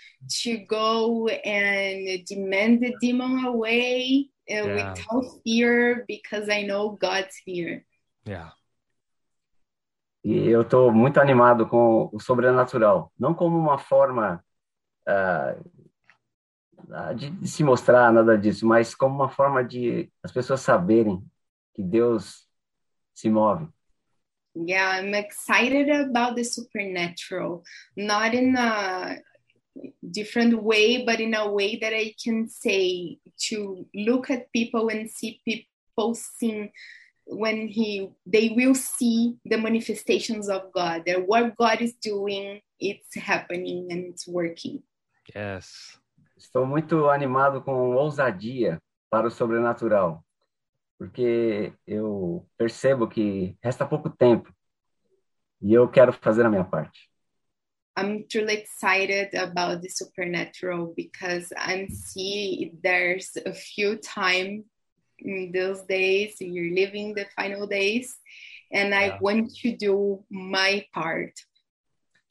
to 0.44 0.58
go 0.68 1.26
and 1.28 2.24
demand 2.24 2.80
the 2.80 2.94
demon 3.00 3.44
away 3.44 4.28
uh, 4.48 4.66
Yeah. 4.66 4.92
without 4.94 5.24
fear, 5.42 6.04
because 6.06 6.48
I 6.48 6.62
know 6.62 6.90
God's 6.90 7.36
here. 7.44 7.84
Yeah. 8.24 8.50
E 10.30 10.48
eu 10.48 10.62
estou 10.62 10.92
muito 10.92 11.18
animado 11.18 11.66
com 11.66 12.08
o 12.12 12.20
sobrenatural, 12.20 13.12
não 13.18 13.34
como 13.34 13.58
uma 13.58 13.78
forma 13.78 14.44
de, 17.16 17.30
de 17.30 17.48
se 17.48 17.64
mostrar 17.64 18.12
nada 18.12 18.38
disso, 18.38 18.64
mas 18.64 18.94
como 18.94 19.16
uma 19.16 19.28
forma 19.28 19.64
de 19.64 20.08
as 20.22 20.30
pessoas 20.30 20.60
saberem 20.60 21.20
que 21.74 21.82
Deus 21.82 22.46
se 23.12 23.28
move. 23.28 23.66
Yeah, 24.54 25.00
I'm 25.00 25.14
excited 25.14 25.90
about 25.90 26.36
the 26.36 26.44
supernatural, 26.44 27.64
not 27.96 28.36
in 28.36 28.56
a 28.56 29.20
different 30.00 30.62
way, 30.62 31.04
but 31.04 31.20
in 31.20 31.34
a 31.34 31.50
way 31.50 31.76
that 31.80 31.92
I 31.92 32.14
can 32.22 32.46
say 32.46 33.18
to 33.48 33.84
look 33.92 34.30
at 34.30 34.52
people 34.52 34.90
and 34.90 35.08
see 35.08 35.40
people 35.44 36.14
seeing 36.14 36.70
when 37.30 37.68
he 37.68 38.10
they 38.26 38.50
will 38.50 38.74
see 38.74 39.36
the 39.44 39.56
manifestations 39.56 40.48
of 40.48 40.72
God. 40.72 41.04
That 41.06 41.26
what 41.26 41.56
God 41.56 41.80
is 41.80 41.94
doing, 41.94 42.60
it's 42.78 43.14
happening 43.16 43.88
and 43.90 44.06
it's 44.06 44.26
working. 44.26 44.82
Yes. 45.34 45.98
Estou 46.36 46.66
muito 46.66 47.08
animado 47.08 47.62
com 47.62 47.94
ousadia 47.94 48.80
para 49.10 49.26
o 49.26 49.30
sobrenatural, 49.30 50.24
porque 50.98 51.72
eu 51.86 52.46
percebo 52.56 53.06
que 53.06 53.56
resta 53.62 53.86
pouco 53.86 54.08
tempo 54.08 54.52
e 55.60 55.74
eu 55.74 55.88
quero 55.88 56.12
fazer 56.12 56.46
a 56.46 56.50
minha 56.50 56.64
parte. 56.64 57.10
I'm 57.96 58.24
truly 58.28 58.54
excited 58.54 59.34
about 59.34 59.82
the 59.82 59.90
supernatural 59.90 60.94
because 60.96 61.52
I'm 61.56 61.88
see 61.90 62.72
there's 62.82 63.36
a 63.44 63.52
few 63.52 63.96
time 63.96 64.64
in 65.22 65.52
those 65.52 65.82
days 65.86 66.36
you're 66.40 66.74
living 66.74 67.14
the 67.14 67.26
final 67.36 67.66
days 67.66 68.14
and 68.72 68.94
I 68.94 69.06
Yeah. 69.08 69.18
want 69.20 69.50
to 69.62 69.76
do 69.76 70.24
my 70.30 70.84
part. 70.92 71.32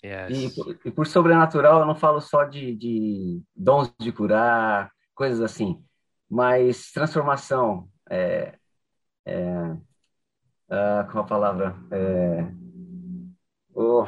Yes. 0.04 0.32
E, 0.32 0.50
por- 0.56 0.80
e 0.86 0.92
por 0.92 1.08
sobrenatural 1.08 1.82
eu 1.82 1.86
não 1.86 1.96
falo 1.96 2.22
só 2.22 2.46
de, 2.46 2.74
de 2.76 3.42
dons 3.56 3.94
de 4.00 4.12
curar, 4.14 4.90
coisas 5.14 5.42
assim, 5.42 5.84
mas 6.30 6.92
transformação, 6.94 7.90
é, 8.10 8.58
é, 9.26 9.76
ah, 10.70 11.08
qual 11.12 11.24
a 11.26 11.28
palavra? 11.28 11.76
É, 11.92 12.52
oh, 13.74 14.06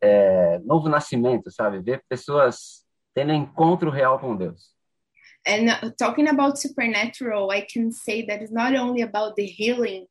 é, 0.00 0.58
novo 0.60 0.88
nascimento, 0.88 1.50
sabe? 1.50 1.80
Ver 1.80 2.04
pessoas 2.08 2.84
tendo 3.12 3.32
encontro 3.32 3.90
real 3.90 4.18
com 4.20 4.36
Deus. 4.36 4.74
And 5.46 5.70
uh, 5.70 5.90
talking 5.98 6.28
about 6.28 6.58
supernatural, 6.58 7.50
I 7.50 7.62
can 7.62 7.92
say 7.92 8.26
that 8.26 8.42
it's 8.42 8.52
not 8.52 8.74
only 8.74 9.02
about 9.02 9.36
the 9.36 9.46
healing, 9.46 10.06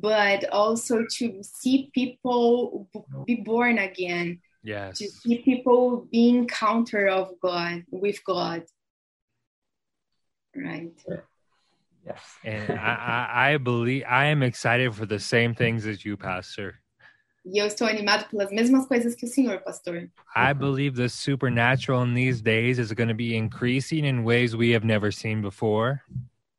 but 0.00 0.48
also 0.50 1.04
to 1.18 1.42
see 1.42 1.90
people 1.94 2.88
b- 2.92 3.00
be 3.26 3.34
born 3.42 3.78
again, 3.78 4.40
Yes. 4.62 4.98
to 4.98 5.08
see 5.08 5.38
people 5.38 6.06
be 6.12 6.28
encounter 6.28 7.08
of 7.08 7.32
God 7.42 7.84
with 7.90 8.22
God. 8.24 8.64
Right. 10.54 10.92
Yes. 12.04 12.20
And 12.44 12.72
I, 12.72 13.28
I, 13.32 13.52
I 13.52 13.56
believe 13.58 14.04
I 14.08 14.26
am 14.26 14.42
excited 14.42 14.94
for 14.94 15.06
the 15.06 15.20
same 15.20 15.54
things 15.54 15.86
as 15.86 16.04
you, 16.04 16.16
Pastor. 16.16 16.79
E 17.44 17.58
eu 17.58 17.66
estou 17.66 17.86
animado 17.86 18.28
pelas 18.28 18.50
mesmas 18.52 18.86
coisas 18.86 19.14
que 19.14 19.24
o 19.24 19.28
senhor, 19.28 19.60
pastor. 19.62 20.10
I 20.36 20.52
believe 20.52 20.96
the 20.96 21.08
supernatural 21.08 22.04
in 22.04 22.14
these 22.14 22.42
days 22.42 22.78
is 22.78 22.92
going 22.92 23.08
to 23.08 23.14
be 23.14 23.34
increasing 23.34 24.04
in 24.04 24.24
ways 24.24 24.54
we 24.54 24.74
have 24.74 24.84
never 24.86 25.10
seen 25.10 25.40
before. 25.40 26.00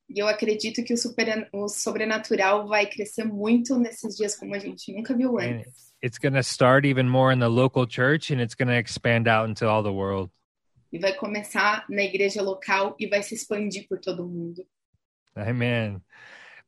E 0.09 0.19
eu 0.19 0.27
acredito 0.27 0.83
que 0.83 0.93
o, 0.93 0.97
super, 0.97 1.47
o 1.53 1.69
sobrenatural 1.69 2.67
vai 2.67 2.85
crescer 2.85 3.23
muito 3.23 3.77
nesses 3.79 4.17
dias 4.17 4.35
como 4.35 4.53
a 4.55 4.59
gente 4.59 4.91
nunca 4.91 5.15
viu 5.15 5.37
And 5.39 5.59
antes. 5.59 5.93
it's 6.01 6.17
going 6.17 6.33
to 6.33 6.43
start 6.43 6.83
even 6.85 7.07
more 7.07 7.31
in 7.31 7.39
the 7.39 7.47
local 7.47 7.85
church 7.87 8.33
and 8.33 8.41
it's 8.41 8.55
going 8.55 8.67
to 8.67 8.77
expand 8.77 9.27
out 9.27 9.47
into 9.49 9.65
all 9.69 9.81
the 9.83 9.93
world. 9.93 10.29
E 10.91 10.99
vai 10.99 11.13
começar 11.13 11.85
na 11.87 12.01
igreja 12.03 12.41
local 12.41 12.95
e 12.99 13.07
vai 13.07 13.23
se 13.23 13.35
expandir 13.35 13.87
por 13.87 13.99
todo 13.99 14.27
mundo. 14.27 14.65
Amen. 15.37 16.01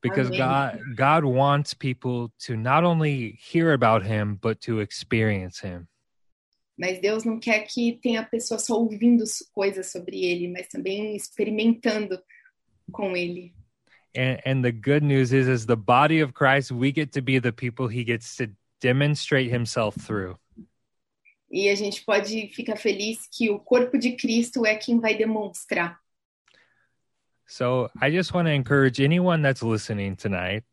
Because. 0.04 0.30
God 0.30 0.78
God 0.94 1.24
wants 1.24 1.72
people 1.74 2.30
to 2.40 2.56
not 2.56 2.84
only 2.84 3.38
hear 3.40 3.72
about 3.72 4.04
him 4.04 4.38
but 4.40 4.60
to 4.62 4.80
experience 4.80 5.58
him. 5.58 5.88
Mas 6.76 7.00
Deus 7.00 7.24
não 7.24 7.38
quer 7.38 7.60
que 7.60 7.98
tenha 8.02 8.22
pessoa 8.22 8.58
só 8.58 8.74
ouvindo 8.74 9.24
coisas 9.52 9.92
sobre 9.92 10.24
ele, 10.24 10.48
mas 10.48 10.66
também 10.68 11.16
experimentando 11.16 12.20
com 12.92 13.16
ele. 13.16 13.54
And 14.16 14.38
and 14.44 14.62
the 14.62 14.72
good 14.72 15.02
news 15.02 15.32
is 15.32 15.48
as 15.48 15.66
the 15.66 15.76
body 15.76 16.20
of 16.20 16.34
Christ 16.34 16.70
we 16.70 16.92
get 16.92 17.12
to 17.12 17.22
be 17.22 17.40
the 17.40 17.52
people 17.52 17.88
he 17.88 18.04
gets 18.04 18.36
to 18.36 18.48
demonstrate 18.80 19.50
himself 19.50 19.96
through. 19.98 20.36
E 21.50 21.68
a 21.68 21.74
gente 21.74 22.04
pode 22.04 22.48
ficar 22.48 22.76
feliz 22.76 23.28
que 23.30 23.48
o 23.48 23.60
corpo 23.60 23.96
de 23.96 24.16
Cristo 24.16 24.66
é 24.66 24.74
quem 24.74 24.98
vai 24.98 25.16
demonstrar. 25.16 26.00
So 27.46 27.88
I 28.00 28.10
just 28.10 28.32
want 28.34 28.46
to 28.46 28.52
encourage 28.52 29.00
anyone 29.00 29.42
that's 29.42 29.62
listening 29.62 30.16
tonight 30.16 30.64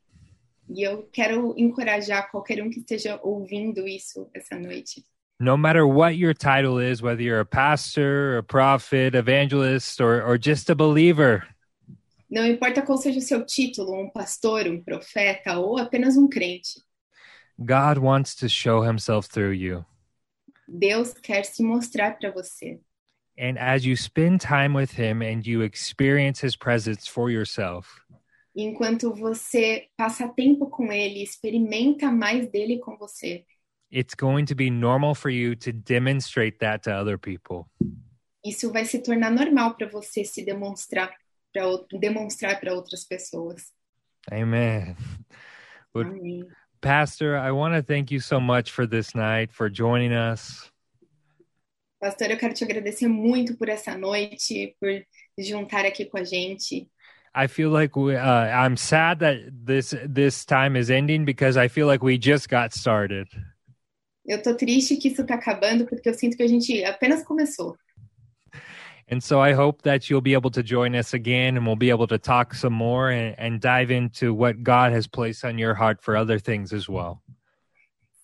E 0.69 0.83
eu 0.83 1.03
quero 1.11 1.53
encorajar 1.57 2.29
qualquer 2.31 2.61
um 2.63 2.69
que 2.69 2.79
esteja 2.79 3.19
ouvindo 3.23 3.85
isso 3.87 4.29
essa 4.33 4.57
noite. 4.57 5.03
no 5.39 5.57
matter 5.57 5.85
what 5.87 6.15
your 6.15 6.33
title 6.33 6.77
is, 6.79 7.01
whether 7.01 7.21
you're 7.21 7.39
a 7.41 7.45
pastor, 7.45 8.37
a 8.37 8.43
prophet, 8.43 9.15
evangelist, 9.15 9.99
or, 9.99 10.21
or 10.21 10.37
just 10.37 10.69
a 10.69 10.75
believer, 10.75 11.43
Não 12.29 12.45
importa 12.45 12.81
qual 12.81 12.97
seja 12.97 13.19
o 13.19 13.21
seu 13.21 13.45
título, 13.45 13.93
um 13.99 14.09
pastor, 14.09 14.65
um 14.67 14.81
profeta 14.81 15.57
ou 15.59 15.77
apenas 15.77 16.15
um 16.15 16.29
crente, 16.29 16.79
God 17.59 17.97
wants 17.97 18.33
to 18.35 18.47
show 18.47 18.81
himself 18.81 19.27
through 19.27 19.51
you. 19.53 19.83
Deus 20.67 21.13
quer 21.13 21.43
se 21.43 21.61
mostrar 21.63 22.17
para 22.17 22.31
você. 22.31 22.79
And 23.41 23.57
as 23.57 23.83
you 23.83 23.95
spend 23.95 24.39
time 24.39 24.71
with 24.75 24.91
him 24.91 25.23
and 25.23 25.45
you 25.47 25.61
experience 25.61 26.39
his 26.39 26.55
presence 26.55 27.07
for 27.07 27.31
yourself, 27.31 27.87
enquanto 28.55 29.15
você 29.15 29.87
passa 29.97 30.27
tempo 30.29 30.69
com 30.69 30.91
ele, 30.91 31.23
experimenta 31.23 32.11
mais 32.11 32.47
dele 32.51 32.77
com 32.77 32.95
você, 32.97 33.43
it's 33.89 34.13
going 34.13 34.45
to 34.45 34.53
be 34.53 34.69
normal 34.69 35.15
for 35.15 35.31
you 35.31 35.55
to 35.55 35.73
demonstrate 35.73 36.59
that 36.59 36.83
to 36.83 36.91
other 36.91 37.17
people. 37.17 37.65
isso 38.45 38.71
vai 38.71 38.85
se 38.85 38.99
tornar 38.99 39.31
normal 39.31 39.75
para 39.75 39.87
você 39.87 40.23
se 40.23 40.45
demonstrar 40.45 41.11
para 41.51 41.63
demonstrar 41.99 42.59
para 42.59 42.73
outras 42.75 43.03
pessoas. 43.03 43.73
Amen. 44.31 44.95
Amém. 45.95 46.47
Pastor, 46.79 47.35
I 47.35 47.51
want 47.51 47.73
to 47.73 47.81
thank 47.81 48.11
you 48.11 48.19
so 48.19 48.39
much 48.39 48.71
for 48.71 48.87
this 48.87 49.13
night, 49.15 49.51
for 49.51 49.67
joining 49.67 50.13
us. 50.13 50.70
Pastor, 52.01 52.31
eu 52.31 52.37
quero 52.37 52.55
te 52.55 52.63
agradecer 52.63 53.07
muito 53.07 53.55
por 53.55 53.69
essa 53.69 53.95
noite, 53.95 54.75
por 54.79 54.89
juntar 55.37 55.85
aqui 55.85 56.03
com 56.05 56.17
a 56.17 56.23
gente. 56.23 56.89
I 57.35 57.47
feel 57.47 57.69
like 57.69 57.95
we, 57.97 58.15
uh, 58.15 58.49
I'm 58.49 58.75
sad 58.75 59.19
that 59.19 59.37
this 59.53 59.95
this 60.11 60.43
time 60.43 60.75
is 60.75 60.89
ending 60.89 61.25
because 61.25 61.57
I 61.57 61.69
feel 61.69 61.85
like 61.85 62.03
we 62.03 62.17
just 62.17 62.49
got 62.49 62.73
started. 62.75 63.27
Eu 64.25 64.41
tô 64.41 64.55
triste 64.55 64.97
que 64.97 65.09
isso 65.09 65.23
tá 65.23 65.35
acabando 65.35 65.85
porque 65.85 66.09
eu 66.09 66.13
sinto 66.15 66.35
que 66.35 66.43
a 66.43 66.47
gente 66.47 66.83
apenas 66.83 67.23
começou. 67.23 67.77
And 69.07 69.21
so 69.21 69.39
I 69.39 69.53
hope 69.53 69.83
that 69.83 70.09
you'll 70.09 70.21
be 70.21 70.33
able 70.33 70.49
to 70.51 70.63
join 70.63 70.95
us 70.95 71.13
again 71.13 71.55
and 71.55 71.67
we'll 71.67 71.75
be 71.75 71.91
able 71.91 72.07
to 72.07 72.17
talk 72.17 72.55
some 72.55 72.73
more 72.73 73.11
and, 73.11 73.35
and 73.37 73.59
dive 73.59 73.91
into 73.91 74.33
what 74.33 74.63
God 74.63 74.91
has 74.91 75.05
placed 75.05 75.45
on 75.45 75.59
your 75.59 75.75
heart 75.75 76.01
for 76.01 76.17
other 76.17 76.39
things 76.39 76.73
as 76.73 76.89
well. 76.89 77.21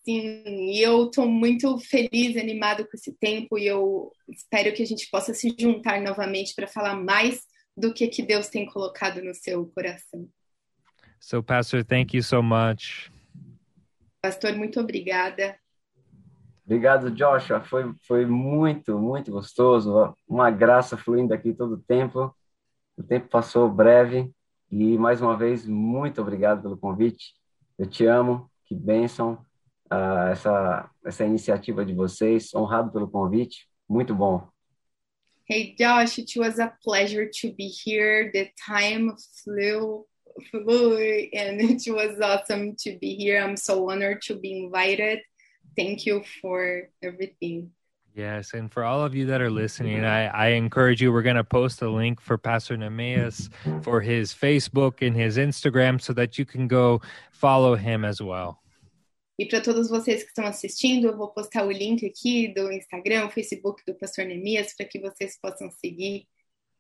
Sim, 0.08 0.42
e 0.46 0.82
eu 0.82 1.08
estou 1.08 1.28
muito 1.28 1.78
feliz, 1.80 2.38
animado 2.38 2.86
com 2.86 2.92
esse 2.94 3.12
tempo 3.20 3.58
e 3.58 3.68
eu 3.68 4.10
espero 4.30 4.74
que 4.74 4.82
a 4.82 4.86
gente 4.86 5.10
possa 5.12 5.34
se 5.34 5.54
juntar 5.60 6.02
novamente 6.02 6.56
para 6.56 6.66
falar 6.66 6.96
mais 6.96 7.42
do 7.76 7.94
que 7.94 8.08
que 8.08 8.24
Deus 8.24 8.48
tem 8.48 8.66
colocado 8.68 9.22
no 9.22 9.36
seu 9.36 9.66
coração. 9.76 10.26
So, 11.20 11.44
Pastor, 11.44 11.84
thank 11.84 12.16
you 12.16 12.24
so 12.24 12.42
much. 12.42 13.12
Pastor, 14.22 14.56
muito 14.56 14.80
obrigada. 14.80 15.60
Obrigado, 16.66 17.12
Joshua. 17.12 17.60
Foi, 17.60 17.94
foi 18.08 18.26
muito, 18.26 18.98
muito 18.98 19.30
gostoso. 19.30 20.16
Uma 20.26 20.50
graça 20.50 20.96
fluindo 20.96 21.34
aqui 21.34 21.54
todo 21.54 21.74
o 21.74 21.82
tempo. 21.82 22.34
O 22.96 23.04
tempo 23.04 23.28
passou 23.28 23.70
breve. 23.70 24.32
E, 24.72 24.98
mais 24.98 25.22
uma 25.22 25.36
vez, 25.36 25.68
muito 25.68 26.22
obrigado 26.22 26.62
pelo 26.62 26.78
convite. 26.78 27.34
Eu 27.78 27.86
te 27.86 28.06
amo. 28.06 28.50
Que 28.64 28.74
bênção 28.74 29.46
uh, 29.92 30.32
essa, 30.32 30.90
essa 31.06 31.26
iniciativa 31.26 31.86
de 31.86 31.94
vocês. 31.94 32.54
Honrado 32.54 32.92
pelo 32.92 33.08
convite. 33.08 33.68
Muito 33.90 34.14
bom. 34.14 34.48
Hey, 35.50 35.76
Josh, 35.80 36.20
it 36.20 36.38
was 36.38 36.60
a 36.60 36.74
pleasure 36.84 37.30
to 37.42 37.54
be 37.54 37.70
here. 37.70 38.30
The 38.34 38.52
time 38.66 39.16
flew, 39.44 40.06
flew, 40.52 40.98
and 41.34 41.62
it 41.62 41.84
was 41.88 42.20
awesome 42.20 42.76
to 42.84 42.98
be 43.00 43.16
here. 43.16 43.42
I'm 43.42 43.56
so 43.56 43.90
honored 43.90 44.22
to 44.24 44.36
be 44.36 44.66
invited. 44.66 45.20
Thank 45.78 46.06
you 46.06 46.24
for 46.42 46.90
everything. 47.02 47.72
Yes, 48.14 48.56
and 48.56 48.70
for 48.72 48.84
all 48.84 49.06
of 49.06 49.14
you 49.14 49.28
that 49.28 49.42
are 49.42 49.52
listening, 49.52 50.04
I, 50.04 50.26
I 50.26 50.48
encourage 50.48 51.04
you. 51.04 51.14
We're 51.14 51.22
going 51.22 51.36
to 51.36 51.44
post 51.44 51.84
a 51.84 51.90
link 51.90 52.20
for 52.20 52.36
Pastor 52.36 52.76
Nemeas 52.76 53.50
for 53.84 54.02
his 54.02 54.34
Facebook 54.34 55.06
and 55.06 55.16
his 55.16 55.38
Instagram 55.38 56.02
so 56.02 56.14
that 56.14 56.40
you 56.40 56.44
can 56.44 56.68
go 56.68 57.00
follow 57.32 57.76
him 57.76 58.04
as 58.04 58.20
well. 58.20 58.60
E 59.40 59.46
para 59.46 59.62
todos 59.62 59.90
vocês 59.90 60.24
que 60.24 60.30
estão 60.30 60.46
assistindo, 60.46 61.08
eu 61.08 61.18
vou 61.18 61.32
postar 61.32 61.66
o 61.66 61.72
link 61.72 62.06
aqui 62.06 62.48
do 62.48 62.72
Instagram, 62.72 63.30
Facebook 63.30 63.84
do 63.86 63.94
Pastor 63.94 64.26
Neemias, 64.26 64.74
para 64.76 64.88
que 64.88 65.00
vocês 65.00 65.38
possam 65.40 65.70
seguir 65.70 66.28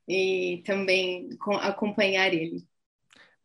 e 0.07 0.63
também 0.65 1.29
acompanhar 1.61 2.33
ele. 2.33 2.65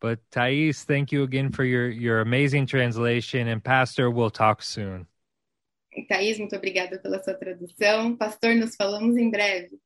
But 0.01 0.21
Thais, 0.31 0.85
thank 0.85 1.15
you 1.15 1.23
again 1.23 1.53
for 1.53 1.65
your, 1.65 1.91
your 1.91 2.21
amazing 2.21 2.67
translation. 2.67 3.47
And 3.49 3.61
Pastor, 3.61 4.11
we'll 4.11 4.31
talk 4.31 4.63
soon. 4.63 5.07
Thais, 6.09 6.39
muito 6.39 6.57
obrigada 6.57 6.99
pela 6.99 7.23
sua 7.23 7.35
tradução. 7.35 8.17
Pastor, 8.17 8.55
nos 8.55 8.75
falamos 8.75 9.17
em 9.17 9.31
breve. 9.31 9.79